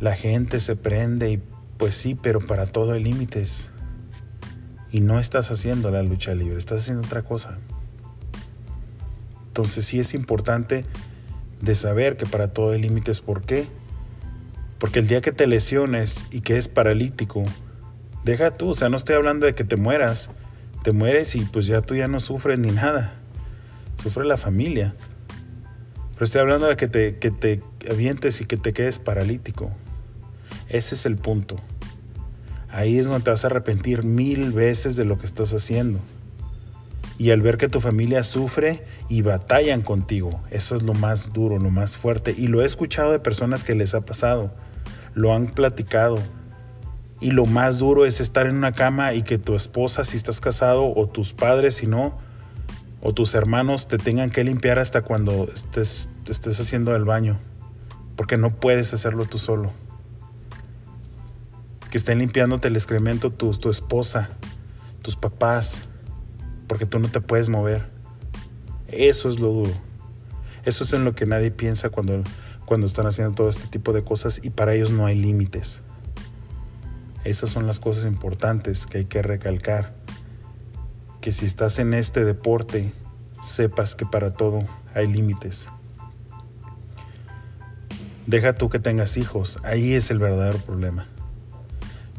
la 0.00 0.16
gente 0.16 0.60
se 0.60 0.76
prende 0.76 1.30
y 1.30 1.42
pues 1.76 1.94
sí, 1.94 2.14
pero 2.14 2.40
para 2.40 2.66
todo 2.66 2.92
hay 2.92 3.04
límites. 3.04 3.70
Y 4.94 5.00
no 5.00 5.18
estás 5.18 5.50
haciendo 5.50 5.90
la 5.90 6.04
lucha 6.04 6.36
libre, 6.36 6.56
estás 6.56 6.82
haciendo 6.82 7.04
otra 7.04 7.22
cosa. 7.22 7.58
Entonces 9.48 9.84
sí 9.84 9.98
es 9.98 10.14
importante 10.14 10.84
de 11.60 11.74
saber 11.74 12.16
que 12.16 12.26
para 12.26 12.52
todo 12.52 12.70
hay 12.70 12.80
límites. 12.80 13.20
¿Por 13.20 13.42
qué? 13.42 13.66
Porque 14.78 15.00
el 15.00 15.08
día 15.08 15.20
que 15.20 15.32
te 15.32 15.48
lesiones 15.48 16.26
y 16.30 16.42
que 16.42 16.58
es 16.58 16.68
paralítico, 16.68 17.42
deja 18.22 18.52
tú, 18.52 18.68
o 18.68 18.74
sea, 18.74 18.88
no 18.88 18.96
estoy 18.96 19.16
hablando 19.16 19.46
de 19.46 19.56
que 19.56 19.64
te 19.64 19.74
mueras, 19.74 20.30
te 20.84 20.92
mueres 20.92 21.34
y 21.34 21.40
pues 21.40 21.66
ya 21.66 21.80
tú 21.80 21.96
ya 21.96 22.06
no 22.06 22.20
sufres 22.20 22.60
ni 22.60 22.70
nada, 22.70 23.14
sufre 24.00 24.24
la 24.24 24.36
familia. 24.36 24.94
Pero 26.12 26.24
estoy 26.24 26.40
hablando 26.40 26.68
de 26.68 26.76
que 26.76 26.86
te, 26.86 27.18
que 27.18 27.32
te 27.32 27.60
avientes 27.90 28.40
y 28.40 28.44
que 28.44 28.58
te 28.58 28.72
quedes 28.72 29.00
paralítico. 29.00 29.72
Ese 30.68 30.94
es 30.94 31.04
el 31.04 31.16
punto. 31.16 31.56
Ahí 32.74 32.98
es 32.98 33.06
donde 33.06 33.22
te 33.22 33.30
vas 33.30 33.44
a 33.44 33.46
arrepentir 33.46 34.02
mil 34.02 34.50
veces 34.50 34.96
de 34.96 35.04
lo 35.04 35.16
que 35.16 35.26
estás 35.26 35.54
haciendo. 35.54 36.00
Y 37.18 37.30
al 37.30 37.40
ver 37.40 37.56
que 37.56 37.68
tu 37.68 37.80
familia 37.80 38.24
sufre 38.24 38.82
y 39.08 39.22
batallan 39.22 39.80
contigo, 39.80 40.42
eso 40.50 40.74
es 40.74 40.82
lo 40.82 40.92
más 40.92 41.32
duro, 41.32 41.60
lo 41.60 41.70
más 41.70 41.96
fuerte. 41.96 42.34
Y 42.36 42.48
lo 42.48 42.62
he 42.62 42.66
escuchado 42.66 43.12
de 43.12 43.20
personas 43.20 43.62
que 43.62 43.76
les 43.76 43.94
ha 43.94 44.00
pasado, 44.00 44.52
lo 45.14 45.32
han 45.32 45.46
platicado. 45.46 46.16
Y 47.20 47.30
lo 47.30 47.46
más 47.46 47.78
duro 47.78 48.06
es 48.06 48.20
estar 48.20 48.48
en 48.48 48.56
una 48.56 48.72
cama 48.72 49.14
y 49.14 49.22
que 49.22 49.38
tu 49.38 49.54
esposa, 49.54 50.02
si 50.02 50.16
estás 50.16 50.40
casado, 50.40 50.92
o 50.96 51.06
tus 51.06 51.32
padres, 51.32 51.76
si 51.76 51.86
no, 51.86 52.18
o 53.00 53.14
tus 53.14 53.36
hermanos 53.36 53.86
te 53.86 53.98
tengan 53.98 54.30
que 54.30 54.42
limpiar 54.42 54.80
hasta 54.80 55.02
cuando 55.02 55.48
estés, 55.54 56.08
estés 56.28 56.58
haciendo 56.58 56.96
el 56.96 57.04
baño, 57.04 57.38
porque 58.16 58.36
no 58.36 58.56
puedes 58.56 58.92
hacerlo 58.92 59.26
tú 59.26 59.38
solo 59.38 59.83
que 61.94 61.98
estén 61.98 62.18
limpiándote 62.18 62.66
el 62.66 62.74
excremento 62.74 63.30
tu, 63.30 63.52
tu 63.52 63.70
esposa, 63.70 64.30
tus 65.00 65.14
papás, 65.14 65.82
porque 66.66 66.86
tú 66.86 66.98
no 66.98 67.06
te 67.06 67.20
puedes 67.20 67.48
mover. 67.48 67.88
Eso 68.88 69.28
es 69.28 69.38
lo 69.38 69.52
duro. 69.52 69.70
Eso 70.64 70.82
es 70.82 70.92
en 70.92 71.04
lo 71.04 71.14
que 71.14 71.24
nadie 71.24 71.52
piensa 71.52 71.90
cuando, 71.90 72.24
cuando 72.66 72.88
están 72.88 73.06
haciendo 73.06 73.36
todo 73.36 73.48
este 73.48 73.68
tipo 73.68 73.92
de 73.92 74.02
cosas 74.02 74.40
y 74.42 74.50
para 74.50 74.74
ellos 74.74 74.90
no 74.90 75.06
hay 75.06 75.14
límites. 75.14 75.82
Esas 77.22 77.50
son 77.50 77.68
las 77.68 77.78
cosas 77.78 78.06
importantes 78.06 78.86
que 78.86 78.98
hay 78.98 79.04
que 79.04 79.22
recalcar. 79.22 79.94
Que 81.20 81.30
si 81.30 81.46
estás 81.46 81.78
en 81.78 81.94
este 81.94 82.24
deporte, 82.24 82.92
sepas 83.40 83.94
que 83.94 84.04
para 84.04 84.34
todo 84.34 84.64
hay 84.96 85.06
límites. 85.06 85.68
Deja 88.26 88.56
tú 88.56 88.68
que 88.68 88.80
tengas 88.80 89.16
hijos, 89.16 89.60
ahí 89.62 89.92
es 89.92 90.10
el 90.10 90.18
verdadero 90.18 90.58
problema 90.58 91.06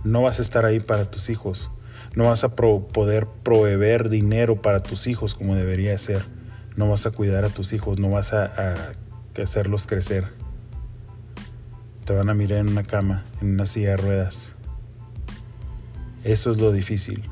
no 0.06 0.22
vas 0.22 0.40
a 0.40 0.44
estar 0.44 0.66
ahí 0.66 0.80
para 0.80 1.10
tus 1.10 1.30
hijos. 1.30 1.72
No 2.14 2.26
vas 2.26 2.44
a 2.44 2.56
poder 2.56 3.28
proveer 3.44 4.10
dinero 4.10 4.62
para 4.62 4.82
tus 4.82 5.08
hijos 5.08 5.36
como 5.36 5.56
debería 5.56 5.98
ser. 5.98 6.24
No 6.76 6.90
vas 6.90 7.06
a 7.06 7.12
cuidar 7.12 7.44
a 7.44 7.50
tus 7.50 7.74
hijos, 7.74 8.00
no 8.00 8.10
vas 8.10 8.32
a, 8.32 8.94
hacerlos 9.42 9.88
crecer. 9.88 10.28
Te 12.06 12.14
van 12.14 12.30
a 12.30 12.34
mirar 12.34 12.60
en 12.60 12.70
una 12.70 12.84
cama, 12.84 13.26
en 13.42 13.56
una 13.56 13.66
silla 13.66 13.92
de 13.92 13.98
ruedas. 13.98 14.54
Eso 16.24 16.52
es 16.52 16.58
lo 16.58 16.72
difícil. 16.72 17.24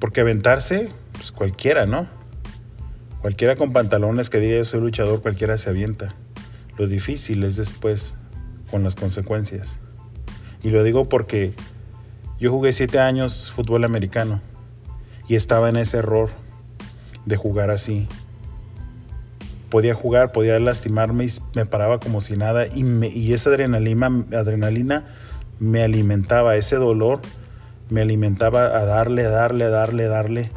Porque 0.00 0.22
aventarse, 0.22 0.88
pues 1.12 1.30
cualquiera, 1.30 1.86
¿no? 1.86 2.08
Cualquiera 3.20 3.56
con 3.56 3.72
pantalones 3.72 4.30
que 4.30 4.40
diga 4.40 4.56
yo 4.56 4.64
soy 4.64 4.80
luchador, 4.80 5.20
cualquiera 5.20 5.58
se 5.58 5.68
avienta. 5.68 6.14
Lo 6.78 6.86
difícil 6.86 7.44
es 7.44 7.56
después, 7.56 8.14
con 8.70 8.82
las 8.82 8.96
consecuencias. 8.96 9.78
Y 10.62 10.70
lo 10.70 10.82
digo 10.82 11.08
porque 11.08 11.54
yo 12.40 12.50
jugué 12.50 12.72
siete 12.72 12.98
años 12.98 13.52
fútbol 13.54 13.84
americano 13.84 14.40
y 15.28 15.36
estaba 15.36 15.68
en 15.68 15.76
ese 15.76 15.98
error 15.98 16.30
de 17.26 17.36
jugar 17.36 17.70
así. 17.70 18.08
Podía 19.68 19.94
jugar, 19.94 20.32
podía 20.32 20.58
lastimarme 20.58 21.26
y 21.26 21.28
me 21.54 21.66
paraba 21.66 22.00
como 22.00 22.22
si 22.22 22.36
nada 22.38 22.66
y, 22.66 23.32
esa 23.34 23.50
adrenalina, 23.50 24.10
adrenalina 24.32 25.04
me 25.60 25.84
alimentaba, 25.84 26.56
ese 26.56 26.76
dolor 26.76 27.20
me 27.90 28.00
alimentaba 28.00 28.64
a 28.64 28.86
darle, 28.86 29.26
a 29.26 29.30
darle, 29.30 29.64
a 29.64 29.68
darle, 29.68 30.06
a 30.06 30.08
darle. 30.08 30.50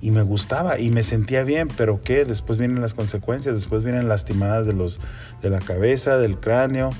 Y 0.00 0.10
me 0.10 0.22
gustaba 0.22 0.80
y 0.80 0.90
me 0.90 1.02
sentía 1.02 1.44
bien, 1.44 1.68
pero 1.76 2.02
¿qué? 2.02 2.24
Después 2.24 2.58
vienen 2.58 2.82
las 2.82 2.92
consecuencias, 2.92 3.54
después 3.54 3.84
vienen 3.84 4.08
lastimadas 4.08 4.66
de, 4.66 4.74
los, 4.74 4.98
de 5.40 5.48
la 5.48 5.60
cabeza, 5.60 6.18
del 6.18 6.38
cráneo, 6.38 6.90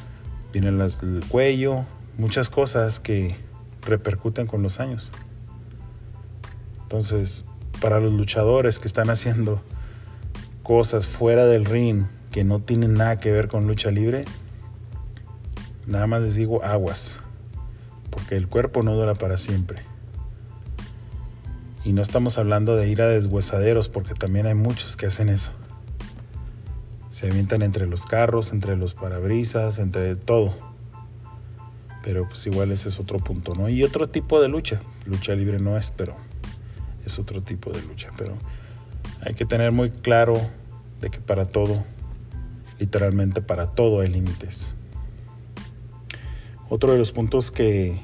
vienen 0.53 0.78
las 0.78 1.03
del 1.03 1.22
cuello, 1.26 1.85
muchas 2.18 2.50
cosas 2.50 3.00
que 3.00 3.36
repercuten 3.82 4.46
con 4.46 4.62
los 4.62 4.80
años. 4.80 5.10
Entonces, 6.82 7.44
para 7.80 8.00
los 8.00 8.12
luchadores 8.12 8.78
que 8.78 8.88
están 8.88 9.10
haciendo 9.10 9.60
cosas 10.62 11.06
fuera 11.06 11.44
del 11.44 11.64
ring 11.64 12.04
que 12.30 12.44
no 12.44 12.60
tienen 12.60 12.94
nada 12.94 13.20
que 13.20 13.32
ver 13.32 13.48
con 13.48 13.66
lucha 13.66 13.90
libre, 13.90 14.24
nada 15.86 16.06
más 16.06 16.22
les 16.22 16.34
digo 16.34 16.64
aguas, 16.64 17.18
porque 18.10 18.36
el 18.36 18.48
cuerpo 18.48 18.82
no 18.82 18.94
dura 18.94 19.14
para 19.14 19.38
siempre. 19.38 19.82
Y 21.84 21.92
no 21.92 22.00
estamos 22.00 22.38
hablando 22.38 22.76
de 22.76 22.88
ir 22.88 23.02
a 23.02 23.08
deshuesaderos, 23.08 23.88
porque 23.88 24.14
también 24.14 24.46
hay 24.46 24.54
muchos 24.54 24.96
que 24.96 25.06
hacen 25.06 25.28
eso. 25.28 25.50
Se 27.10 27.26
avientan 27.26 27.62
entre 27.62 27.86
los 27.86 28.06
carros, 28.06 28.52
entre 28.52 28.76
los 28.76 28.94
parabrisas, 28.94 29.78
entre 29.78 30.16
todo 30.16 30.74
pero 32.05 32.28
pues 32.28 32.46
igual 32.46 32.70
ese 32.70 32.90
es 32.90 33.00
otro 33.00 33.18
punto, 33.18 33.55
¿no? 33.55 33.70
Y 33.70 33.82
otro 33.82 34.11
tipo 34.11 34.40
de 34.40 34.48
lucha. 34.48 34.82
Lucha 35.07 35.34
libre 35.34 35.59
no 35.59 35.78
es, 35.78 35.90
pero 35.90 36.14
es 37.07 37.18
otro 37.18 37.40
tipo 37.40 37.70
de 37.70 37.80
lucha. 37.82 38.11
Pero 38.18 38.34
hay 39.22 39.34
que 39.34 39.46
tener 39.46 39.72
muy 39.72 39.90
claro 39.90 40.34
de 41.00 41.09
que 41.09 41.18
para 41.18 41.46
todo, 41.46 41.82
literalmente 42.78 43.40
para 43.40 43.68
todo 43.68 44.00
hay 44.00 44.09
límites. 44.09 44.74
Otro 46.68 46.92
de 46.92 46.98
los 46.98 47.11
puntos 47.12 47.50
que, 47.50 47.98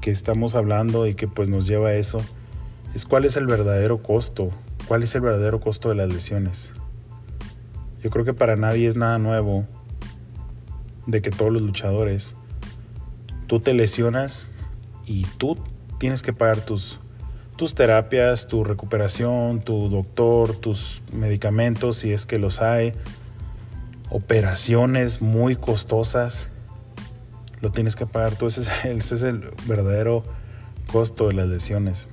que 0.00 0.12
estamos 0.12 0.54
hablando 0.54 1.08
y 1.08 1.16
que 1.16 1.26
pues 1.26 1.48
nos 1.48 1.66
lleva 1.66 1.88
a 1.88 1.94
eso 1.94 2.20
es 2.94 3.06
cuál 3.06 3.24
es 3.24 3.36
el 3.36 3.46
verdadero 3.46 4.02
costo, 4.02 4.50
cuál 4.86 5.02
es 5.02 5.16
el 5.16 5.22
verdadero 5.22 5.58
costo 5.58 5.88
de 5.88 5.96
las 5.96 6.12
lesiones. 6.12 6.72
Yo 8.04 8.10
creo 8.10 8.24
que 8.24 8.34
para 8.34 8.54
nadie 8.54 8.86
es 8.86 8.94
nada 8.94 9.18
nuevo 9.18 9.66
de 11.06 11.22
que 11.22 11.30
todos 11.30 11.52
los 11.52 11.62
luchadores, 11.62 12.36
tú 13.46 13.60
te 13.60 13.74
lesionas 13.74 14.48
y 15.06 15.26
tú 15.38 15.58
tienes 15.98 16.22
que 16.22 16.32
pagar 16.32 16.60
tus, 16.60 16.98
tus 17.56 17.74
terapias, 17.74 18.46
tu 18.46 18.64
recuperación, 18.64 19.60
tu 19.60 19.88
doctor, 19.88 20.54
tus 20.56 21.02
medicamentos, 21.12 21.96
si 21.98 22.12
es 22.12 22.26
que 22.26 22.38
los 22.38 22.60
hay, 22.60 22.94
operaciones 24.10 25.20
muy 25.20 25.56
costosas, 25.56 26.48
lo 27.60 27.70
tienes 27.70 27.96
que 27.96 28.06
pagar 28.06 28.36
tú. 28.36 28.46
Ese 28.46 28.62
es, 28.92 29.22
el 29.22 29.50
verdadero 29.66 30.22
costo 30.92 31.28
de 31.28 31.34
las 31.34 31.48
lesiones. 31.48 32.06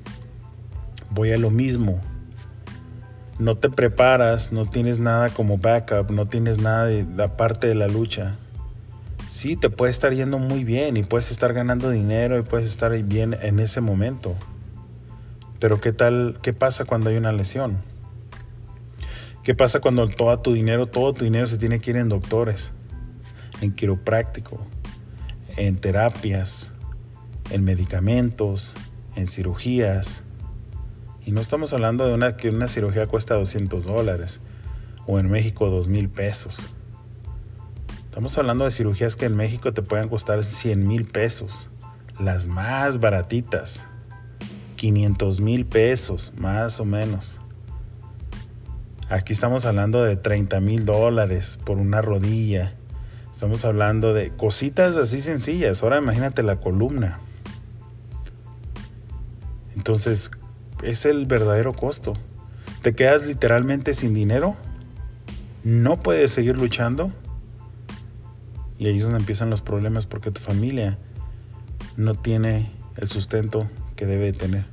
Voy 1.10 1.32
a 1.32 1.38
lo 1.38 1.50
mismo. 1.50 2.00
No 3.38 3.58
te 3.58 3.70
preparas, 3.70 4.52
no 4.52 4.66
tienes 4.66 5.00
nada 5.00 5.30
como 5.30 5.58
backup, 5.58 6.12
no 6.12 6.28
tienes 6.28 6.60
nada 6.60 6.86
de, 6.86 7.06
aparte 7.24 7.68
de 7.68 7.76
la 7.76 7.88
lucha 7.88 8.38
sí, 9.32 9.56
te 9.56 9.70
puede 9.70 9.92
estar 9.92 10.14
yendo 10.14 10.38
muy 10.38 10.64
bien 10.64 10.98
y 10.98 11.04
puedes 11.04 11.32
estar 11.32 11.54
ganando 11.54 11.90
dinero 11.90 12.38
y 12.38 12.44
puedes 12.44 12.68
estar 12.68 12.92
bien 13.02 13.36
en 13.42 13.60
ese 13.60 13.82
momento. 13.82 14.36
Pero 15.60 15.80
¿qué 15.80 15.94
tal, 15.94 16.38
qué 16.42 16.54
pasa 16.54 16.86
cuando 16.86 17.10
hay 17.10 17.18
una 17.18 17.32
lesión? 17.32 17.82
¿Qué 19.44 19.56
pasa 19.56 19.80
cuando 19.80 20.08
todo 20.08 20.38
tu 20.40 20.54
dinero, 20.54 20.88
todo 20.88 21.14
tu 21.14 21.24
dinero 21.24 21.48
se 21.48 21.58
tiene 21.58 21.80
que 21.80 21.92
ir 21.92 21.98
en 21.98 22.10
doctores, 22.10 22.72
en 23.62 23.72
quiropráctico, 23.74 24.60
en 25.56 25.78
terapias, 25.78 26.70
en 27.50 27.64
medicamentos, 27.64 28.76
en 29.16 29.28
cirugías? 29.28 30.22
Y 31.26 31.32
no 31.32 31.42
estamos 31.42 31.74
hablando 31.74 32.06
de 32.06 32.14
una 32.14 32.36
que 32.36 32.50
una 32.50 32.68
cirugía 32.68 33.08
cuesta 33.08 33.36
200 33.36 33.86
dólares 33.86 34.42
o 35.08 35.20
en 35.20 35.32
México 35.32 35.70
2 35.70 35.88
mil 35.88 36.10
pesos. 36.10 36.76
Estamos 38.12 38.38
hablando 38.38 38.66
de 38.66 38.72
cirugías 38.72 39.16
que 39.16 39.24
en 39.24 39.38
México 39.38 39.72
te 39.72 39.82
pueden 39.82 40.10
costar 40.10 40.44
100 40.44 40.86
mil 40.86 41.06
pesos, 41.06 41.70
las 42.20 42.46
más 42.46 43.00
baratitas, 43.00 43.86
500 44.76 45.40
mil 45.40 45.66
pesos, 45.66 46.34
más 46.36 46.82
o 46.82 46.86
menos. 46.86 47.40
Aquí 49.08 49.32
estamos 49.32 49.64
hablando 49.64 50.04
de 50.04 50.18
30 50.18 50.60
mil 50.60 50.84
dólares 50.84 51.58
por 51.66 51.78
una 51.78 52.02
rodilla. 52.02 52.74
Estamos 53.32 53.64
hablando 53.64 54.14
de 54.14 54.32
cositas 54.32 54.98
así 54.98 55.22
sencillas. 55.22 55.82
Ahora 55.82 56.00
imagínate 56.00 56.44
la 56.44 56.58
columna. 56.58 57.22
Entonces, 59.74 60.32
es 60.84 61.06
el 61.06 61.28
verdadero 61.28 61.72
costo. 61.72 62.16
Te 62.82 62.94
quedas 62.94 63.26
literalmente 63.26 63.94
sin 63.94 64.14
dinero. 64.14 64.58
No 65.64 66.02
puedes 66.02 66.32
seguir 66.32 66.58
luchando. 66.58 67.14
Y 68.82 68.88
ahí 68.88 68.98
es 68.98 69.04
donde 69.04 69.20
empiezan 69.20 69.52
los 69.52 69.62
problemas 69.62 70.08
porque 70.08 70.32
tu 70.32 70.42
familia 70.42 70.98
no 71.98 72.16
tiene 72.16 72.72
el 72.98 73.08
sustento 73.10 73.70
que 73.96 74.08
debe 74.08 74.34
tener. 74.34 74.66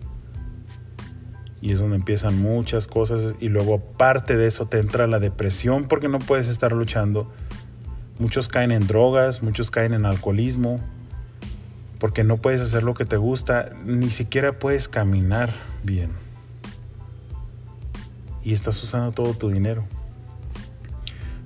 Y 1.60 1.72
es 1.72 1.78
donde 1.78 1.96
empiezan 1.96 2.40
muchas 2.40 2.86
cosas 2.86 3.34
y 3.38 3.50
luego 3.50 3.74
aparte 3.74 4.38
de 4.38 4.46
eso 4.46 4.64
te 4.64 4.78
entra 4.78 5.06
la 5.08 5.18
depresión 5.18 5.88
porque 5.88 6.08
no 6.08 6.20
puedes 6.20 6.48
estar 6.48 6.72
luchando. 6.72 7.30
Muchos 8.18 8.48
caen 8.48 8.72
en 8.72 8.86
drogas, 8.86 9.42
muchos 9.42 9.70
caen 9.70 9.92
en 9.92 10.06
alcoholismo, 10.06 10.80
porque 11.98 12.24
no 12.24 12.38
puedes 12.38 12.62
hacer 12.62 12.84
lo 12.84 12.94
que 12.94 13.04
te 13.04 13.18
gusta, 13.18 13.72
ni 13.84 14.08
siquiera 14.08 14.58
puedes 14.58 14.88
caminar 14.88 15.52
bien. 15.84 16.12
Y 18.42 18.54
estás 18.54 18.82
usando 18.82 19.12
todo 19.12 19.34
tu 19.34 19.50
dinero. 19.50 19.84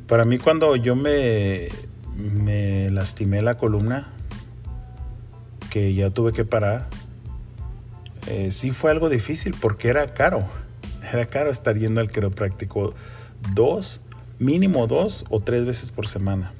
Para 0.07 0.25
mí 0.25 0.39
cuando 0.39 0.77
yo 0.77 0.95
me, 0.95 1.69
me 2.17 2.91
lastimé 2.91 3.43
la 3.43 3.57
columna, 3.57 4.09
que 5.71 5.95
ya 5.95 6.11
tuve 6.11 6.33
que 6.33 6.45
parar, 6.45 6.89
eh, 8.29 8.53
sí 8.53 8.71
fue 8.73 8.91
algo 8.91 9.09
difícil 9.09 9.55
porque 9.61 9.89
era 9.89 10.15
caro. 10.15 10.47
Era 11.13 11.27
caro 11.27 11.51
estar 11.51 11.77
yendo 11.77 12.01
al 12.01 12.11
quiropráctico 12.11 12.95
dos, 13.55 14.01
mínimo 14.39 14.87
dos 14.87 15.25
o 15.31 15.41
tres 15.41 15.67
veces 15.67 15.91
por 15.91 16.07
semana 16.07 16.53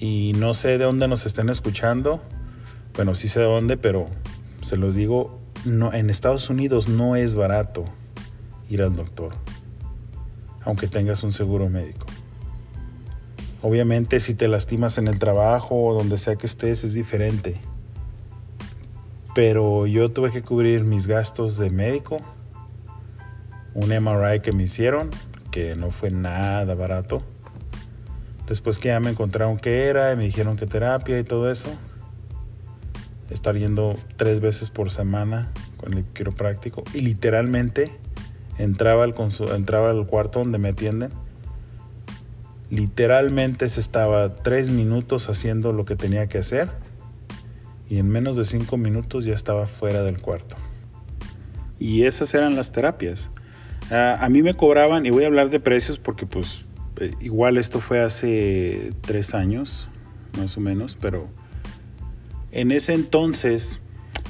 y 0.00 0.32
no 0.38 0.54
sé 0.54 0.78
de 0.78 0.84
dónde 0.84 1.06
nos 1.06 1.26
estén 1.26 1.50
escuchando. 1.50 2.22
Bueno, 2.96 3.14
sí 3.14 3.28
sé 3.28 3.40
de 3.40 3.46
dónde, 3.46 3.76
pero 3.76 4.08
se 4.62 4.78
los 4.78 4.94
digo, 4.94 5.38
no, 5.66 5.92
en 5.92 6.08
Estados 6.08 6.48
Unidos 6.48 6.88
no 6.88 7.16
es 7.16 7.36
barato 7.36 7.84
ir 8.70 8.82
al 8.82 8.96
doctor, 8.96 9.34
aunque 10.64 10.88
tengas 10.88 11.22
un 11.22 11.32
seguro 11.32 11.68
médico. 11.68 12.06
Obviamente 13.62 14.20
si 14.20 14.34
te 14.34 14.48
lastimas 14.48 14.98
en 14.98 15.08
el 15.08 15.18
trabajo 15.18 15.84
o 15.84 15.94
donde 15.94 16.18
sea 16.18 16.36
que 16.36 16.46
estés 16.46 16.84
es 16.84 16.92
diferente. 16.92 17.60
Pero 19.34 19.86
yo 19.86 20.10
tuve 20.10 20.30
que 20.30 20.42
cubrir 20.42 20.84
mis 20.84 21.06
gastos 21.06 21.56
de 21.58 21.70
médico, 21.70 22.20
un 23.74 23.90
MRI 23.90 24.40
que 24.40 24.52
me 24.52 24.64
hicieron, 24.64 25.10
que 25.50 25.76
no 25.76 25.90
fue 25.90 26.10
nada 26.10 26.74
barato 26.74 27.22
Después 28.50 28.80
que 28.80 28.88
ya 28.88 28.98
me 28.98 29.10
encontraron 29.10 29.58
qué 29.58 29.84
era 29.84 30.12
y 30.12 30.16
me 30.16 30.24
dijeron 30.24 30.56
qué 30.56 30.66
terapia 30.66 31.20
y 31.20 31.22
todo 31.22 31.52
eso. 31.52 31.68
Estar 33.30 33.56
yendo 33.56 33.94
tres 34.16 34.40
veces 34.40 34.70
por 34.70 34.90
semana 34.90 35.52
con 35.76 35.94
el 35.94 36.02
quiropráctico. 36.02 36.82
Y 36.92 37.02
literalmente 37.02 37.96
entraba 38.58 39.04
al, 39.04 39.14
entraba 39.54 39.90
al 39.90 40.04
cuarto 40.04 40.40
donde 40.40 40.58
me 40.58 40.70
atienden. 40.70 41.12
Literalmente 42.70 43.68
se 43.68 43.80
estaba 43.80 44.36
tres 44.36 44.70
minutos 44.70 45.28
haciendo 45.28 45.72
lo 45.72 45.84
que 45.84 45.96
tenía 45.96 46.28
que 46.28 46.38
hacer. 46.38 46.68
Y 47.88 47.98
en 47.98 48.08
menos 48.08 48.36
de 48.36 48.44
cinco 48.44 48.76
minutos 48.76 49.24
ya 49.24 49.34
estaba 49.34 49.66
fuera 49.66 50.02
del 50.02 50.20
cuarto. 50.20 50.56
Y 51.80 52.04
esas 52.04 52.32
eran 52.34 52.54
las 52.54 52.70
terapias. 52.70 53.30
Ah, 53.90 54.18
a 54.20 54.28
mí 54.28 54.42
me 54.42 54.54
cobraban, 54.54 55.04
y 55.04 55.10
voy 55.10 55.24
a 55.24 55.26
hablar 55.26 55.50
de 55.50 55.58
precios 55.58 55.98
porque 55.98 56.24
pues 56.24 56.64
eh, 57.00 57.12
igual 57.20 57.56
esto 57.56 57.80
fue 57.80 58.00
hace 58.00 58.92
tres 59.00 59.34
años, 59.34 59.88
más 60.38 60.56
o 60.56 60.60
menos, 60.60 60.96
pero 61.00 61.28
en 62.52 62.70
ese 62.70 62.94
entonces 62.94 63.80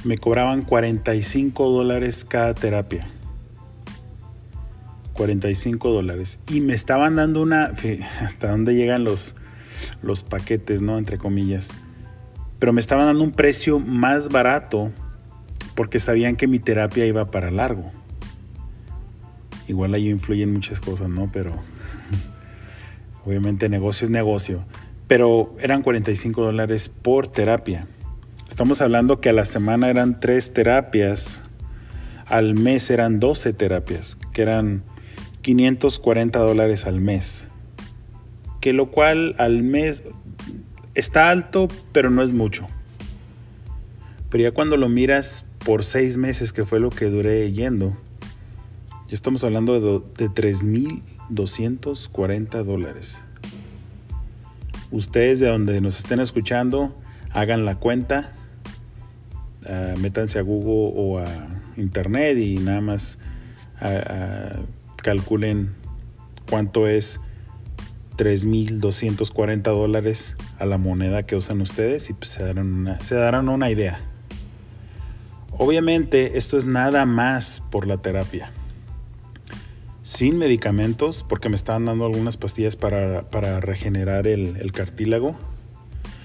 me 0.04 0.16
cobraban 0.16 0.62
45 0.62 1.68
dólares 1.68 2.24
cada 2.24 2.54
terapia. 2.54 3.08
45 5.20 5.90
dólares. 5.90 6.40
Y 6.48 6.62
me 6.62 6.72
estaban 6.72 7.14
dando 7.16 7.42
una... 7.42 7.74
Hasta 8.22 8.50
dónde 8.50 8.74
llegan 8.74 9.04
los, 9.04 9.36
los 10.00 10.22
paquetes, 10.22 10.80
¿no? 10.80 10.96
Entre 10.96 11.18
comillas. 11.18 11.72
Pero 12.58 12.72
me 12.72 12.80
estaban 12.80 13.04
dando 13.04 13.22
un 13.22 13.32
precio 13.32 13.78
más 13.80 14.30
barato 14.30 14.90
porque 15.74 15.98
sabían 15.98 16.36
que 16.36 16.46
mi 16.46 16.58
terapia 16.58 17.04
iba 17.04 17.30
para 17.30 17.50
largo. 17.50 17.90
Igual 19.68 19.92
ahí 19.92 20.08
influyen 20.08 20.54
muchas 20.54 20.80
cosas, 20.80 21.10
¿no? 21.10 21.28
Pero 21.30 21.52
Obviamente 23.26 23.68
negocio 23.68 24.06
es 24.06 24.10
negocio. 24.10 24.64
Pero 25.06 25.54
eran 25.60 25.82
45 25.82 26.42
dólares 26.42 26.88
por 26.88 27.26
terapia. 27.26 27.86
Estamos 28.48 28.80
hablando 28.80 29.20
que 29.20 29.28
a 29.28 29.34
la 29.34 29.44
semana 29.44 29.90
eran 29.90 30.18
3 30.18 30.54
terapias. 30.54 31.42
Al 32.24 32.54
mes 32.54 32.90
eran 32.90 33.20
12 33.20 33.52
terapias, 33.52 34.16
que 34.32 34.40
eran 34.40 34.82
540 35.42 36.38
dólares 36.38 36.86
al 36.86 37.00
mes. 37.00 37.46
Que 38.60 38.72
lo 38.72 38.90
cual 38.90 39.34
al 39.38 39.62
mes 39.62 40.02
está 40.94 41.30
alto, 41.30 41.68
pero 41.92 42.10
no 42.10 42.22
es 42.22 42.32
mucho. 42.32 42.66
Pero 44.28 44.42
ya 44.44 44.52
cuando 44.52 44.76
lo 44.76 44.88
miras 44.88 45.44
por 45.64 45.82
6 45.84 46.16
meses, 46.16 46.52
que 46.52 46.64
fue 46.64 46.78
lo 46.80 46.90
que 46.90 47.06
duré 47.06 47.52
yendo, 47.52 47.96
ya 49.08 49.14
estamos 49.14 49.44
hablando 49.44 49.80
de, 49.80 50.02
de 50.16 50.28
3.240 50.30 52.64
dólares. 52.64 53.22
Ustedes 54.92 55.38
de 55.40 55.48
donde 55.48 55.80
nos 55.80 55.98
estén 55.98 56.20
escuchando, 56.20 56.94
hagan 57.32 57.64
la 57.64 57.76
cuenta, 57.76 58.34
uh, 59.64 59.98
métanse 59.98 60.38
a 60.38 60.42
Google 60.42 60.92
o 60.96 61.18
a 61.18 61.26
Internet 61.76 62.38
y 62.38 62.58
nada 62.58 62.80
más 62.80 63.18
uh, 63.80 64.60
calculen 65.00 65.74
cuánto 66.48 66.86
es 66.86 67.20
3.240 68.16 69.62
dólares 69.62 70.36
a 70.58 70.66
la 70.66 70.78
moneda 70.78 71.24
que 71.24 71.36
usan 71.36 71.60
ustedes 71.60 72.10
y 72.10 72.12
pues 72.12 72.30
se 72.30 72.42
darán 72.42 72.98
se 73.00 73.14
darán 73.14 73.48
una 73.48 73.70
idea. 73.70 74.00
Obviamente 75.52 76.38
esto 76.38 76.56
es 76.56 76.64
nada 76.64 77.06
más 77.06 77.62
por 77.70 77.86
la 77.86 77.98
terapia 77.98 78.52
sin 80.10 80.38
medicamentos, 80.38 81.24
porque 81.28 81.48
me 81.48 81.54
estaban 81.54 81.84
dando 81.84 82.04
algunas 82.04 82.36
pastillas 82.36 82.74
para, 82.74 83.60
regenerar 83.60 84.26
el, 84.26 84.72
cartílago, 84.72 85.36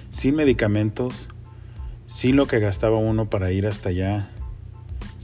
sin 0.10 0.36
medicamentos, 0.36 1.28
sin 2.08 2.36
lo 2.36 2.48
que 2.48 2.58
gastaba 2.58 2.98
uno 2.98 3.30
para 3.30 3.52
ir 3.52 3.68
hasta 3.68 3.90
allá, 3.90 4.32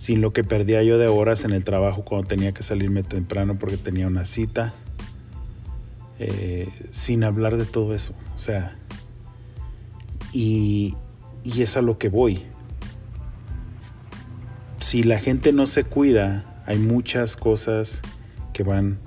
sin 0.01 0.19
lo 0.19 0.33
que 0.33 0.43
perdía 0.43 0.81
yo 0.81 0.97
de 0.97 1.05
horas 1.05 1.45
en 1.45 1.51
el 1.51 1.63
trabajo 1.63 2.03
cuando 2.03 2.27
tenía 2.27 2.53
que 2.53 2.63
salirme 2.63 3.03
temprano 3.03 3.59
porque 3.59 3.77
tenía 3.77 4.07
una 4.07 4.25
cita, 4.25 4.73
eh, 6.17 6.67
sin 6.89 7.23
hablar 7.23 7.55
de 7.55 7.65
todo 7.65 7.93
eso. 7.93 8.15
O 8.35 8.39
sea, 8.39 8.75
y, 10.33 10.95
y 11.43 11.61
es 11.61 11.77
a 11.77 11.83
lo 11.83 11.99
que 11.99 12.09
voy. 12.09 12.41
Si 14.79 15.03
la 15.03 15.19
gente 15.19 15.53
no 15.53 15.67
se 15.67 15.83
cuida, 15.83 16.63
hay 16.65 16.79
muchas 16.79 17.37
cosas 17.37 18.01
que 18.53 18.63
van 18.63 18.97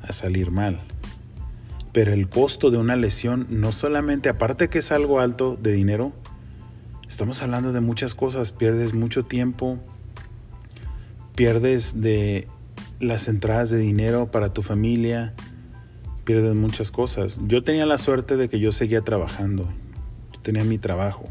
a 0.00 0.14
salir 0.14 0.50
mal. 0.50 0.80
Pero 1.92 2.14
el 2.14 2.30
costo 2.30 2.70
de 2.70 2.78
una 2.78 2.96
lesión 2.96 3.46
no 3.50 3.72
solamente, 3.72 4.30
aparte 4.30 4.70
que 4.70 4.78
es 4.78 4.90
algo 4.90 5.20
alto 5.20 5.58
de 5.60 5.72
dinero, 5.72 6.12
estamos 7.10 7.42
hablando 7.42 7.74
de 7.74 7.82
muchas 7.82 8.14
cosas. 8.14 8.52
Pierdes 8.52 8.94
mucho 8.94 9.26
tiempo, 9.26 9.78
pierdes 11.34 12.00
de 12.00 12.48
las 13.00 13.28
entradas 13.28 13.70
de 13.70 13.78
dinero 13.78 14.30
para 14.30 14.52
tu 14.52 14.62
familia, 14.62 15.34
pierdes 16.24 16.54
muchas 16.54 16.90
cosas. 16.90 17.40
Yo 17.46 17.64
tenía 17.64 17.86
la 17.86 17.98
suerte 17.98 18.36
de 18.36 18.48
que 18.48 18.60
yo 18.60 18.72
seguía 18.72 19.00
trabajando, 19.02 19.68
yo 20.32 20.40
tenía 20.40 20.64
mi 20.64 20.78
trabajo. 20.78 21.24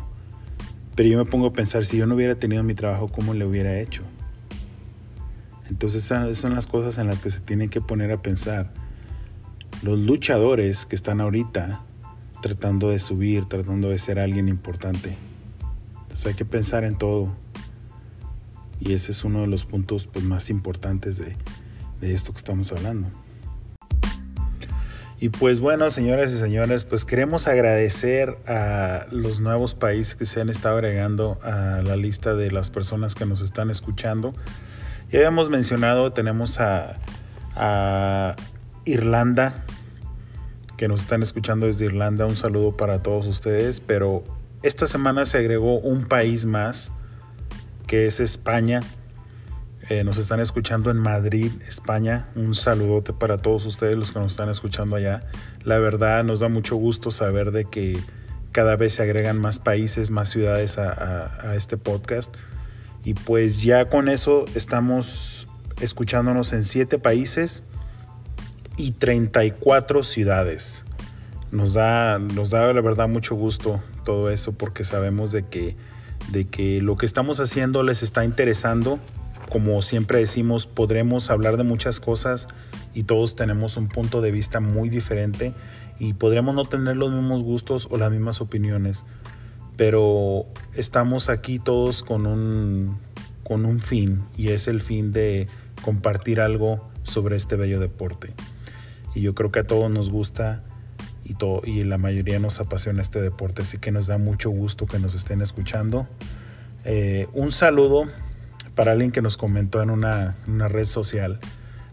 Pero 0.96 1.10
yo 1.10 1.18
me 1.18 1.26
pongo 1.26 1.48
a 1.48 1.54
pensar, 1.54 1.86
si 1.86 1.98
yo 1.98 2.06
no 2.06 2.16
hubiera 2.16 2.36
tenido 2.36 2.64
mi 2.64 2.74
trabajo, 2.74 3.08
¿cómo 3.08 3.34
le 3.34 3.46
hubiera 3.46 3.80
hecho? 3.80 4.04
Entonces 5.70 6.04
esas 6.04 6.36
son 6.38 6.56
las 6.56 6.68
cosas 6.68 6.98
en 6.98 7.08
las 7.08 7.20
que 7.20 7.30
se 7.30 7.40
tienen 7.40 7.70
que 7.70 7.80
poner 7.80 8.12
a 8.12 8.22
pensar. 8.22 8.74
Los 9.84 10.00
luchadores 10.00 10.86
que 10.86 10.96
están 10.96 11.22
ahorita 11.22 11.84
tratando 12.42 12.90
de 12.90 13.00
subir, 13.00 13.46
tratando 13.46 13.90
de 13.90 14.00
ser 14.00 14.20
alguien 14.20 14.48
importante. 14.48 15.16
Entonces 16.02 16.26
hay 16.28 16.34
que 16.34 16.46
pensar 16.46 16.84
en 16.84 16.98
todo. 16.98 17.34
Y 18.80 18.94
ese 18.94 19.12
es 19.12 19.24
uno 19.24 19.42
de 19.42 19.48
los 19.48 19.66
puntos 19.66 20.08
pues, 20.08 20.24
más 20.26 20.50
importantes 20.50 21.18
de, 21.18 21.36
esto 22.02 22.32
que 22.32 22.38
estamos 22.38 22.72
hablando. 22.72 23.10
Y 25.22 25.30
pues 25.30 25.60
bueno, 25.60 25.90
señoras 25.90 26.32
y 26.32 26.38
señores, 26.38 26.86
pues 26.86 27.04
queremos 27.04 27.48
agradecer 27.48 28.38
a 28.48 29.06
los 29.12 29.42
nuevos 29.42 29.76
países 29.76 30.16
que 30.16 30.24
se 30.24 30.40
han 30.40 30.50
estado 30.50 30.76
agregando 30.76 31.38
a 31.44 31.82
la 31.84 31.98
lista 31.98 32.36
de 32.36 32.52
las 32.52 32.70
personas 32.70 33.16
que 33.16 33.26
nos 33.26 33.42
están 33.42 33.70
escuchando. 33.70 34.34
Ya 35.12 35.20
habíamos 35.20 35.50
mencionado, 35.50 36.14
tenemos 36.14 36.60
a 36.62 38.36
Irlanda, 38.86 39.66
que 40.80 40.88
nos 40.88 41.02
están 41.02 41.22
escuchando 41.22 41.66
desde 41.66 41.84
Irlanda. 41.84 42.26
Un 42.26 42.38
saludo 42.38 42.78
para 42.78 43.04
todos 43.04 43.28
ustedes, 43.28 43.82
pero 43.82 44.24
esta 44.64 44.88
semana 44.88 45.26
se 45.26 45.38
agregó 45.38 45.78
un 45.78 46.06
país 46.06 46.46
más, 46.46 46.94
que 47.90 48.06
es 48.06 48.20
España. 48.20 48.82
Eh, 49.90 50.04
nos 50.04 50.20
están 50.20 50.40
escuchando 50.40 50.92
en 50.92 50.98
Madrid, 50.98 51.52
España. 51.68 52.30
Un 52.36 52.54
saludote 52.54 53.14
para 53.14 53.40
todos 53.40 53.66
ustedes 53.66 53.96
los 53.96 54.12
que 54.12 54.20
nos 54.20 54.34
están 54.34 54.48
escuchando 54.48 54.96
allá. 54.96 55.24
La 55.64 55.80
verdad 55.80 56.24
nos 56.24 56.40
da 56.40 56.50
mucho 56.50 56.76
gusto 56.76 57.10
saber 57.10 57.52
de 57.52 57.66
que 57.66 58.00
cada 58.52 58.76
vez 58.76 58.94
se 58.94 59.02
agregan 59.02 59.42
más 59.42 59.58
países, 59.58 60.12
más 60.12 60.30
ciudades 60.30 60.78
a, 60.78 61.56
este 61.56 61.78
podcast. 61.78 62.36
Y 63.04 63.16
pues 63.16 63.64
ya 63.64 63.86
con 63.86 64.08
eso 64.08 64.46
estamos 64.54 65.48
escuchándonos 65.82 66.54
en 66.54 66.66
siete 66.66 67.00
países 67.00 67.64
y 68.78 68.92
34 68.92 70.04
ciudades. 70.04 70.86
Nos 71.52 71.74
da, 71.74 72.20
nos 72.20 72.52
da 72.52 72.72
la 72.72 72.82
verdad 72.82 73.08
mucho 73.08 73.34
gusto 73.34 73.82
todo 74.06 74.30
eso 74.30 74.52
porque 74.52 74.84
sabemos 74.84 75.32
de 75.32 75.48
que, 75.48 75.76
de 76.32 76.46
que 76.46 76.82
lo 76.82 76.98
que 76.98 77.06
estamos 77.06 77.40
haciendo 77.40 77.84
les 77.84 78.04
está 78.04 78.26
interesando 78.26 79.00
como 79.50 79.82
siempre 79.82 80.20
decimos, 80.20 80.68
podremos 80.68 81.32
hablar 81.32 81.58
de 81.58 81.64
muchas 81.64 82.00
cosas 82.00 82.48
y 82.94 83.04
todos 83.04 83.36
tenemos 83.36 83.78
un 83.78 83.88
punto 83.88 84.22
de 84.22 84.32
vista 84.32 84.60
muy 84.60 84.90
diferente 84.90 85.54
y 85.98 86.14
podremos 86.14 86.54
no 86.54 86.66
tener 86.66 86.98
los 86.98 87.12
mismos 87.12 87.42
gustos 87.42 87.88
o 87.90 87.98
las 87.98 88.12
mismas 88.12 88.42
opiniones, 88.42 89.06
pero 89.76 90.46
estamos 90.76 91.30
aquí 91.30 91.58
todos 91.58 92.04
con 92.04 92.28
un, 92.28 93.00
con 93.44 93.66
un 93.66 93.82
fin 93.82 94.24
y 94.38 94.50
es 94.50 94.68
el 94.68 94.84
fin 94.84 95.12
de 95.12 95.48
compartir 95.82 96.42
algo 96.42 96.88
sobre 97.02 97.36
este 97.36 97.56
bello 97.56 97.80
deporte. 97.80 98.36
Y 99.16 99.22
yo 99.22 99.34
creo 99.34 99.52
que 99.52 99.60
a 99.60 99.68
todos 99.68 99.90
nos 99.90 100.12
gusta 100.12 100.64
y, 101.66 101.84
la 101.84 101.98
mayoría 101.98 102.40
nos 102.40 102.60
apasiona 102.60 103.02
este 103.02 103.22
deporte, 103.22 103.62
así 103.62 103.78
que 103.78 103.92
nos 103.92 104.08
da 104.08 104.18
mucho 104.18 104.50
gusto 104.50 104.86
que 104.86 105.00
nos 105.00 105.16
estén 105.16 105.42
escuchando. 105.42 106.08
Eh, 106.86 107.28
un 107.34 107.52
saludo 107.52 108.08
para 108.76 108.94
alguien 108.94 109.12
que 109.12 109.22
nos 109.22 109.38
comentó 109.38 109.82
en 109.82 109.90
una, 109.90 110.38
una, 110.48 110.68
red 110.68 110.86
social 110.86 111.40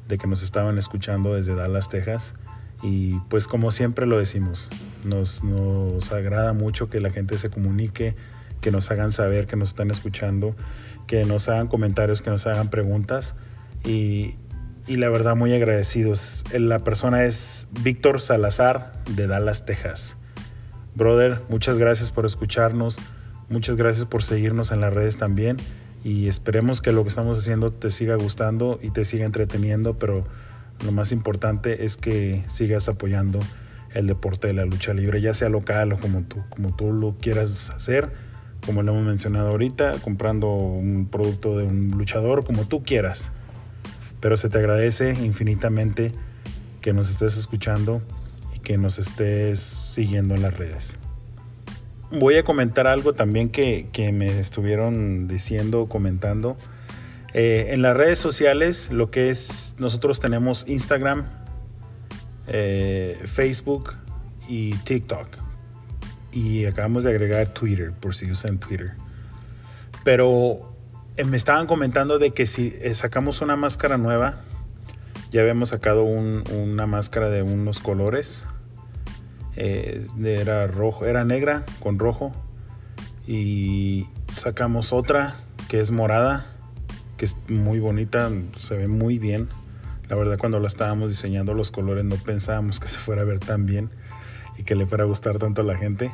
de 0.09 0.18
que 0.18 0.26
nos 0.26 0.43
estaban 0.43 0.78
escuchando 0.78 1.34
desde 1.34 1.55
Dallas, 1.55 1.89
Texas. 1.89 2.34
Y 2.82 3.18
pues 3.28 3.49
como 3.49 3.70
siempre 3.70 4.07
lo 4.07 4.18
decimos, 4.18 4.68
nos, 5.05 5.43
nos 5.43 6.12
agrada 6.12 6.53
mucho 6.53 6.89
que 6.89 7.01
la 7.01 7.11
gente 7.11 7.39
se 7.39 7.51
comunique, 7.51 8.14
que 8.61 8.70
nos 8.70 8.91
hagan 8.91 9.12
saber 9.12 9.47
que 9.47 9.57
nos 9.57 9.70
están 9.70 9.91
escuchando, 9.91 10.55
que 11.07 11.24
nos 11.24 11.49
hagan 11.49 11.68
comentarios, 11.68 12.22
que 12.22 12.30
nos 12.30 12.47
hagan 12.47 12.68
preguntas. 12.68 13.34
Y, 13.84 14.37
y 14.87 14.97
la 14.97 15.09
verdad 15.09 15.37
muy 15.37 15.53
agradecidos. 15.53 16.45
La 16.53 16.80
persona 16.80 17.24
es 17.24 17.68
Víctor 17.82 18.20
Salazar 18.20 18.93
de 19.11 19.26
Dallas, 19.26 19.66
Texas. 19.66 20.16
Brother, 20.95 21.43
muchas 21.49 21.76
gracias 21.76 22.11
por 22.11 22.24
escucharnos, 22.24 22.99
muchas 23.49 23.76
gracias 23.76 24.07
por 24.07 24.22
seguirnos 24.22 24.70
en 24.70 24.80
las 24.80 24.93
redes 24.93 25.16
también 25.16 25.59
y 26.03 26.28
esperemos 26.28 26.80
que 26.80 26.93
lo 26.93 27.03
que 27.03 27.09
estamos 27.09 27.39
haciendo 27.39 27.72
te 27.72 27.91
siga 27.91 28.14
gustando 28.14 28.78
y 28.82 28.91
te 28.91 29.05
siga 29.05 29.26
entreteniendo, 29.26 29.99
pero 29.99 30.26
lo 30.84 30.93
más 30.93 31.12
importante 31.12 31.84
es 31.84 31.97
que 31.97 32.45
sigas 32.49 32.89
apoyando 32.89 33.41
el 33.93 34.07
deporte 34.07 34.47
de 34.47 34.55
la 34.55 34.64
lucha 34.64 34.95
libre, 34.95 35.20
ya 35.20 35.34
sea 35.34 35.49
local 35.49 35.93
o 35.93 35.99
como 35.99 36.22
tú, 36.22 36.43
como 36.49 36.74
tú 36.74 36.93
lo 36.93 37.16
quieras 37.16 37.70
hacer, 37.70 38.11
como 38.64 38.82
lo 38.82 38.93
hemos 38.93 39.05
mencionado 39.05 39.49
ahorita, 39.49 39.99
comprando 40.03 40.49
un 40.49 41.09
producto 41.11 41.59
de 41.59 41.64
un 41.64 41.91
luchador, 41.91 42.45
como 42.45 42.66
tú 42.66 42.82
quieras. 42.82 43.32
Pero 44.27 44.37
se 44.37 44.49
te 44.49 44.59
agradece 44.59 45.11
infinitamente 45.11 46.11
que 46.81 46.93
nos 46.93 47.09
estés 47.09 47.37
escuchando 47.37 48.03
y 48.57 48.59
que 48.59 48.77
nos 48.77 48.99
estés 48.99 49.61
siguiendo 49.61 50.35
en 50.35 50.43
las 50.43 50.53
redes 50.59 50.97
voy 52.11 52.35
a 52.35 52.43
comentar 52.43 52.89
algo 52.89 53.12
también 53.12 53.51
que, 53.51 53.87
que 53.93 54.11
me 54.11 54.41
estuvieron 54.41 55.29
diciendo, 55.29 55.87
comentando. 55.89 56.57
Eh, 57.35 57.68
en 57.70 57.83
las 57.83 57.97
redes 57.97 58.18
sociales, 58.18 58.91
lo 58.91 59.12
que 59.12 59.31
es, 59.31 59.77
nosotros 59.79 60.18
tenemos 60.18 60.64
Instagram, 60.66 61.27
eh, 62.49 63.20
Facebook 63.27 63.95
y 64.49 64.74
TikTok. 64.74 65.29
Y 66.33 66.64
acabamos 66.64 67.05
de 67.05 67.11
agregar 67.11 67.47
Twitter, 67.55 67.93
por 67.93 68.16
si 68.16 68.29
usan 68.29 68.59
Twitter. 68.59 68.95
Pero 70.03 70.76
me 71.25 71.37
estaban 71.37 71.67
comentando 71.67 72.19
de 72.19 72.33
que 72.33 72.47
si 72.47 72.77
eh, 72.81 72.95
sacamos 72.95 73.41
una 73.41 73.57
máscara 73.57 73.97
nueva, 73.97 74.43
ya 75.31 75.41
habíamos 75.41 75.71
sacado 75.71 76.05
un, 76.05 76.45
una 76.53 76.87
máscara 76.87 77.31
de 77.31 77.43
unos 77.43 77.81
colores 77.81 78.45
eh, 79.57 80.07
era 80.23 80.67
rojo, 80.67 81.07
era 81.07 81.25
negra 81.25 81.64
con 81.81 81.99
rojo 81.99 82.33
y 83.27 84.07
sacamos 84.31 84.93
otra 84.93 85.41
que 85.69 85.81
es 85.81 85.91
morada, 85.91 86.47
que 87.17 87.25
es 87.25 87.37
muy 87.49 87.81
bonita, 87.81 88.31
se 88.57 88.77
ve 88.77 88.87
muy 88.87 89.19
bien. 89.19 89.49
La 90.09 90.14
verdad 90.14 90.39
cuando 90.39 90.61
la 90.61 90.69
estábamos 90.69 91.11
diseñando 91.11 91.55
los 91.55 91.71
colores 91.71 92.05
no 92.05 92.17
pensábamos 92.17 92.79
que 92.79 92.89
se 92.89 92.99
fuera 92.99 93.23
a 93.23 93.25
ver 93.25 93.41
tan 93.41 93.67
bien 93.67 93.91
y 94.59 94.62
que 94.62 94.75
le 94.75 94.87
fuera 94.87 95.05
a 95.05 95.07
gustar 95.07 95.39
tanto 95.39 95.62
a 95.62 95.64
la 95.64 95.77
gente. 95.77 96.12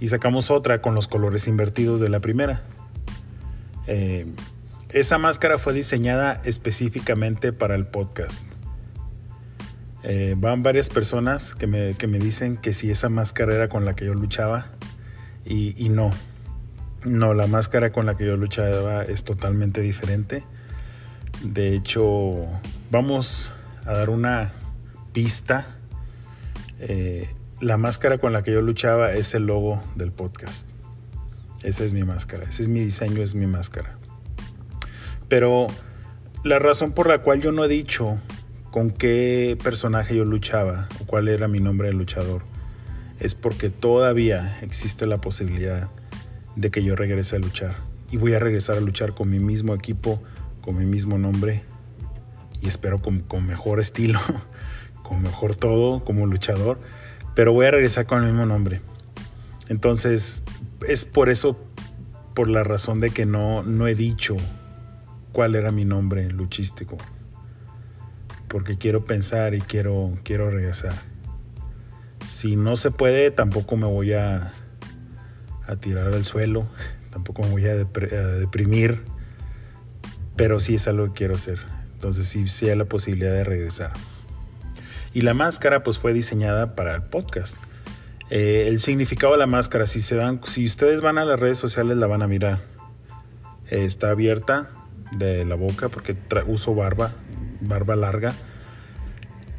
Y 0.00 0.08
sacamos 0.08 0.50
otra 0.50 0.80
con 0.80 0.94
los 0.94 1.08
colores 1.08 1.46
invertidos 1.46 2.00
de 2.00 2.08
la 2.08 2.20
primera. 2.20 2.62
Eh, 3.92 4.24
esa 4.90 5.18
máscara 5.18 5.58
fue 5.58 5.72
diseñada 5.72 6.40
específicamente 6.44 7.52
para 7.52 7.74
el 7.74 7.86
podcast. 7.86 8.44
Eh, 10.04 10.36
van 10.38 10.62
varias 10.62 10.88
personas 10.88 11.56
que 11.56 11.66
me, 11.66 11.94
que 11.94 12.06
me, 12.06 12.20
dicen 12.20 12.56
que 12.56 12.72
si 12.72 12.88
esa 12.92 13.08
máscara 13.08 13.52
era 13.52 13.68
con 13.68 13.84
la 13.84 13.96
que 13.96 14.06
yo 14.06 14.14
luchaba 14.14 14.68
y, 15.44 15.88
no. 15.88 16.10
No, 17.04 17.34
la 17.34 17.48
máscara 17.48 17.90
con 17.90 18.06
la 18.06 18.16
que 18.16 18.26
yo 18.26 18.36
luchaba 18.36 19.02
es 19.02 19.24
totalmente 19.24 19.80
diferente. 19.80 20.44
De 21.42 21.74
hecho, 21.74 22.46
vamos 22.92 23.52
a 23.86 23.94
dar 23.94 24.08
una 24.08 24.52
pista. 25.12 25.66
Eh, 26.78 27.28
la 27.60 27.76
máscara 27.76 28.18
con 28.18 28.32
la 28.32 28.44
que 28.44 28.52
yo 28.52 28.62
luchaba 28.62 29.12
es 29.14 29.34
el 29.34 29.46
logo 29.46 29.82
del 29.96 30.12
podcast. 30.12 30.69
Esa 31.62 31.84
es 31.84 31.92
mi 31.92 32.04
máscara, 32.04 32.44
ese 32.48 32.62
es 32.62 32.68
mi 32.68 32.80
diseño, 32.80 33.22
es 33.22 33.34
mi 33.34 33.46
máscara. 33.46 33.98
Pero 35.28 35.66
la 36.42 36.58
razón 36.58 36.92
por 36.92 37.08
la 37.08 37.18
cual 37.18 37.40
yo 37.40 37.52
no 37.52 37.64
he 37.64 37.68
dicho 37.68 38.18
con 38.70 38.90
qué 38.90 39.58
personaje 39.62 40.16
yo 40.16 40.24
luchaba 40.24 40.88
o 41.00 41.06
cuál 41.06 41.28
era 41.28 41.48
mi 41.48 41.60
nombre 41.60 41.88
de 41.88 41.94
luchador, 41.94 42.42
es 43.18 43.34
porque 43.34 43.68
todavía 43.68 44.58
existe 44.62 45.06
la 45.06 45.20
posibilidad 45.20 45.88
de 46.56 46.70
que 46.70 46.82
yo 46.82 46.96
regrese 46.96 47.36
a 47.36 47.38
luchar. 47.38 47.76
Y 48.10 48.16
voy 48.16 48.34
a 48.34 48.38
regresar 48.38 48.76
a 48.76 48.80
luchar 48.80 49.14
con 49.14 49.28
mi 49.28 49.38
mismo 49.38 49.74
equipo, 49.74 50.22
con 50.62 50.78
mi 50.78 50.86
mismo 50.86 51.18
nombre 51.18 51.62
y 52.60 52.68
espero 52.68 53.00
con, 53.00 53.20
con 53.20 53.46
mejor 53.46 53.80
estilo, 53.80 54.20
con 55.02 55.22
mejor 55.22 55.54
todo 55.54 56.04
como 56.04 56.26
luchador, 56.26 56.80
pero 57.34 57.52
voy 57.52 57.66
a 57.66 57.70
regresar 57.70 58.06
con 58.06 58.22
el 58.22 58.30
mismo 58.30 58.46
nombre. 58.46 58.80
Entonces, 59.68 60.42
es 60.86 61.04
por 61.04 61.28
eso, 61.28 61.58
por 62.34 62.48
la 62.48 62.64
razón 62.64 62.98
de 62.98 63.10
que 63.10 63.26
no, 63.26 63.62
no 63.62 63.86
he 63.86 63.94
dicho 63.94 64.36
cuál 65.32 65.54
era 65.54 65.70
mi 65.70 65.84
nombre 65.84 66.28
luchístico 66.30 66.96
porque 68.50 68.76
quiero 68.76 69.04
pensar 69.04 69.54
y 69.54 69.60
quiero, 69.60 70.18
quiero 70.24 70.50
regresar. 70.50 70.92
Si 72.28 72.56
no 72.56 72.76
se 72.76 72.90
puede, 72.90 73.30
tampoco 73.30 73.76
me 73.76 73.86
voy 73.86 74.12
a, 74.12 74.52
a 75.66 75.76
tirar 75.76 76.08
al 76.08 76.24
suelo, 76.24 76.68
tampoco 77.10 77.42
me 77.42 77.50
voy 77.50 77.66
a, 77.66 77.76
deprimir, 77.76 79.02
pero 80.34 80.58
sí 80.58 80.74
es 80.74 80.88
algo 80.88 81.06
que 81.06 81.12
quiero 81.12 81.36
hacer. 81.36 81.60
Entonces 81.92 82.26
sí, 82.26 82.48
sí 82.48 82.68
hay 82.68 82.76
la 82.76 82.86
posibilidad 82.86 83.32
de 83.32 83.44
regresar. 83.44 83.92
Y 85.14 85.22
la 85.22 85.32
máscara 85.32 85.84
pues 85.84 85.98
fue 85.98 86.12
diseñada 86.12 86.74
para 86.74 86.94
el 86.96 87.02
podcast. 87.02 87.56
Eh, 88.30 88.66
el 88.68 88.80
significado 88.80 89.32
de 89.32 89.38
la 89.38 89.46
máscara, 89.46 89.86
si, 89.86 90.00
se 90.00 90.14
dan, 90.14 90.40
si 90.44 90.64
ustedes 90.64 91.00
van 91.00 91.18
a 91.18 91.24
las 91.24 91.38
redes 91.38 91.58
sociales 91.58 91.96
la 91.96 92.06
van 92.06 92.22
a 92.22 92.28
mirar. 92.28 92.60
Eh, 93.68 93.84
está 93.84 94.10
abierta 94.10 94.70
de 95.12 95.44
la 95.44 95.56
boca 95.56 95.88
porque 95.88 96.16
uso 96.46 96.74
barba, 96.74 97.12
barba 97.60 97.96
larga. 97.96 98.34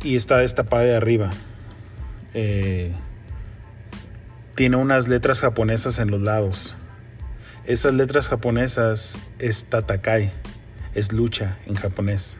Y 0.03 0.15
está 0.15 0.37
destapada 0.37 0.83
de 0.83 0.95
arriba. 0.95 1.31
Eh, 2.33 2.93
tiene 4.55 4.77
unas 4.77 5.07
letras 5.07 5.41
japonesas 5.41 5.99
en 5.99 6.09
los 6.09 6.21
lados. 6.21 6.75
Esas 7.65 7.93
letras 7.93 8.27
japonesas 8.27 9.17
es 9.37 9.65
Tatakai, 9.65 10.31
es 10.95 11.11
lucha 11.13 11.57
en 11.67 11.75
japonés. 11.75 12.35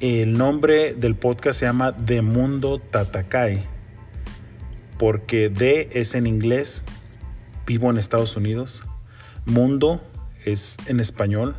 El 0.00 0.38
nombre 0.38 0.94
del 0.94 1.14
podcast 1.14 1.60
se 1.60 1.66
llama 1.66 1.94
The 2.06 2.22
Mundo 2.22 2.78
Tatakai, 2.78 3.64
porque 5.00 5.48
D 5.48 5.88
es 5.94 6.14
en 6.14 6.26
inglés, 6.26 6.82
vivo 7.66 7.90
en 7.90 7.96
Estados 7.96 8.36
Unidos, 8.36 8.82
Mundo 9.46 10.02
es 10.44 10.76
en 10.88 11.00
español, 11.00 11.56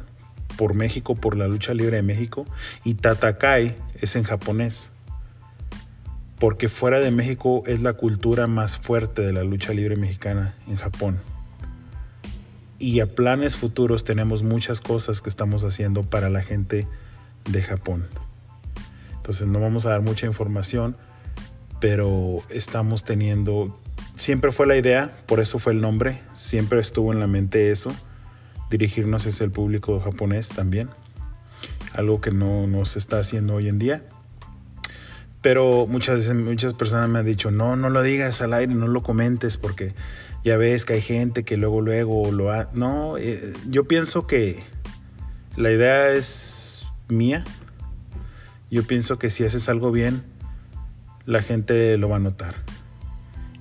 por 0.57 0.75
México, 0.75 1.15
por 1.15 1.35
la 1.35 1.47
lucha 1.47 1.73
libre 1.73 1.95
de 1.95 2.03
México, 2.03 2.45
y 2.83 2.93
Tatakai 2.93 3.75
es 3.99 4.15
en 4.15 4.25
japonés, 4.25 4.91
porque 6.37 6.69
fuera 6.69 6.99
de 6.99 7.09
México 7.09 7.63
es 7.65 7.81
la 7.81 7.93
cultura 7.93 8.45
más 8.45 8.77
fuerte 8.77 9.23
de 9.23 9.33
la 9.33 9.43
lucha 9.43 9.73
libre 9.73 9.95
mexicana 9.95 10.53
en 10.67 10.75
Japón. 10.75 11.19
Y 12.77 12.99
a 12.99 13.07
planes 13.15 13.55
futuros 13.55 14.03
tenemos 14.03 14.43
muchas 14.43 14.81
cosas 14.81 15.23
que 15.23 15.29
estamos 15.29 15.63
haciendo 15.63 16.03
para 16.03 16.29
la 16.29 16.43
gente 16.43 16.87
de 17.49 17.63
Japón. 17.63 18.07
Entonces 19.15 19.47
no 19.47 19.59
vamos 19.59 19.87
a 19.87 19.89
dar 19.89 20.01
mucha 20.01 20.27
información, 20.27 20.95
pero 21.81 22.43
estamos 22.49 23.03
teniendo, 23.03 23.77
siempre 24.15 24.51
fue 24.51 24.67
la 24.67 24.77
idea, 24.77 25.11
por 25.25 25.41
eso 25.41 25.59
fue 25.59 25.73
el 25.73 25.81
nombre, 25.81 26.21
siempre 26.35 26.79
estuvo 26.79 27.11
en 27.11 27.19
la 27.19 27.27
mente 27.27 27.71
eso, 27.71 27.91
dirigirnos 28.69 29.25
hacia 29.25 29.43
el 29.43 29.51
público 29.51 29.99
japonés 29.99 30.49
también, 30.49 30.89
algo 31.93 32.21
que 32.21 32.31
no, 32.31 32.67
nos 32.67 32.89
se 32.89 32.99
está 32.99 33.19
haciendo 33.19 33.55
hoy 33.55 33.67
en 33.67 33.79
día. 33.79 34.03
Pero 35.41 35.87
muchas 35.87 36.31
muchas 36.35 36.75
personas 36.75 37.09
me 37.09 37.17
han 37.17 37.25
dicho, 37.25 37.49
no, 37.49 37.75
no 37.75 37.89
lo 37.89 38.03
digas 38.03 38.43
al 38.43 38.53
aire, 38.53 38.75
no 38.75 38.87
lo 38.87 39.01
comentes 39.01 39.57
porque 39.57 39.95
ya 40.43 40.55
ves 40.57 40.85
que 40.85 40.93
hay 40.93 41.01
gente 41.01 41.43
que 41.43 41.57
luego, 41.57 41.81
luego 41.81 42.31
lo 42.31 42.51
ha... 42.51 42.69
No, 42.73 43.17
eh, 43.17 43.51
yo 43.67 43.85
pienso 43.85 44.27
que 44.27 44.63
la 45.55 45.71
idea 45.71 46.13
es 46.13 46.85
mía, 47.07 47.43
yo 48.69 48.83
pienso 48.83 49.17
que 49.17 49.31
si 49.31 49.43
haces 49.43 49.67
algo 49.67 49.91
bien, 49.91 50.23
la 51.25 51.41
gente 51.41 51.97
lo 51.97 52.09
va 52.09 52.17
a 52.17 52.19
notar. 52.19 52.55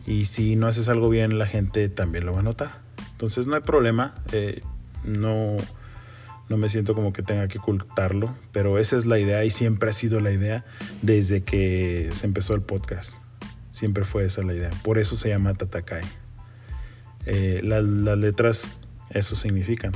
Y 0.06 0.24
si 0.24 0.56
no 0.56 0.66
haces 0.66 0.88
algo 0.88 1.08
bien, 1.08 1.38
la 1.38 1.46
gente 1.46 1.88
también 1.88 2.26
lo 2.26 2.32
va 2.32 2.40
a 2.40 2.42
notar. 2.42 2.80
Entonces 3.12 3.46
no 3.46 3.54
hay 3.54 3.62
problema. 3.62 4.14
Eh, 4.32 4.62
no, 5.04 5.56
no 6.48 6.56
me 6.56 6.68
siento 6.68 6.94
como 6.94 7.12
que 7.12 7.22
tenga 7.22 7.46
que 7.48 7.58
ocultarlo, 7.58 8.34
pero 8.52 8.78
esa 8.78 8.96
es 8.96 9.06
la 9.06 9.18
idea 9.18 9.44
y 9.44 9.50
siempre 9.50 9.90
ha 9.90 9.92
sido 9.92 10.20
la 10.20 10.32
idea 10.32 10.64
desde 11.02 11.42
que 11.42 12.10
se 12.12 12.26
empezó 12.26 12.54
el 12.54 12.62
podcast. 12.62 13.14
Siempre 13.72 14.04
fue 14.04 14.24
esa 14.24 14.42
la 14.42 14.54
idea. 14.54 14.70
Por 14.82 14.98
eso 14.98 15.16
se 15.16 15.28
llama 15.28 15.54
Tatakai. 15.54 16.04
Eh, 17.26 17.60
las 17.62 17.84
letras, 18.18 18.70
eso 19.10 19.36
significan. 19.36 19.92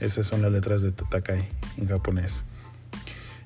Esas 0.00 0.26
son 0.26 0.42
las 0.42 0.52
letras 0.52 0.82
de 0.82 0.92
Tatakai 0.92 1.48
en 1.76 1.88
japonés. 1.88 2.44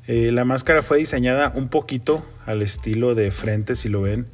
Eh, 0.07 0.33
la 0.33 0.45
máscara 0.45 0.83
fue 0.83 0.99
diseñada 0.99 1.53
un 1.55 1.69
poquito 1.69 2.27
al 2.45 2.63
estilo 2.63 3.15
de 3.15 3.31
frente, 3.31 3.77
si 3.77 3.89
lo 3.89 4.03
ven. 4.03 4.27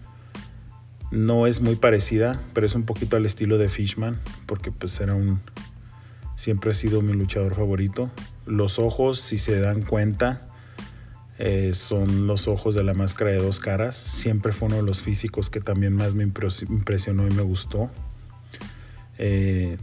No 1.11 1.47
es 1.47 1.61
muy 1.61 1.77
parecida, 1.77 2.41
pero 2.55 2.67
es 2.67 2.75
un 2.75 2.85
poquito 2.85 3.17
al 3.17 3.27
estilo 3.27 3.59
de 3.59 3.69
Fishman, 3.69 4.19
porque 4.47 4.73
pues 4.73 4.99
era 5.01 5.15
un... 5.15 5.41
Siempre 6.37 6.71
ha 6.71 6.75
sido 6.75 7.03
mi 7.03 7.13
luchador 7.13 7.55
favorito. 7.55 8.11
Los 8.47 8.79
ojos, 8.79 9.21
si 9.21 9.39
se 9.39 9.59
dan 9.61 9.83
cuenta, 9.83 10.47
eh, 11.39 11.73
son 11.75 12.27
los 12.27 12.49
ojos 12.49 12.75
de 12.75 12.85
la 12.85 12.95
máscara 12.95 13.31
de 13.31 13.39
dos 13.39 13.59
caras. 13.59 13.97
Siempre 13.97 14.53
fue 14.53 14.69
uno 14.69 14.77
de 14.77 14.83
los 14.83 15.03
físicos 15.03 15.51
que 15.51 15.61
también 15.61 15.95
más 15.95 16.15
me 16.15 16.25
impresionó 16.25 17.27
y 17.27 17.31
me 17.31 17.43
gustó. 17.43 17.91
Eh, 19.19 19.79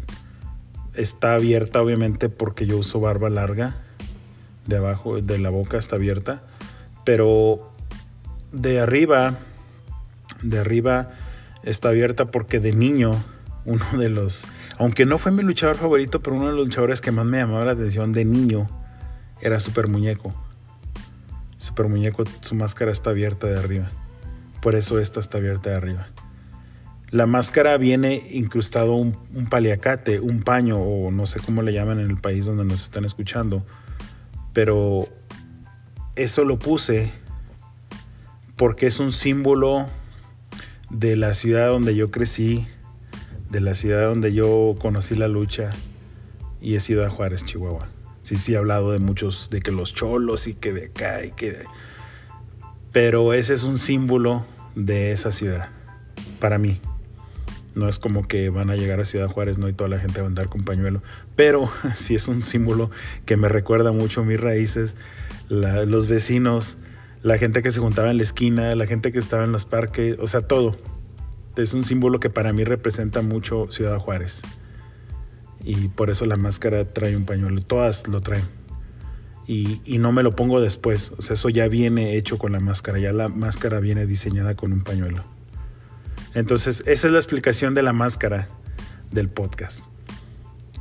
está 0.93 1.35
abierta 1.35 1.81
obviamente 1.81 2.29
porque 2.29 2.65
yo 2.65 2.77
uso 2.77 3.01
barba 3.01 3.29
larga 3.29 3.84
de 4.65 4.77
abajo, 4.77 5.21
de 5.21 5.37
la 5.37 5.49
boca 5.49 5.77
está 5.77 5.95
abierta, 5.95 6.41
pero 7.03 7.71
de 8.51 8.79
arriba, 8.79 9.37
de 10.41 10.59
arriba 10.59 11.11
está 11.63 11.89
abierta 11.89 12.25
porque 12.25 12.59
de 12.59 12.73
niño, 12.73 13.11
uno 13.65 13.85
de 13.97 14.09
los, 14.09 14.45
aunque 14.77 15.05
no 15.05 15.17
fue 15.17 15.31
mi 15.31 15.43
luchador 15.43 15.77
favorito, 15.77 16.21
pero 16.21 16.35
uno 16.35 16.47
de 16.47 16.53
los 16.53 16.65
luchadores 16.65 17.01
que 17.01 17.11
más 17.11 17.25
me 17.25 17.37
llamaba 17.37 17.65
la 17.65 17.71
atención 17.71 18.11
de 18.11 18.25
niño 18.25 18.69
era 19.41 19.59
Super 19.59 19.87
Muñeco. 19.87 20.33
Super 21.57 21.87
Muñeco, 21.87 22.23
su 22.41 22.55
máscara 22.55 22.91
está 22.91 23.09
abierta 23.09 23.47
de 23.47 23.57
arriba. 23.57 23.89
Por 24.61 24.75
eso 24.75 24.99
esta 24.99 25.19
está 25.19 25.37
abierta 25.37 25.71
de 25.71 25.75
arriba. 25.75 26.07
La 27.09 27.27
máscara 27.27 27.77
viene 27.77 28.27
incrustado 28.31 28.95
un, 28.95 29.17
un 29.33 29.47
paliacate, 29.47 30.19
un 30.19 30.41
paño, 30.41 30.79
o 30.79 31.11
no 31.11 31.25
sé 31.25 31.39
cómo 31.39 31.61
le 31.61 31.73
llaman 31.73 31.99
en 31.99 32.09
el 32.09 32.17
país 32.17 32.45
donde 32.45 32.65
nos 32.65 32.81
están 32.81 33.05
escuchando 33.05 33.63
pero 34.55 35.09
eso 36.15 36.45
lo 36.45 36.57
puse 36.57 37.11
porque 38.55 38.87
es 38.87 39.01
un 39.01 39.11
símbolo 39.11 39.87
de 40.89 41.17
la 41.17 41.33
ciudad 41.33 41.67
donde 41.67 41.93
yo 41.93 42.09
crecí, 42.09 42.65
de 43.51 43.59
la 43.59 43.75
ciudad 43.75 44.07
donde 44.07 44.33
yo 44.33 44.75
conocí 44.79 45.17
la 45.17 45.27
lucha 45.27 45.71
y 46.61 46.75
he 46.75 46.79
sido 46.79 47.05
a 47.05 47.09
Juárez, 47.09 47.43
Chihuahua. 47.43 47.89
Sí, 48.21 48.37
sí, 48.37 48.53
he 48.53 48.57
hablado 48.57 48.93
de 48.93 48.99
muchos, 48.99 49.49
de 49.49 49.59
que 49.59 49.73
los 49.73 49.93
cholos 49.93 50.47
y 50.47 50.53
que 50.53 50.71
de 50.71 50.85
acá 50.85 51.25
y 51.25 51.31
que... 51.31 51.59
Pero 52.93 53.33
ese 53.33 53.53
es 53.53 53.63
un 53.63 53.77
símbolo 53.77 54.45
de 54.73 55.11
esa 55.11 55.33
ciudad, 55.33 55.67
para 56.39 56.57
mí. 56.57 56.79
No 57.75 57.89
es 57.89 57.99
como 57.99 58.27
que 58.27 58.49
van 58.49 58.69
a 58.69 58.75
llegar 58.75 59.01
a 59.01 59.05
Ciudad 59.05 59.27
Juárez, 59.27 59.57
no, 59.57 59.67
y 59.67 59.73
toda 59.73 59.89
la 59.89 59.99
gente 59.99 60.21
va 60.21 60.25
a 60.25 60.29
andar 60.29 60.47
con 60.47 60.63
pañuelo. 60.63 61.03
Pero 61.35 61.69
sí 61.95 62.15
es 62.15 62.27
un 62.27 62.41
símbolo 62.41 62.89
que 63.25 63.35
me 63.35 63.49
recuerda 63.49 63.91
mucho 63.91 64.23
mis 64.23 64.39
raíces, 64.39 64.95
los 65.49 66.07
vecinos, 66.07 66.77
la 67.21 67.37
gente 67.37 67.61
que 67.61 67.71
se 67.71 67.79
juntaba 67.79 68.11
en 68.11 68.17
la 68.17 68.23
esquina, 68.23 68.75
la 68.75 68.85
gente 68.85 69.11
que 69.11 69.19
estaba 69.19 69.43
en 69.43 69.51
los 69.51 69.65
parques, 69.65 70.17
o 70.19 70.27
sea, 70.27 70.41
todo. 70.41 70.77
Es 71.57 71.73
un 71.73 71.83
símbolo 71.83 72.19
que 72.19 72.29
para 72.29 72.53
mí 72.53 72.63
representa 72.63 73.21
mucho 73.21 73.67
Ciudad 73.69 73.97
Juárez. 73.99 74.41
Y 75.63 75.87
por 75.87 76.09
eso 76.09 76.25
la 76.25 76.37
máscara 76.37 76.87
trae 76.89 77.15
un 77.17 77.25
pañuelo. 77.25 77.61
Todas 77.61 78.07
lo 78.07 78.21
traen. 78.21 78.43
Y, 79.47 79.81
y, 79.85 79.97
no 79.99 80.11
me 80.11 80.21
lo 80.21 80.35
pongo 80.35 80.61
después. 80.61 81.11
O 81.17 81.21
sea, 81.21 81.33
eso 81.33 81.49
ya 81.49 81.67
viene 81.67 82.15
hecho 82.17 82.37
con 82.37 82.51
la 82.51 82.59
máscara. 82.59 82.99
Ya 82.99 83.13
la 83.13 83.29
máscara 83.29 83.79
viene 83.79 84.05
diseñada 84.05 84.55
con 84.55 84.73
un 84.73 84.81
pañuelo. 84.81 85.23
Entonces, 86.35 86.83
esa 86.85 87.07
es 87.07 87.13
la 87.13 87.17
explicación 87.17 87.73
de 87.73 87.81
la 87.81 87.93
máscara 87.93 88.49
del 89.09 89.29
podcast. 89.29 89.85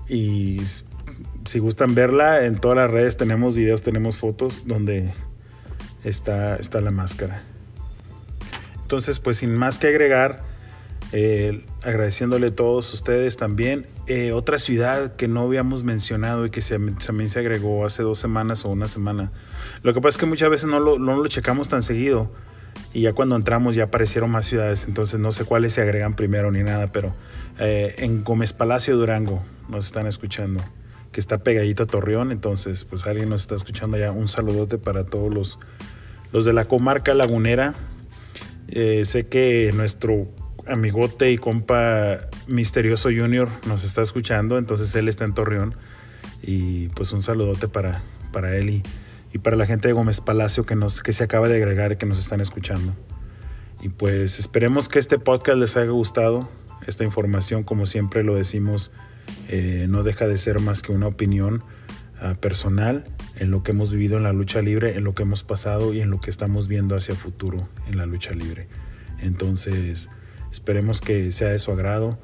Y 0.08 0.60
si 1.44 1.60
gustan 1.60 1.94
verla, 1.94 2.44
en 2.44 2.56
todas 2.56 2.76
las 2.76 2.90
redes 2.90 3.16
tenemos 3.16 3.54
videos, 3.54 3.82
tenemos 3.82 4.16
fotos 4.16 4.66
donde 4.66 5.14
está, 6.02 6.56
está 6.56 6.80
la 6.80 6.90
máscara. 6.90 7.42
Entonces, 8.82 9.20
pues 9.20 9.38
sin 9.38 9.54
más 9.54 9.78
que 9.78 9.86
agregar, 9.86 10.42
eh, 11.12 11.64
agradeciéndole 11.84 12.48
a 12.48 12.54
todos 12.54 12.92
ustedes 12.92 13.36
también. 13.36 13.86
Eh, 14.08 14.32
otra 14.32 14.58
ciudad 14.58 15.14
que 15.14 15.28
no 15.28 15.42
habíamos 15.42 15.84
mencionado 15.84 16.46
y 16.46 16.50
que 16.50 16.62
se, 16.62 16.78
también 16.78 17.30
se 17.30 17.38
agregó 17.38 17.86
hace 17.86 18.02
dos 18.02 18.18
semanas 18.18 18.64
o 18.64 18.70
una 18.70 18.88
semana. 18.88 19.30
Lo 19.84 19.94
que 19.94 20.00
pasa 20.00 20.16
es 20.16 20.18
que 20.18 20.26
muchas 20.26 20.50
veces 20.50 20.68
no 20.68 20.80
lo, 20.80 20.98
no 20.98 21.16
lo 21.16 21.28
checamos 21.28 21.68
tan 21.68 21.84
seguido 21.84 22.32
y 22.94 23.00
ya 23.00 23.12
cuando 23.12 23.34
entramos 23.34 23.74
ya 23.74 23.84
aparecieron 23.84 24.30
más 24.30 24.46
ciudades, 24.46 24.86
entonces 24.86 25.18
no 25.18 25.32
sé 25.32 25.44
cuáles 25.44 25.74
se 25.74 25.82
agregan 25.82 26.14
primero 26.14 26.52
ni 26.52 26.62
nada, 26.62 26.92
pero 26.92 27.12
eh, 27.58 27.96
en 27.98 28.22
Gómez 28.22 28.52
Palacio 28.52 28.96
Durango 28.96 29.42
nos 29.68 29.86
están 29.86 30.06
escuchando, 30.06 30.62
que 31.10 31.18
está 31.18 31.38
pegadito 31.38 31.82
a 31.82 31.86
Torreón, 31.86 32.30
entonces 32.30 32.84
pues 32.84 33.04
alguien 33.04 33.28
nos 33.28 33.42
está 33.42 33.56
escuchando 33.56 33.98
ya, 33.98 34.12
un 34.12 34.28
saludote 34.28 34.78
para 34.78 35.04
todos 35.04 35.34
los, 35.34 35.58
los 36.32 36.44
de 36.44 36.52
la 36.52 36.66
comarca 36.66 37.14
lagunera. 37.14 37.74
Eh, 38.68 39.02
sé 39.04 39.26
que 39.26 39.72
nuestro 39.74 40.28
amigote 40.66 41.32
y 41.32 41.36
compa 41.36 42.20
Misterioso 42.46 43.08
Junior 43.08 43.48
nos 43.66 43.82
está 43.82 44.02
escuchando, 44.02 44.56
entonces 44.56 44.94
él 44.94 45.08
está 45.08 45.24
en 45.24 45.34
Torreón 45.34 45.74
y 46.42 46.88
pues 46.90 47.10
un 47.12 47.22
saludote 47.22 47.66
para, 47.66 48.02
para 48.32 48.56
él 48.56 48.70
y 48.70 48.82
y 49.34 49.38
para 49.38 49.56
la 49.56 49.66
gente 49.66 49.88
de 49.88 49.94
Gómez 49.94 50.20
Palacio 50.20 50.64
que, 50.64 50.76
nos, 50.76 51.02
que 51.02 51.12
se 51.12 51.24
acaba 51.24 51.48
de 51.48 51.56
agregar 51.56 51.90
y 51.90 51.96
que 51.96 52.06
nos 52.06 52.20
están 52.20 52.40
escuchando. 52.40 52.94
Y 53.82 53.88
pues 53.88 54.38
esperemos 54.38 54.88
que 54.88 55.00
este 55.00 55.18
podcast 55.18 55.58
les 55.58 55.76
haya 55.76 55.90
gustado. 55.90 56.48
Esta 56.86 57.02
información, 57.02 57.64
como 57.64 57.86
siempre 57.86 58.22
lo 58.22 58.36
decimos, 58.36 58.92
eh, 59.48 59.86
no 59.88 60.04
deja 60.04 60.28
de 60.28 60.38
ser 60.38 60.60
más 60.60 60.82
que 60.82 60.92
una 60.92 61.08
opinión 61.08 61.64
ah, 62.20 62.36
personal 62.40 63.06
en 63.34 63.50
lo 63.50 63.64
que 63.64 63.72
hemos 63.72 63.90
vivido 63.90 64.18
en 64.18 64.22
la 64.22 64.32
lucha 64.32 64.62
libre, 64.62 64.96
en 64.96 65.02
lo 65.02 65.16
que 65.16 65.24
hemos 65.24 65.42
pasado 65.42 65.92
y 65.92 66.00
en 66.00 66.10
lo 66.10 66.20
que 66.20 66.30
estamos 66.30 66.68
viendo 66.68 66.94
hacia 66.94 67.12
el 67.12 67.18
futuro 67.18 67.68
en 67.88 67.96
la 67.96 68.06
lucha 68.06 68.34
libre. 68.34 68.68
Entonces, 69.18 70.10
esperemos 70.52 71.00
que 71.00 71.32
sea 71.32 71.48
de 71.48 71.58
su 71.58 71.72
agrado, 71.72 72.18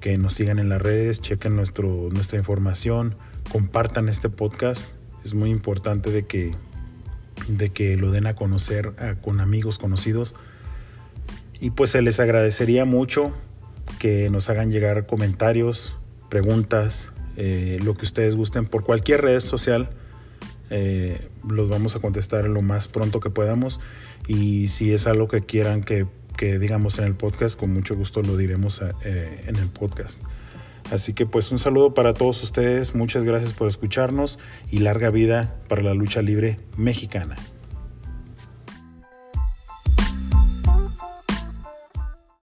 que 0.00 0.16
nos 0.16 0.32
sigan 0.32 0.58
en 0.58 0.70
las 0.70 0.80
redes, 0.80 1.20
chequen 1.20 1.54
nuestro, 1.54 2.08
nuestra 2.10 2.38
información, 2.38 3.14
compartan 3.52 4.08
este 4.08 4.30
podcast. 4.30 4.95
Es 5.26 5.34
muy 5.34 5.50
importante 5.50 6.12
de 6.12 6.24
que, 6.24 6.54
de 7.48 7.70
que 7.70 7.96
lo 7.96 8.12
den 8.12 8.28
a 8.28 8.36
conocer 8.36 8.92
con 9.22 9.40
amigos 9.40 9.76
conocidos. 9.76 10.36
Y 11.58 11.70
pues 11.70 11.90
se 11.90 12.00
les 12.00 12.20
agradecería 12.20 12.84
mucho 12.84 13.34
que 13.98 14.30
nos 14.30 14.48
hagan 14.50 14.70
llegar 14.70 15.04
comentarios, 15.04 15.96
preguntas, 16.28 17.08
eh, 17.36 17.80
lo 17.82 17.94
que 17.96 18.04
ustedes 18.04 18.36
gusten 18.36 18.66
por 18.66 18.84
cualquier 18.84 19.22
red 19.22 19.40
social. 19.40 19.90
Eh, 20.70 21.26
los 21.44 21.68
vamos 21.68 21.96
a 21.96 21.98
contestar 21.98 22.44
lo 22.44 22.62
más 22.62 22.86
pronto 22.86 23.18
que 23.18 23.30
podamos 23.30 23.80
y 24.28 24.68
si 24.68 24.92
es 24.92 25.08
algo 25.08 25.26
que 25.26 25.40
quieran 25.40 25.82
que, 25.82 26.06
digamos 26.38 27.00
en 27.00 27.04
el 27.06 27.16
podcast, 27.16 27.58
con 27.58 27.72
mucho 27.72 27.96
gusto 27.96 28.22
lo 28.22 28.36
diremos 28.36 28.80
eh, 29.02 29.42
en 29.48 29.56
el 29.56 29.66
podcast. 29.66 30.22
Así 30.90 31.14
que 31.14 31.26
pues 31.26 31.50
un 31.50 31.58
saludo 31.58 31.94
para 31.94 32.14
todos 32.14 32.42
ustedes, 32.42 32.94
muchas 32.94 33.24
gracias 33.24 33.52
por 33.52 33.68
escucharnos 33.68 34.38
y 34.70 34.78
larga 34.78 35.10
vida 35.10 35.56
para 35.68 35.82
la 35.82 35.94
lucha 35.94 36.22
libre 36.22 36.58
mexicana. 36.76 37.36